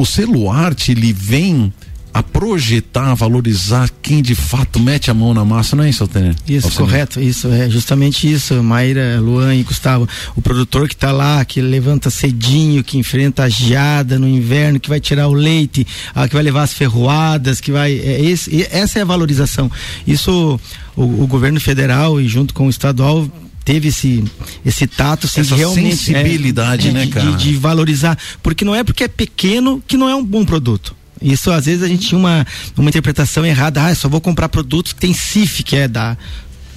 o 0.00 0.06
selo 0.06 0.50
arte 0.50 0.92
ele 0.92 1.12
vem 1.12 1.72
a 2.12 2.22
projetar, 2.22 3.12
a 3.12 3.14
valorizar 3.14 3.88
quem 4.02 4.20
de 4.20 4.34
fato 4.34 4.80
mete 4.80 5.10
a 5.10 5.14
mão 5.14 5.32
na 5.32 5.44
massa, 5.44 5.76
não 5.76 5.84
é 5.84 5.90
isso, 5.90 6.02
Altenir? 6.02 6.34
Isso, 6.48 6.66
Altenir? 6.66 6.90
correto, 6.90 7.20
isso, 7.20 7.46
é 7.48 7.70
justamente 7.70 8.30
isso, 8.30 8.60
Maíra, 8.62 9.20
Luan 9.20 9.54
e 9.54 9.62
Gustavo, 9.62 10.08
o 10.34 10.42
produtor 10.42 10.88
que 10.88 10.94
está 10.94 11.12
lá, 11.12 11.44
que 11.44 11.60
levanta 11.60 12.10
cedinho, 12.10 12.82
que 12.82 12.98
enfrenta 12.98 13.44
a 13.44 13.48
geada 13.48 14.18
no 14.18 14.26
inverno, 14.26 14.80
que 14.80 14.88
vai 14.88 14.98
tirar 14.98 15.28
o 15.28 15.32
leite, 15.32 15.86
ah, 16.14 16.26
que 16.26 16.34
vai 16.34 16.42
levar 16.42 16.62
as 16.62 16.72
ferroadas, 16.72 17.60
que 17.60 17.70
vai, 17.70 17.92
é 17.92 18.20
esse, 18.22 18.66
essa 18.72 18.98
é 18.98 19.02
a 19.02 19.04
valorização, 19.04 19.70
isso 20.04 20.58
o, 20.96 21.02
o 21.02 21.26
governo 21.28 21.60
federal 21.60 22.20
e 22.20 22.26
junto 22.26 22.52
com 22.54 22.66
o 22.66 22.70
estadual 22.70 23.28
teve 23.64 23.88
esse 23.88 24.24
esse 24.64 24.86
tato 24.86 25.26
assim, 25.26 25.40
Essa 25.40 25.54
de 25.54 25.60
realmente 25.60 25.96
sensibilidade, 25.96 26.88
é, 26.88 26.92
né, 26.92 27.06
de- 27.06 27.12
cara? 27.12 27.30
de, 27.32 27.36
de 27.36 27.56
valorizar, 27.56 28.18
porque 28.42 28.64
não 28.64 28.74
é 28.74 28.82
porque 28.84 29.04
é 29.04 29.08
pequeno 29.08 29.82
que 29.86 29.96
não 29.96 30.08
é 30.08 30.14
um 30.14 30.24
bom 30.24 30.44
produto. 30.44 30.94
Isso 31.22 31.50
às 31.50 31.66
vezes 31.66 31.82
a 31.82 31.88
gente 31.88 32.06
tinha 32.08 32.18
uma, 32.18 32.46
uma 32.76 32.88
interpretação 32.88 33.44
errada. 33.44 33.84
Ah, 33.84 33.90
eu 33.90 33.96
só 33.96 34.08
vou 34.08 34.20
comprar 34.22 34.48
produtos 34.48 34.92
que 34.94 35.00
tem 35.00 35.12
CIF, 35.12 35.62
que 35.62 35.76
é 35.76 35.86
da 35.86 36.16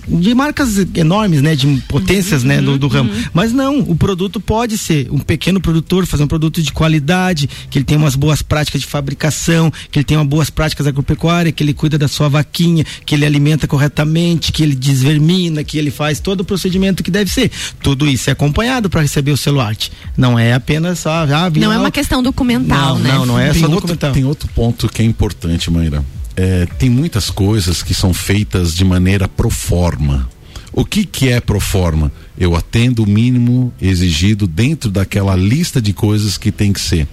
de 0.08 0.34
marcas 0.34 0.78
enormes, 0.96 1.42
né, 1.42 1.56
de 1.56 1.68
potências, 1.88 2.44
né, 2.44 2.62
do, 2.62 2.78
do 2.78 2.88
ramo. 2.88 3.10
Mas 3.34 3.52
não, 3.54 3.80
o 3.80 3.96
produto 3.96 4.40
pode 4.40 4.78
ser 4.78 5.08
um 5.12 5.20
pequeno 5.20 5.60
produtor 5.60 6.06
fazer 6.06 6.24
um 6.24 6.28
produto 6.28 6.62
de 6.62 6.72
qualidade, 6.72 7.50
que 7.70 7.78
ele 7.78 7.86
tem 7.86 7.98
umas 7.98 8.16
boas 8.16 8.42
práticas 8.42 8.82
de 8.82 8.88
fabricação, 8.88 9.72
que 9.92 10.00
ele 10.00 10.04
tem 10.04 10.18
umas 10.18 10.28
boas 10.28 10.50
práticas 10.50 10.88
agropecuárias, 10.88 11.54
que 11.54 11.64
ele 11.64 11.74
cuida 11.74 11.98
da 11.98 12.08
sua 12.08 12.30
vaquinha, 12.30 12.86
que 13.06 13.16
ele 13.16 13.26
alimenta 13.26 13.68
corretamente, 13.68 14.52
que 14.52 14.64
ele 14.64 14.76
desvermina, 14.76 15.64
que 15.64 15.78
ele 15.78 15.92
faz 15.92 16.20
todo 16.20 16.42
o 16.42 16.46
procedimento 16.46 17.04
que 17.04 17.12
deve 17.12 17.32
ser. 17.32 17.52
Tudo 17.82 18.08
isso 18.08 18.30
é 18.30 18.34
acompanhado 18.34 18.90
para 18.90 19.02
receber 19.02 19.32
o 19.32 19.38
selo 19.38 19.60
arte. 19.60 19.92
Não 20.18 20.38
é 20.38 20.54
apenas 20.54 21.00
só 21.00 21.24
ah, 21.24 21.50
Não 21.56 21.72
é 21.72 21.78
uma 21.78 21.92
questão 21.92 22.22
documental, 22.22 22.96
Não, 22.96 23.00
né? 23.00 23.14
não, 23.14 23.26
não 23.26 23.40
é 23.40 23.52
tem 23.52 23.62
só 23.62 23.68
outro, 23.68 23.82
documental. 23.82 24.12
Tem 24.12 24.26
outro 24.26 24.50
ponto 24.50 24.90
que 24.90 25.02
é 25.02 25.06
importante, 25.06 25.72
Maíra. 25.72 26.04
É, 26.36 26.66
tem 26.78 26.90
muitas 26.90 27.30
coisas 27.30 27.84
que 27.84 27.94
são 27.94 28.14
feitas 28.14 28.74
de 28.76 28.84
maneira 28.84 29.28
pro 29.28 29.50
forma. 29.50 30.30
O 30.72 30.84
que 30.84 31.06
que 31.06 31.30
é 31.30 31.40
pro 31.40 31.60
forma? 31.60 32.12
Eu 32.38 32.56
atendo 32.56 33.04
o 33.04 33.08
mínimo 33.08 33.72
exigido 33.80 34.48
dentro 34.48 34.90
daquela 34.90 35.36
lista 35.36 35.80
de 35.80 35.94
coisas 35.94 36.38
que 36.38 36.52
tem 36.52 36.74
que 36.74 36.82
ser. 36.82 37.08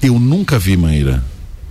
Eu 0.00 0.18
nunca 0.20 0.58
vi, 0.58 0.76
Maíra, 0.76 1.24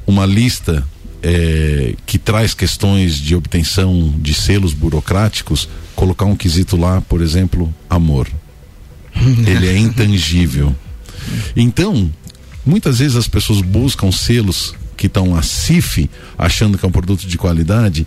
uma 0.06 0.26
lista 0.26 0.86
é, 1.24 1.96
que 2.06 2.18
traz 2.18 2.54
questões 2.54 3.16
de 3.16 3.34
obtenção 3.34 4.14
de 4.20 4.34
selos 4.34 4.74
burocráticos, 4.74 5.70
colocar 5.96 6.26
um 6.26 6.36
quesito 6.36 6.76
lá, 6.76 7.00
por 7.02 7.22
exemplo, 7.22 7.74
amor. 7.90 8.28
Ele 9.16 9.68
é 9.68 9.78
intangível. 9.78 10.76
Então, 11.56 12.10
muitas 12.66 13.00
vezes 13.00 13.18
as 13.18 13.28
pessoas 13.28 13.62
buscam 13.62 14.10
selos 14.12 14.74
que 15.00 15.08
estão 15.08 15.34
a 15.34 15.42
CIF, 15.42 16.10
achando 16.38 16.78
que 16.78 16.86
é 16.86 16.90
um 16.90 16.92
produto 16.92 17.26
de 17.26 17.38
qualidade, 17.38 18.06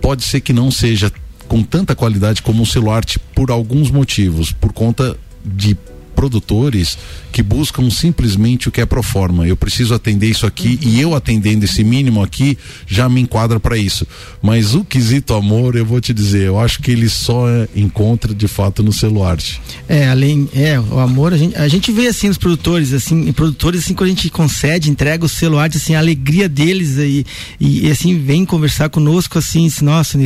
pode 0.00 0.24
ser 0.24 0.40
que 0.40 0.50
não 0.50 0.70
seja 0.70 1.12
com 1.46 1.62
tanta 1.62 1.94
qualidade 1.94 2.40
como 2.40 2.62
um 2.62 2.90
arte 2.90 3.18
por 3.18 3.50
alguns 3.50 3.90
motivos, 3.90 4.50
por 4.50 4.72
conta 4.72 5.14
de 5.44 5.76
produtores 6.24 6.96
que 7.30 7.42
buscam 7.42 7.90
simplesmente 7.90 8.68
o 8.68 8.72
que 8.72 8.80
é 8.80 8.86
pro 8.86 9.02
forma. 9.02 9.46
Eu 9.46 9.56
preciso 9.56 9.92
atender 9.92 10.28
isso 10.30 10.46
aqui 10.46 10.78
e 10.80 11.00
eu 11.00 11.14
atendendo 11.14 11.64
esse 11.64 11.84
mínimo 11.84 12.22
aqui 12.22 12.56
já 12.86 13.08
me 13.08 13.20
enquadra 13.20 13.60
para 13.60 13.76
isso. 13.76 14.06
Mas 14.40 14.74
o 14.74 14.84
quesito 14.84 15.34
amor, 15.34 15.76
eu 15.76 15.84
vou 15.84 16.00
te 16.00 16.14
dizer, 16.14 16.46
eu 16.46 16.58
acho 16.58 16.80
que 16.80 16.90
ele 16.90 17.08
só 17.08 17.46
encontra 17.76 18.32
de 18.34 18.48
fato 18.48 18.82
no 18.82 19.22
arte. 19.22 19.60
É, 19.88 20.08
além, 20.08 20.48
é, 20.54 20.80
o 20.80 20.98
amor, 20.98 21.34
a 21.34 21.36
gente, 21.36 21.56
a 21.56 21.68
gente 21.68 21.92
vê 21.92 22.06
assim 22.06 22.28
os 22.28 22.38
produtores, 22.38 22.92
assim, 22.92 23.30
produtores 23.32 23.84
assim, 23.84 23.92
quando 23.94 24.06
a 24.06 24.14
gente 24.14 24.30
concede, 24.30 24.90
entrega 24.90 25.26
o 25.26 25.58
arte, 25.58 25.76
assim, 25.76 25.94
a 25.94 25.98
alegria 25.98 26.48
deles 26.48 26.96
e, 26.96 27.26
e, 27.60 27.86
e, 27.86 27.90
assim, 27.90 28.18
vem 28.18 28.44
conversar 28.46 28.88
conosco, 28.88 29.38
assim, 29.38 29.66
assim, 29.66 29.84
nossa, 29.84 30.18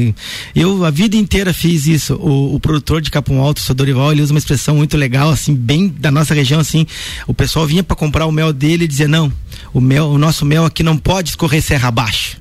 eu 0.55 0.85
a 0.85 0.91
vida 0.91 1.17
inteira 1.17 1.53
fiz 1.53 1.87
isso, 1.87 2.15
o, 2.15 2.55
o 2.55 2.61
produtor 2.61 3.01
de 3.01 3.11
Capão 3.11 3.41
Alto, 3.41 3.59
o 3.59 3.61
seu 3.63 3.75
Dorival, 3.75 4.13
ele 4.13 4.23
usa 4.23 4.33
uma 4.33 4.39
expressão 4.39 4.77
muito 4.77 4.97
legal, 4.97 5.31
assim, 5.31 5.55
bem 5.55 5.88
da 5.89 6.11
nossa 6.11 6.35
região, 6.35 6.61
assim, 6.61 6.87
o 7.27 7.35
pessoal 7.35 7.67
vinha 7.67 7.83
para 7.83 7.97
comprar 7.97 8.27
o 8.27 8.33
mel 8.33 8.53
dele 8.53 8.85
e 8.85 8.89
dizia, 8.89 9.09
não, 9.09 9.33
o 9.73 9.81
mel, 9.81 10.09
o 10.09 10.19
nosso 10.19 10.45
mel 10.45 10.65
aqui 10.65 10.83
não 10.83 10.97
pode 10.97 11.31
escorrer 11.31 11.63
serra 11.63 11.89
abaixo. 11.89 12.39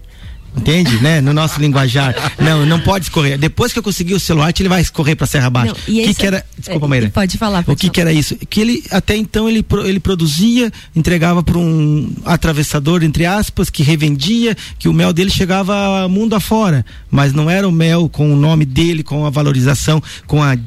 Entende, 0.58 0.98
né? 1.02 1.22
No 1.22 1.34
nosso 1.34 1.60
linguajar. 1.60 2.16
Não, 2.40 2.66
não 2.66 2.80
pode 2.80 3.06
escorrer. 3.06 3.38
Depois 3.38 3.72
que 3.72 3.80
eu 3.80 3.84
consegui 3.84 4.14
o 4.14 4.20
celular, 4.20 4.54
ele 4.58 4.70
vai 4.70 4.82
escorrer 4.82 5.16
para 5.16 5.28
Serra 5.28 5.48
Abaixo. 5.48 5.76
Não, 5.88 5.94
e 5.94 6.02
O 6.02 6.06
que, 6.06 6.14
que 6.14 6.26
era? 6.26 6.46
Desculpa, 6.58 6.86
é, 6.86 6.90
Maíra. 6.90 7.10
pode 7.10 7.38
falar, 7.38 7.60
O 7.60 7.66
pode 7.66 7.80
que, 7.80 7.90
que 7.90 8.02
era 8.02 8.12
isso? 8.12 8.36
Que 8.50 8.62
ele 8.62 8.84
até 8.90 9.16
então 9.16 9.48
ele, 9.48 9.66
ele 9.86 10.00
produzia, 10.00 10.72
entregava 10.96 11.44
para 11.44 11.58
um 11.58 12.12
atravessador 12.26 13.04
entre 13.04 13.26
aspas 13.26 13.70
que 13.70 13.84
revendia, 13.84 14.56
que 14.80 14.88
o 14.88 14.94
mel 14.94 15.14
dele 15.14 15.30
chegava 15.30 16.08
mundo 16.08 16.36
afora, 16.36 16.86
mas 17.10 17.34
não 17.34 17.50
era 17.50 17.68
o 17.68 17.72
mel 17.72 18.10
com 18.10 18.32
o 18.32 18.36
nome 18.36 18.66
dele, 18.66 19.04
com 19.04 19.26
a 19.26 19.30
valorização, 19.30 20.02
com 20.26 20.42
a 20.42 20.58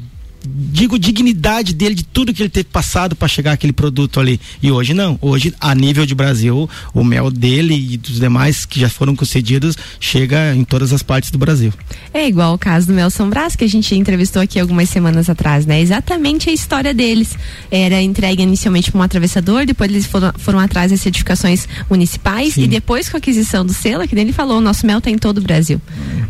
digo 0.43 0.97
dignidade 0.97 1.73
dele 1.73 1.95
de 1.95 2.03
tudo 2.03 2.33
que 2.33 2.41
ele 2.41 2.49
teve 2.49 2.65
passado 2.65 3.15
para 3.15 3.27
chegar 3.27 3.53
aquele 3.53 3.73
produto 3.73 4.19
ali. 4.19 4.39
E 4.61 4.71
hoje 4.71 4.93
não. 4.93 5.17
Hoje, 5.21 5.53
a 5.59 5.73
nível 5.75 6.05
de 6.05 6.15
Brasil, 6.15 6.69
o 6.93 7.03
mel 7.03 7.29
dele 7.29 7.93
e 7.93 7.97
dos 7.97 8.19
demais 8.19 8.65
que 8.65 8.79
já 8.79 8.89
foram 8.89 9.15
concedidos 9.15 9.77
chega 9.99 10.55
em 10.55 10.63
todas 10.63 10.91
as 10.93 11.03
partes 11.03 11.31
do 11.31 11.37
Brasil. 11.37 11.73
É 12.13 12.27
igual 12.27 12.53
o 12.53 12.57
caso 12.57 12.87
do 12.87 12.93
Mel 12.93 13.09
São 13.09 13.29
Brás, 13.29 13.55
que 13.55 13.63
a 13.63 13.69
gente 13.69 13.93
entrevistou 13.95 14.41
aqui 14.41 14.59
algumas 14.59 14.89
semanas 14.89 15.29
atrás, 15.29 15.65
né? 15.65 15.81
Exatamente 15.81 16.49
a 16.49 16.53
história 16.53 16.93
deles. 16.93 17.37
Era 17.69 18.01
entregue 18.01 18.43
inicialmente 18.43 18.91
para 18.91 18.99
um 18.99 19.03
atravessador, 19.03 19.65
depois 19.65 19.89
eles 19.89 20.05
foram, 20.05 20.33
foram 20.37 20.59
atrás 20.59 20.91
das 20.91 21.01
certificações 21.01 21.67
municipais 21.89 22.55
Sim. 22.55 22.63
e 22.63 22.67
depois 22.67 23.09
com 23.09 23.17
a 23.17 23.19
aquisição 23.19 23.65
do 23.65 23.73
selo, 23.73 24.07
que 24.07 24.15
ele 24.15 24.33
falou, 24.33 24.57
o 24.57 24.61
nosso 24.61 24.85
mel 24.85 24.97
está 24.97 25.09
em 25.09 25.17
todo 25.17 25.39
o 25.39 25.41
Brasil. 25.41 25.81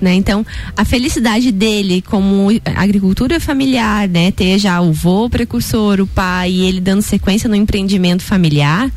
Né? 0.02 0.14
Então, 0.16 0.46
a 0.76 0.84
felicidade 0.84 1.52
dele 1.52 2.02
como 2.02 2.48
agricultura 2.76 3.40
familiar, 3.40 4.01
né? 4.10 4.32
Ter 4.32 4.58
já 4.58 4.80
o 4.82 4.92
vô 4.92 5.30
precursor, 5.30 6.00
o 6.00 6.08
pai, 6.08 6.52
e 6.52 6.66
ele 6.66 6.80
dando 6.80 7.02
sequência 7.02 7.50
no 7.50 7.56
empreendimento 7.56 8.24
familiar, 8.24 8.90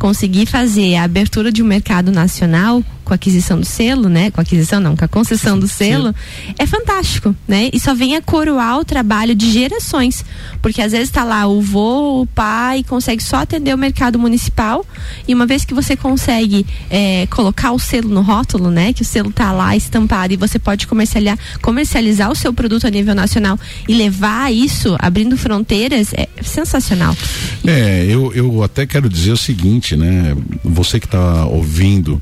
conseguir 0.00 0.46
fazer 0.46 0.96
a 0.96 1.04
abertura 1.04 1.52
de 1.52 1.62
um 1.62 1.66
mercado 1.66 2.10
nacional 2.10 2.82
com 3.10 3.14
a 3.14 3.16
aquisição 3.16 3.58
do 3.58 3.66
selo, 3.66 4.08
né? 4.08 4.30
Com 4.30 4.40
a 4.40 4.42
aquisição 4.42 4.78
não, 4.78 4.96
com 4.96 5.04
a 5.04 5.08
concessão 5.08 5.58
do 5.58 5.66
selo, 5.66 6.14
é 6.56 6.64
fantástico, 6.64 7.34
né? 7.46 7.68
E 7.72 7.80
só 7.80 7.92
vem 7.92 8.14
a 8.14 8.22
coroar 8.22 8.78
o 8.78 8.84
trabalho 8.84 9.34
de 9.34 9.50
gerações, 9.50 10.24
porque 10.62 10.80
às 10.80 10.92
vezes 10.92 11.08
está 11.08 11.24
lá 11.24 11.46
o 11.48 11.60
vô, 11.60 12.22
o 12.22 12.26
pai, 12.26 12.84
consegue 12.84 13.20
só 13.20 13.38
atender 13.38 13.74
o 13.74 13.78
mercado 13.78 14.16
municipal 14.16 14.86
e 15.26 15.34
uma 15.34 15.44
vez 15.44 15.64
que 15.64 15.74
você 15.74 15.96
consegue 15.96 16.64
eh, 16.88 17.26
colocar 17.30 17.72
o 17.72 17.80
selo 17.80 18.08
no 18.08 18.22
rótulo, 18.22 18.70
né? 18.70 18.92
Que 18.92 19.02
o 19.02 19.04
selo 19.04 19.32
tá 19.32 19.50
lá 19.50 19.76
estampado 19.76 20.32
e 20.32 20.36
você 20.36 20.58
pode 20.58 20.86
comercializar, 20.86 21.38
comercializar 21.60 22.30
o 22.30 22.36
seu 22.36 22.54
produto 22.54 22.86
a 22.86 22.90
nível 22.90 23.14
nacional 23.14 23.58
e 23.88 23.94
levar 23.94 24.52
isso 24.52 24.96
abrindo 25.00 25.36
fronteiras 25.36 26.14
é 26.14 26.28
sensacional. 26.42 27.16
É, 27.66 28.06
eu, 28.08 28.32
eu 28.32 28.62
até 28.62 28.86
quero 28.86 29.08
dizer 29.08 29.32
o 29.32 29.36
seguinte, 29.36 29.89
né? 29.96 30.36
Você 30.64 30.98
que 30.98 31.06
está 31.06 31.44
ouvindo, 31.46 32.20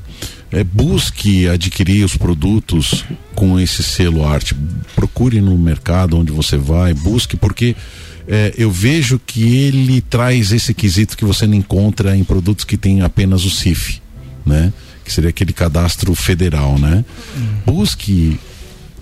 é, 0.51 0.63
busque 0.63 1.47
adquirir 1.47 2.03
os 2.03 2.17
produtos 2.17 3.05
com 3.35 3.59
esse 3.59 3.83
selo 3.83 4.25
arte. 4.25 4.55
Procure 4.95 5.41
no 5.41 5.57
mercado 5.57 6.17
onde 6.17 6.31
você 6.31 6.57
vai, 6.57 6.93
busque, 6.93 7.37
porque 7.37 7.75
é, 8.27 8.53
eu 8.57 8.71
vejo 8.71 9.19
que 9.25 9.43
ele 9.43 10.01
traz 10.01 10.51
esse 10.51 10.73
quesito 10.73 11.17
que 11.17 11.25
você 11.25 11.47
não 11.47 11.55
encontra 11.55 12.15
em 12.15 12.23
produtos 12.23 12.65
que 12.65 12.77
tem 12.77 13.01
apenas 13.01 13.45
o 13.45 13.49
CIF, 13.49 14.01
né? 14.45 14.73
Que 15.03 15.11
seria 15.11 15.29
aquele 15.29 15.53
cadastro 15.53 16.13
federal, 16.13 16.77
né? 16.77 17.03
Busque 17.65 18.39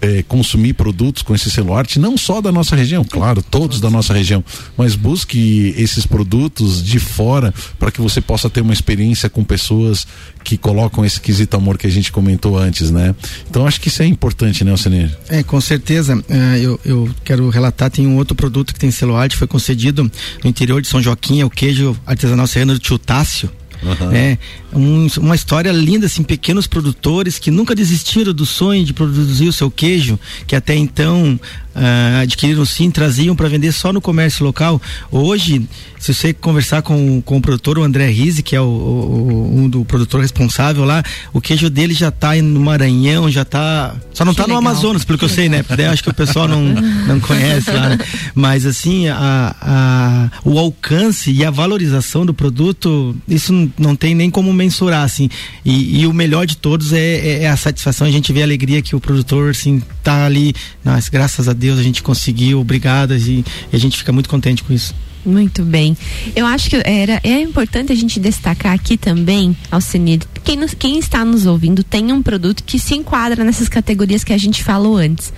é, 0.02 0.24
consumir 0.24 0.74
produtos 0.74 1.22
com 1.22 1.34
esse 1.34 1.50
selo 1.50 1.74
arte, 1.74 2.00
não 2.00 2.18
só 2.18 2.41
da 2.41 2.52
nossa 2.52 2.76
região, 2.76 3.04
claro, 3.04 3.41
todos 3.41 3.80
da 3.80 3.89
nossa 3.89 4.14
região, 4.14 4.43
mas 4.78 4.95
busque 4.95 5.74
esses 5.78 6.06
produtos 6.06 6.84
de 6.84 7.00
fora 7.00 7.54
para 7.80 7.91
que 7.91 8.02
você 8.02 8.22
possa 8.22 8.50
ter 8.50 8.62
uma 8.62 8.74
experiência 8.74 9.30
com 9.30 9.43
pessoas 9.43 10.08
que 10.43 10.58
colocam 10.58 11.04
esse 11.04 11.20
quesito 11.20 11.58
amor 11.58 11.78
que 11.78 11.88
a 11.88 11.89
gente 11.89 12.12
comentou 12.12 12.58
antes, 12.58 12.89
né? 12.89 13.14
Então 13.50 13.68
acho 13.68 13.82
que 13.82 13.89
isso 13.89 14.02
é 14.02 14.06
importante, 14.06 14.64
né, 14.64 14.72
Alcenir? 14.72 15.16
É, 15.30 15.43
com 15.43 15.60
certeza. 15.60 16.24
É, 16.30 16.60
eu, 16.60 16.80
eu 16.86 17.10
quero 17.24 17.50
relatar, 17.50 17.89
tem 17.89 18.08
um 18.08 18.16
outro 18.16 18.36
produto 18.36 18.74
que 18.74 18.80
tem 18.80 18.91
selo 18.91 19.16
arte, 19.16 19.36
foi 19.36 19.48
concedido 19.48 20.10
no 20.43 20.50
interior 20.50 20.82
de 20.82 20.88
São 20.88 21.02
Joaquim, 21.02 21.41
é 21.41 21.45
o 21.45 21.50
queijo 21.50 21.98
artesanal 22.06 22.48
serrano 22.48 22.74
do 22.74 22.80
tio 22.80 22.98
Tássio. 22.98 23.50
Aham. 23.84 24.12
É 24.14 24.38
um- 24.78 25.07
uma 25.19 25.36
história 25.36 25.71
linda, 25.71 26.05
assim, 26.05 26.23
pequenos 26.23 26.67
produtores 26.67 27.38
que 27.39 27.49
nunca 27.51 27.73
desistiram 27.75 28.34
do 28.34 28.45
sonho 28.45 28.84
de 28.86 28.93
produzir 28.93 29.47
o 29.47 29.53
seu 29.53 29.69
queijo, 29.71 30.19
que 30.45 30.55
até 30.55 30.75
então 30.75 31.39
ah, 31.80 32.21
adquiriram 32.21 32.65
sim, 32.65 32.89
traziam 32.89 33.36
para 33.36 33.47
vender 33.47 33.71
só 33.71 33.93
no 33.93 34.01
comércio 34.01 34.43
local. 34.43 34.82
Hoje, 35.11 35.61
se 35.99 36.11
você 36.11 36.34
conversar 36.34 36.82
com, 36.82 37.21
com 37.21 37.38
o 37.38 37.41
produtor, 37.41 37.78
o 37.78 37.84
André 37.84 38.09
Rizzi, 38.09 38.41
que 38.41 38.55
é 38.55 38.61
o, 38.61 38.63
o- 38.65 39.51
um 39.59 39.69
do 39.69 39.86
produtor 39.86 40.21
responsável 40.21 40.84
lá, 40.86 41.03
o 41.32 41.39
queijo 41.39 41.69
dele 41.69 41.93
já 41.93 42.09
tá 42.09 42.34
no 42.36 42.59
Maranhão, 42.59 43.30
já 43.30 43.45
tá. 43.45 43.95
Só 44.11 44.25
não 44.25 44.34
Que 44.34 44.38
tá 44.38 44.47
no 44.47 44.55
legal. 44.55 44.71
Amazonas, 44.71 45.05
pelo 45.05 45.19
que 45.19 45.25
eu 45.25 45.30
sei, 45.30 45.49
né? 45.49 45.61
Porque 45.61 45.84
acho 45.84 46.01
que 46.03 46.09
o 46.09 46.13
pessoal 46.15 46.47
não, 46.47 46.63
não 46.63 47.19
conhece 47.19 47.69
lá, 47.69 47.89
né? 47.89 47.99
Mas 48.34 48.65
assim, 48.65 49.07
a, 49.09 49.55
a, 49.61 50.32
o 50.43 50.57
alcance 50.57 51.32
e 51.32 51.45
a 51.45 51.51
valorização 51.51 52.25
do 52.25 52.34
produto, 52.34 53.15
isso 53.28 53.53
não 53.78 53.95
tem 53.95 54.15
nem 54.15 54.32
como 54.32 54.51
mensurar, 54.51 54.66
assim. 55.03 55.30
E, 55.65 56.01
e 56.01 56.07
o 56.07 56.13
melhor 56.13 56.45
de 56.45 56.57
todos 56.57 56.93
é, 56.93 56.99
é- 56.99 57.43
é 57.43 57.49
a 57.49 57.57
satisfação, 57.57 58.05
a 58.07 58.11
gente 58.11 58.32
vê 58.34 58.41
a 58.41 58.45
alegria 58.45 58.82
que 58.82 58.95
o 58.95 58.99
produtor, 58.99 59.51
assim, 59.51 59.82
tá 60.03 60.26
ali. 60.26 60.53
Mas 60.84 61.09
graças 61.09 61.47
a 61.47 61.53
Deus 61.53 61.80
a 61.80 61.84
gente 61.84 62.01
conseguiu, 62.03 62.59
obrigadas, 62.59 63.28
e, 63.28 63.43
e 63.72 63.76
a 63.76 63.80
gente 63.80 63.97
fica 63.97 64.11
muito 64.11 64.30
contente 64.30 64.63
com 64.63 64.74
isso. 64.74 64.93
Muito 65.26 65.61
bem. 65.63 65.97
Eu 66.36 66.45
acho 66.45 66.70
que 66.70 66.78
era, 66.86 67.20
é 67.22 67.41
importante 67.41 67.91
a 67.91 67.95
gente 67.95 68.18
destacar 68.18 68.74
aqui 68.74 68.95
também, 68.95 69.57
Alcenir, 69.70 70.22
quem, 70.41 70.55
nos- 70.55 70.74
quem 70.74 70.97
está 70.99 71.26
nos 71.26 71.45
ouvindo 71.45 71.84
tem 71.84 72.13
um 72.13 72.24
produto 72.24 72.63
que 72.63 72.80
se 72.80 72.95
enquadra 72.95 73.43
nessas 73.43 73.68
categorias 73.68 74.24
que 74.24 74.32
a 74.32 74.38
gente 74.38 74.63
falou 74.63 74.95
antes. 74.95 75.34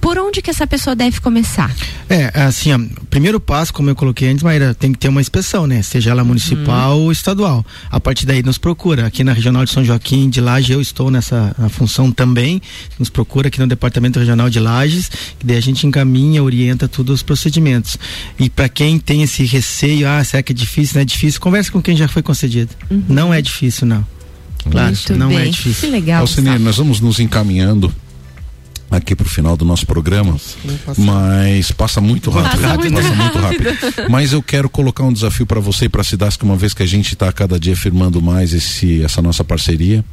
Por 0.00 0.18
onde 0.18 0.40
que 0.40 0.50
essa 0.50 0.66
pessoa 0.66 0.96
deve 0.96 1.20
começar? 1.20 1.74
É, 2.08 2.32
assim, 2.40 2.72
ó, 2.72 2.76
o 2.78 3.06
primeiro 3.06 3.38
passo, 3.38 3.72
como 3.72 3.90
eu 3.90 3.94
coloquei 3.94 4.28
antes, 4.28 4.42
Maíra, 4.42 4.74
tem 4.74 4.92
que 4.92 4.98
ter 4.98 5.08
uma 5.08 5.20
inspeção, 5.20 5.66
né? 5.66 5.82
Seja 5.82 6.10
ela 6.10 6.24
municipal 6.24 6.98
ou 6.98 7.12
estadual. 7.12 7.64
A 7.90 8.00
partir 8.00 8.24
daí 8.26 8.42
nos 8.42 8.56
procura. 8.56 9.06
Aqui 9.06 9.22
na 9.22 9.32
Regional 9.32 9.64
de 9.64 9.70
São 9.70 9.84
Joaquim 9.84 10.30
de 10.30 10.40
Lages, 10.40 10.70
eu 10.70 10.80
estou 10.80 11.10
nessa 11.10 11.54
função 11.68 12.10
também. 12.10 12.62
Nos 12.98 13.10
procura 13.10 13.48
aqui 13.48 13.60
no 13.60 13.66
Departamento 13.66 14.18
Regional 14.18 14.48
de 14.48 14.58
Lages, 14.58 15.10
que 15.38 15.46
daí 15.46 15.56
a 15.56 15.62
gente 15.62 15.86
encaminha, 15.86 16.42
orienta 16.42 16.88
todos 16.88 17.16
os 17.16 17.22
procedimentos. 17.22 17.98
E 18.38 18.48
para 18.48 18.68
quem 18.68 18.98
tem 18.98 19.22
esse 19.22 19.44
receio, 19.44 20.08
ah, 20.08 20.24
será 20.24 20.42
que 20.42 20.52
é 20.52 20.54
difícil? 20.54 20.94
Não 20.94 21.02
é 21.02 21.04
difícil? 21.04 21.40
Conversa 21.40 21.70
com 21.70 21.82
quem 21.82 21.96
já 21.96 22.08
foi 22.08 22.22
concedido. 22.22 22.70
Não 23.08 23.32
é 23.34 23.42
difícil, 23.42 23.86
não. 23.86 24.04
Claro, 24.70 24.86
Muito 24.88 25.16
não 25.16 25.30
é 25.30 25.42
bem. 25.42 25.50
difícil. 25.50 25.88
Que 25.88 25.94
legal. 25.94 26.20
Alcenir, 26.20 26.58
nós 26.58 26.76
vamos 26.76 27.00
nos 27.00 27.18
encaminhando 27.20 27.92
aqui 28.90 29.14
pro 29.14 29.28
final 29.28 29.56
do 29.56 29.64
nosso 29.64 29.86
programa, 29.86 30.36
mas 30.98 31.70
passa 31.70 32.00
muito 32.00 32.30
rápido. 32.30 32.60
Passa 32.60 32.78
muito 32.78 32.94
passa 32.94 33.14
muito 33.14 33.38
rápido. 33.38 33.70
rápido. 33.70 34.10
Mas 34.10 34.32
eu 34.32 34.42
quero 34.42 34.68
colocar 34.68 35.04
um 35.04 35.12
desafio 35.12 35.46
para 35.46 35.60
você 35.60 35.84
e 35.84 35.88
para 35.88 36.00
a 36.00 36.04
Cidasc, 36.04 36.42
uma 36.42 36.56
vez 36.56 36.74
que 36.74 36.82
a 36.82 36.86
gente 36.86 37.14
está 37.14 37.32
cada 37.32 37.58
dia 37.58 37.76
firmando 37.76 38.20
mais 38.20 38.52
esse, 38.52 39.02
essa 39.02 39.22
nossa 39.22 39.44
parceria. 39.44 40.04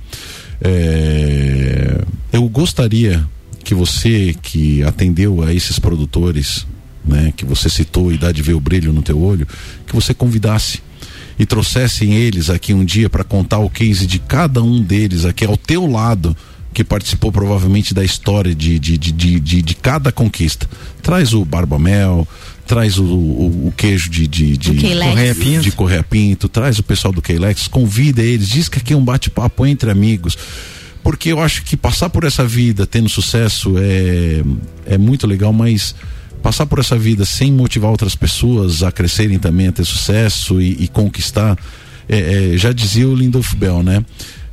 É, 0.61 2.01
eu 2.31 2.47
gostaria 2.47 3.27
que 3.63 3.73
você 3.73 4.35
que 4.41 4.83
atendeu 4.83 5.43
a 5.43 5.53
esses 5.53 5.79
produtores, 5.79 6.65
né, 7.03 7.33
que 7.35 7.45
você 7.45 7.69
citou 7.69 8.11
e 8.11 8.17
dá 8.17 8.31
de 8.31 8.41
ver 8.41 8.53
o 8.53 8.59
brilho 8.59 8.93
no 8.93 9.01
teu 9.01 9.19
olho, 9.19 9.47
que 9.85 9.93
você 9.95 10.13
convidasse 10.13 10.81
e 11.39 11.45
trouxessem 11.45 12.13
eles 12.13 12.49
aqui 12.49 12.73
um 12.73 12.85
dia 12.85 13.09
para 13.09 13.23
contar 13.23 13.59
o 13.59 13.69
case 13.69 14.07
de 14.07 14.19
cada 14.19 14.61
um 14.63 14.81
deles 14.81 15.25
aqui 15.25 15.45
ao 15.45 15.57
teu 15.57 15.85
lado 15.85 16.35
que 16.73 16.83
participou 16.83 17.31
provavelmente 17.31 17.93
da 17.93 18.03
história 18.03 18.53
de, 18.53 18.77
de, 18.77 18.97
de, 18.97 19.11
de, 19.11 19.39
de, 19.39 19.61
de 19.61 19.75
cada 19.75 20.11
conquista. 20.11 20.67
Traz 21.01 21.33
o 21.33 21.43
Barbamel, 21.43 22.27
traz 22.67 22.99
o, 22.99 23.03
o, 23.03 23.67
o 23.67 23.73
queijo 23.75 24.09
de, 24.09 24.27
de, 24.27 24.57
de. 24.57 24.95
Correia 24.97 25.33
Pinto. 25.33 25.61
de 25.61 25.71
Correia 25.71 26.03
Pinto, 26.03 26.49
traz 26.49 26.77
o 26.77 26.83
pessoal 26.83 27.13
do 27.13 27.21
Keilex, 27.21 27.67
convida 27.67 28.21
eles, 28.21 28.49
diz 28.49 28.69
que 28.69 28.77
aqui 28.77 28.93
é 28.93 28.97
um 28.97 29.03
bate-papo 29.03 29.65
entre 29.65 29.89
amigos. 29.89 30.37
Porque 31.01 31.31
eu 31.31 31.39
acho 31.39 31.63
que 31.63 31.77
passar 31.77 32.09
por 32.09 32.25
essa 32.25 32.45
vida 32.45 32.85
tendo 32.85 33.07
sucesso 33.07 33.75
é, 33.77 34.43
é 34.85 34.97
muito 34.97 35.25
legal, 35.25 35.53
mas 35.53 35.95
passar 36.43 36.65
por 36.65 36.79
essa 36.79 36.97
vida 36.97 37.25
sem 37.25 37.51
motivar 37.51 37.89
outras 37.89 38.15
pessoas 38.15 38.83
a 38.83 38.91
crescerem 38.91 39.39
também, 39.39 39.67
a 39.67 39.71
ter 39.71 39.85
sucesso 39.85 40.61
e, 40.61 40.83
e 40.83 40.87
conquistar, 40.87 41.57
é, 42.09 42.53
é, 42.53 42.57
já 42.57 42.73
dizia 42.73 43.07
o 43.07 43.15
Lindolf 43.15 43.53
Bell, 43.55 43.81
né? 43.81 44.03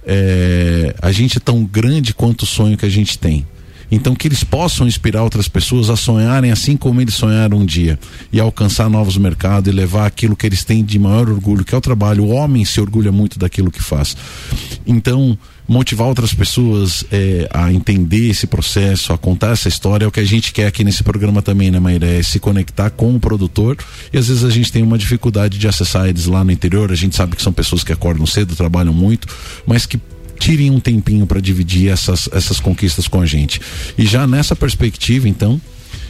É, 0.07 0.95
a 1.01 1.11
gente 1.13 1.39
é 1.39 1.41
tão 1.41 1.65
grande 1.65 2.15
quanto 2.15 2.43
o 2.43 2.47
sonho 2.47 2.77
que 2.77 2.87
a 2.87 2.91
gente 2.91 3.19
tem. 3.19 3.47
Então 3.91 4.15
que 4.15 4.27
eles 4.27 4.43
possam 4.43 4.87
inspirar 4.87 5.23
outras 5.23 5.47
pessoas 5.47 5.91
a 5.91 5.97
sonharem 5.97 6.51
assim 6.51 6.77
como 6.77 7.01
eles 7.01 7.15
sonharam 7.15 7.59
um 7.59 7.65
dia 7.65 7.99
e 8.33 8.41
alcançar 8.41 8.89
novos 8.89 9.17
mercados 9.17 9.73
e 9.73 9.77
levar 9.77 10.07
aquilo 10.07 10.35
que 10.35 10.47
eles 10.47 10.65
têm 10.65 10.83
de 10.83 10.99
maior 10.99 11.29
orgulho, 11.29 11.65
que 11.65 11.75
é 11.75 11.79
o 11.79 11.81
trabalho. 11.81 12.25
O 12.25 12.31
homem 12.31 12.65
se 12.65 12.81
orgulha 12.81 13.13
muito 13.13 13.39
daquilo 13.39 13.71
que 13.71 13.83
faz. 13.83 14.17
Então, 14.87 15.39
motivar 15.67 16.07
outras 16.07 16.35
pessoas 16.35 17.05
é, 17.11 17.49
a 17.53 17.73
entender 17.73 18.31
esse 18.31 18.47
processo, 18.47 19.13
a 19.13 19.19
contar 19.19 19.53
essa 19.53 19.69
história 19.69 20.05
é 20.05 20.09
o 20.09 20.11
que 20.11 20.21
a 20.21 20.25
gente 20.25 20.53
quer 20.53 20.67
aqui 20.67 20.85
nesse 20.85 21.03
programa 21.03 21.41
também, 21.41 21.71
né, 21.71 21.81
Maíra? 21.81 22.07
É 22.07 22.23
se 22.23 22.39
conectar 22.39 22.91
com 22.91 23.15
o 23.15 23.21
produtor 23.21 23.77
e 24.13 24.19
às 24.19 24.29
vezes 24.29 24.45
a 24.45 24.51
gente 24.51 24.71
tem 24.71 24.83
uma 24.83 24.99
dificuldade 24.99 25.59
de 25.59 25.67
acessar 25.67 26.07
eles 26.07 26.27
lá 26.27 26.45
no 26.45 26.53
interior. 26.53 26.93
A 26.93 26.95
gente 26.97 27.17
sabe 27.17 27.37
que 27.37 27.43
são 27.43 27.53
pessoas 27.53 27.83
que 27.83 27.93
acordam 27.93 28.27
cedo, 28.27 28.55
trabalham 28.55 28.93
muito, 28.93 29.27
mas 29.67 29.87
que 29.87 29.99
tirem 30.39 30.71
um 30.71 30.81
tempinho 30.81 31.27
para 31.27 31.41
dividir 31.41 31.89
essas, 31.89 32.29
essas 32.33 32.61
conquistas 32.61 33.09
com 33.09 33.21
a 33.21 33.27
gente. 33.27 33.61
E 33.97 34.05
já 34.05 34.27
nessa 34.27 34.55
perspectiva, 34.55 35.29
então, 35.29 35.61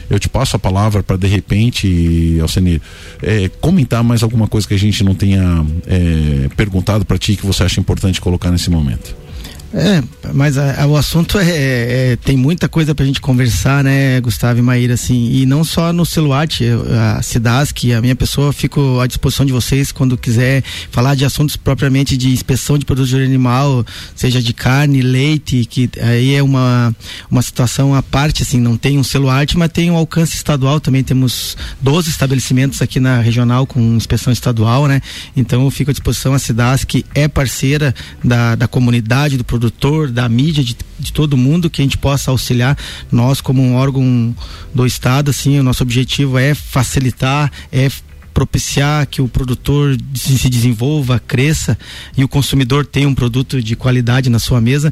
eu 0.09 0.19
te 0.19 0.27
passo 0.27 0.55
a 0.55 0.59
palavra 0.59 1.01
para 1.01 1.15
de 1.15 1.27
repente, 1.27 2.37
Alcenir, 2.41 2.81
é, 3.21 3.49
comentar 3.61 4.03
mais 4.03 4.23
alguma 4.23 4.47
coisa 4.47 4.67
que 4.67 4.73
a 4.73 4.79
gente 4.79 5.03
não 5.03 5.15
tenha 5.15 5.65
é, 5.87 6.49
perguntado 6.55 7.05
para 7.05 7.17
ti 7.17 7.35
que 7.35 7.45
você 7.45 7.63
acha 7.63 7.79
importante 7.79 8.19
colocar 8.19 8.51
nesse 8.51 8.69
momento. 8.69 9.15
É, 9.73 10.01
mas 10.33 10.57
a, 10.57 10.83
a, 10.83 10.87
o 10.87 10.95
assunto 10.95 11.37
é, 11.37 11.49
é, 11.49 12.11
é, 12.11 12.15
tem 12.15 12.37
muita 12.37 12.69
coisa 12.69 12.95
pra 12.95 13.05
gente 13.05 13.19
conversar, 13.19 13.83
né, 13.83 14.21
Gustavo 14.21 14.57
e 14.59 14.61
Maíra, 14.61 14.93
assim, 14.93 15.31
e 15.31 15.45
não 15.45 15.65
só 15.65 15.91
no 15.91 16.05
celular, 16.05 16.47
a 17.17 17.21
Cidasc, 17.21 17.91
a 17.91 18.01
minha 18.01 18.15
pessoa, 18.15 18.53
fico 18.53 18.99
à 19.01 19.07
disposição 19.07 19.45
de 19.45 19.51
vocês 19.51 19.91
quando 19.91 20.17
quiser 20.17 20.63
falar 20.91 21.13
de 21.15 21.25
assuntos 21.25 21.57
propriamente 21.57 22.15
de 22.15 22.29
inspeção 22.31 22.77
de 22.77 22.85
produtos 22.85 23.09
de 23.09 23.21
animal, 23.21 23.85
seja 24.15 24.41
de 24.41 24.53
carne, 24.53 25.01
leite, 25.01 25.65
que 25.65 25.89
aí 26.01 26.35
é 26.35 26.41
uma, 26.41 26.95
uma 27.29 27.41
situação 27.41 27.93
à 27.93 28.01
parte, 28.01 28.43
assim, 28.43 28.61
não 28.61 28.77
tem 28.77 28.97
um 28.97 29.03
celular, 29.03 29.45
mas 29.55 29.71
tem 29.71 29.91
um 29.91 29.97
alcance 29.97 30.35
estadual, 30.35 30.79
também 30.79 31.03
temos 31.03 31.57
12 31.81 32.09
estabelecimentos 32.09 32.81
aqui 32.81 32.99
na 32.99 33.19
regional 33.19 33.67
com 33.67 33.81
inspeção 33.95 34.31
estadual, 34.31 34.87
né, 34.87 35.01
então 35.35 35.65
eu 35.65 35.71
fico 35.71 35.91
à 35.91 35.93
disposição, 35.93 36.33
a 36.33 36.39
Cidasc 36.39 37.03
é 37.13 37.27
parceira 37.27 37.93
da, 38.23 38.55
da 38.55 38.67
comunidade 38.69 39.37
do 39.37 39.43
produto 39.43 39.64
produtor, 39.65 40.11
da 40.11 40.27
mídia, 40.29 40.63
de, 40.63 40.75
de 40.99 41.11
todo 41.11 41.37
mundo, 41.37 41.69
que 41.69 41.81
a 41.81 41.85
gente 41.85 41.97
possa 41.97 42.31
auxiliar. 42.31 42.77
Nós, 43.11 43.41
como 43.41 43.61
um 43.61 43.75
órgão 43.75 44.35
do 44.73 44.85
Estado, 44.85 45.31
assim, 45.31 45.59
o 45.59 45.63
nosso 45.63 45.83
objetivo 45.83 46.37
é 46.37 46.53
facilitar, 46.53 47.51
é 47.71 47.89
propiciar 48.33 49.07
que 49.07 49.21
o 49.21 49.27
produtor 49.27 49.97
se 50.13 50.49
desenvolva, 50.49 51.19
cresça 51.19 51.77
e 52.17 52.23
o 52.23 52.27
consumidor 52.27 52.85
tenha 52.85 53.07
um 53.07 53.15
produto 53.15 53.61
de 53.61 53.75
qualidade 53.75 54.29
na 54.29 54.39
sua 54.39 54.59
mesa 54.59 54.91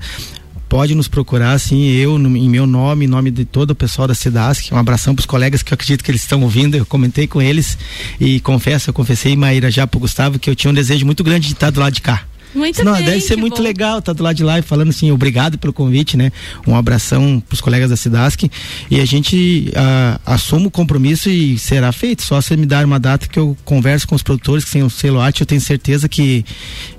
pode 0.70 0.96
nos 0.96 1.08
procurar, 1.08 1.52
assim, 1.52 1.84
eu, 1.92 2.18
no, 2.18 2.36
em 2.36 2.50
meu 2.50 2.66
nome, 2.66 3.06
em 3.06 3.08
nome 3.08 3.30
de 3.30 3.46
todo 3.46 3.72
o 3.72 3.76
pessoal 3.76 4.08
da 4.08 4.16
Cidasc, 4.16 4.74
um 4.74 4.78
abração 4.78 5.14
para 5.14 5.20
os 5.20 5.26
colegas 5.28 5.62
que 5.62 5.72
eu 5.72 5.76
acredito 5.76 6.04
que 6.04 6.10
eles 6.10 6.22
estão 6.22 6.42
ouvindo, 6.42 6.76
eu 6.76 6.84
comentei 6.84 7.28
com 7.28 7.40
eles 7.40 7.78
e 8.20 8.40
confesso, 8.40 8.90
eu 8.90 8.94
confessei, 8.94 9.36
Maíra, 9.36 9.70
já 9.70 9.86
pro 9.86 10.00
Gustavo, 10.00 10.40
que 10.40 10.50
eu 10.50 10.56
tinha 10.56 10.72
um 10.72 10.74
desejo 10.74 11.06
muito 11.06 11.24
grande 11.24 11.46
de 11.46 11.54
estar 11.54 11.70
do 11.70 11.80
lado 11.80 11.94
de 11.94 12.02
cá. 12.02 12.24
Muito 12.54 12.84
Não, 12.84 12.93
bem, 12.93 13.06
deve 13.06 13.22
ser 13.22 13.36
muito 13.36 13.58
bom. 13.58 13.64
legal, 13.64 14.01
tá 14.01 14.14
do 14.14 14.24
lado 14.24 14.36
de 14.36 14.43
lá 14.43 14.60
e 14.60 14.62
falando 14.62 14.89
assim, 14.89 15.12
obrigado 15.12 15.58
pelo 15.58 15.74
convite, 15.74 16.16
né? 16.16 16.32
Um 16.68 16.76
abração 16.76 17.41
pros 17.47 17.62
colegas 17.62 17.89
da 17.89 17.95
Cidasc 17.97 18.49
e 18.89 18.99
a 18.99 19.06
gente 19.06 19.70
uh, 19.70 20.20
assume 20.26 20.68
o 20.68 20.72
compromisso 20.72 21.30
e 21.30 21.58
será 21.58 21.91
feito. 21.91 22.22
Só 22.24 22.39
você 22.41 22.56
me 22.56 22.66
dar 22.66 22.86
uma 22.86 22.99
data 22.99 23.28
que 23.28 23.39
eu 23.39 23.58
converso 23.66 24.08
com 24.08 24.16
os 24.16 24.22
produtores 24.22 24.66
que 24.66 24.72
têm 24.72 24.84
o 24.84 24.89
selo 24.89 25.20
arte, 25.20 25.41
eu 25.41 25.47
tenho 25.47 25.62
certeza 25.62 26.08
que 26.08 26.45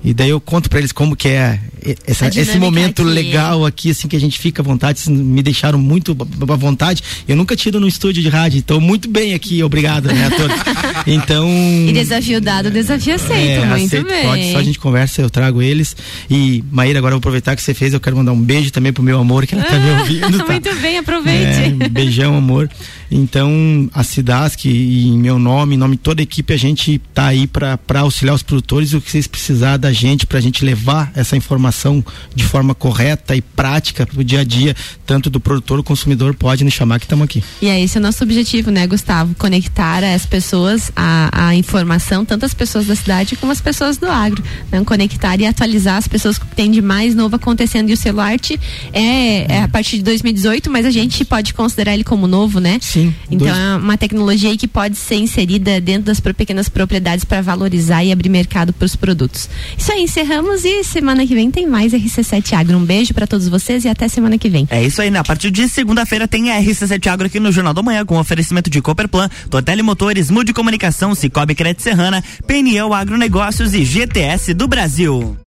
e 0.02 0.12
daí 0.12 0.30
eu 0.30 0.40
conto 0.40 0.68
para 0.68 0.78
eles 0.78 0.92
como 0.92 1.16
que 1.16 1.28
é 1.28 1.60
essa, 2.06 2.28
esse 2.28 2.58
momento 2.58 3.02
aqui. 3.02 3.10
legal 3.10 3.66
aqui, 3.66 3.90
assim, 3.90 4.08
que 4.08 4.16
a 4.16 4.20
gente 4.20 4.38
fica 4.38 4.62
à 4.62 4.64
vontade, 4.64 5.08
me 5.10 5.42
deixaram 5.42 5.78
muito 5.78 6.16
à 6.40 6.56
vontade. 6.56 7.02
Eu 7.28 7.36
nunca 7.36 7.54
tiro 7.54 7.78
no 7.78 7.86
estúdio 7.86 8.22
de 8.22 8.28
rádio, 8.28 8.60
estou 8.60 8.80
muito 8.80 9.08
bem 9.08 9.34
aqui, 9.34 9.62
obrigado, 9.62 10.06
né, 10.06 10.26
a 10.26 10.30
todos. 10.30 10.56
Então. 11.06 11.46
E 11.86 11.92
desafio 11.92 12.40
dado, 12.40 12.70
desafio 12.70 13.14
aceito, 13.16 13.62
é, 13.62 13.66
muito 13.66 13.86
aceito, 13.86 14.06
bem. 14.06 14.22
Pode, 14.22 14.52
só 14.52 14.58
a 14.58 14.62
gente 14.62 14.78
conversa, 14.78 15.20
eu 15.20 15.28
trago 15.28 15.43
eles. 15.62 15.96
E, 16.30 16.62
Maíra, 16.70 16.98
agora 16.98 17.12
eu 17.12 17.16
vou 17.16 17.20
aproveitar 17.20 17.56
que 17.56 17.62
você 17.62 17.74
fez, 17.74 17.92
eu 17.92 18.00
quero 18.00 18.16
mandar 18.16 18.32
um 18.32 18.40
beijo 18.40 18.70
também 18.70 18.92
pro 18.92 19.02
meu 19.02 19.18
amor, 19.18 19.46
que 19.46 19.54
ela 19.54 19.64
tá 19.64 19.78
me 19.78 19.90
ouvindo. 19.90 20.24
Tá? 20.44 20.46
Muito 20.46 20.74
bem, 20.76 20.98
aproveite. 20.98 21.76
É, 21.80 21.88
beijão, 21.88 22.36
amor. 22.36 22.68
Então, 23.10 23.88
a 23.92 24.02
Cidasc, 24.02 24.64
e 24.64 25.08
em 25.08 25.18
meu 25.18 25.38
nome, 25.38 25.74
em 25.74 25.78
nome 25.78 25.96
de 25.96 26.02
toda 26.02 26.22
a 26.22 26.24
equipe, 26.24 26.52
a 26.52 26.56
gente 26.56 27.00
tá 27.12 27.26
aí 27.26 27.46
para 27.46 28.00
auxiliar 28.00 28.34
os 28.34 28.42
produtores 28.42 28.92
o 28.92 29.00
que 29.00 29.10
vocês 29.10 29.26
precisar 29.26 29.76
da 29.76 29.92
gente, 29.92 30.26
pra 30.26 30.40
gente 30.40 30.64
levar 30.64 31.12
essa 31.14 31.36
informação 31.36 32.04
de 32.34 32.44
forma 32.44 32.74
correta 32.74 33.34
e 33.36 33.40
prática 33.40 34.06
pro 34.06 34.24
dia 34.24 34.40
a 34.40 34.44
dia, 34.44 34.74
tanto 35.06 35.30
do 35.30 35.40
produtor, 35.40 35.78
o 35.78 35.82
consumidor, 35.82 36.34
pode 36.34 36.64
nos 36.64 36.74
chamar 36.74 36.98
que 36.98 37.06
estamos 37.06 37.24
aqui. 37.24 37.42
E 37.60 37.68
é 37.68 37.80
esse 37.80 37.98
o 37.98 38.00
nosso 38.00 38.22
objetivo, 38.24 38.70
né, 38.70 38.86
Gustavo? 38.86 39.34
Conectar 39.36 40.02
as 40.02 40.26
pessoas 40.26 40.90
a, 40.96 41.48
a 41.48 41.54
informação, 41.54 42.24
tanto 42.24 42.44
as 42.44 42.54
pessoas 42.54 42.86
da 42.86 42.94
cidade 42.94 43.36
como 43.36 43.52
as 43.52 43.60
pessoas 43.60 43.96
do 43.96 44.06
agro. 44.06 44.42
Né? 44.70 44.82
Conectar 44.84 45.40
e 45.40 45.46
atualizar 45.46 45.96
as 45.96 46.08
pessoas 46.08 46.38
que 46.38 46.46
tem 46.54 46.70
de 46.70 46.80
mais 46.80 47.14
novo 47.14 47.36
acontecendo. 47.36 47.90
E 47.90 47.92
o 47.92 47.96
Celarte 47.96 48.58
é, 48.92 49.56
é 49.56 49.62
a 49.62 49.68
partir 49.68 49.98
de 49.98 50.02
2018, 50.02 50.70
mas 50.70 50.86
a 50.86 50.90
gente 50.90 51.24
pode 51.24 51.54
considerar 51.54 51.94
ele 51.94 52.04
como 52.04 52.26
novo, 52.26 52.60
né? 52.60 52.78
Sim. 52.94 53.12
Então 53.28 53.48
dois... 53.48 53.58
é 53.58 53.76
uma 53.76 53.98
tecnologia 53.98 54.56
que 54.56 54.68
pode 54.68 54.94
ser 54.94 55.16
inserida 55.16 55.80
dentro 55.80 56.04
das 56.04 56.20
pequenas 56.20 56.68
propriedades 56.68 57.24
para 57.24 57.42
valorizar 57.42 58.04
e 58.04 58.12
abrir 58.12 58.28
mercado 58.28 58.72
para 58.72 58.86
os 58.86 58.94
produtos. 58.94 59.48
Isso 59.76 59.90
aí, 59.90 60.02
encerramos 60.02 60.64
e 60.64 60.84
semana 60.84 61.26
que 61.26 61.34
vem 61.34 61.50
tem 61.50 61.66
mais 61.66 61.92
RC7 61.92 62.52
Agro. 62.52 62.78
Um 62.78 62.84
beijo 62.84 63.12
para 63.12 63.26
todos 63.26 63.48
vocês 63.48 63.84
e 63.84 63.88
até 63.88 64.06
semana 64.06 64.38
que 64.38 64.48
vem. 64.48 64.68
É 64.70 64.80
isso 64.80 65.02
aí, 65.02 65.10
né? 65.10 65.18
A 65.18 65.24
partir 65.24 65.50
de 65.50 65.68
segunda-feira 65.68 66.28
tem 66.28 66.52
a 66.52 66.60
RC7 66.60 67.06
Agro 67.08 67.26
aqui 67.26 67.40
no 67.40 67.50
Jornal 67.50 67.74
da 67.74 67.82
Manhã 67.82 68.06
com 68.06 68.16
oferecimento 68.16 68.70
de 68.70 68.80
Cooperplan, 68.80 69.28
Totel 69.50 69.82
Motores, 69.82 70.30
Mude 70.30 70.52
Comunicação, 70.52 71.16
Cicobi 71.16 71.56
Crédito 71.56 71.82
Serrana, 71.82 72.22
PNL 72.46 72.92
Agronegócios 72.94 73.74
e 73.74 73.84
GTS 73.84 74.54
do 74.54 74.68
Brasil. 74.68 75.36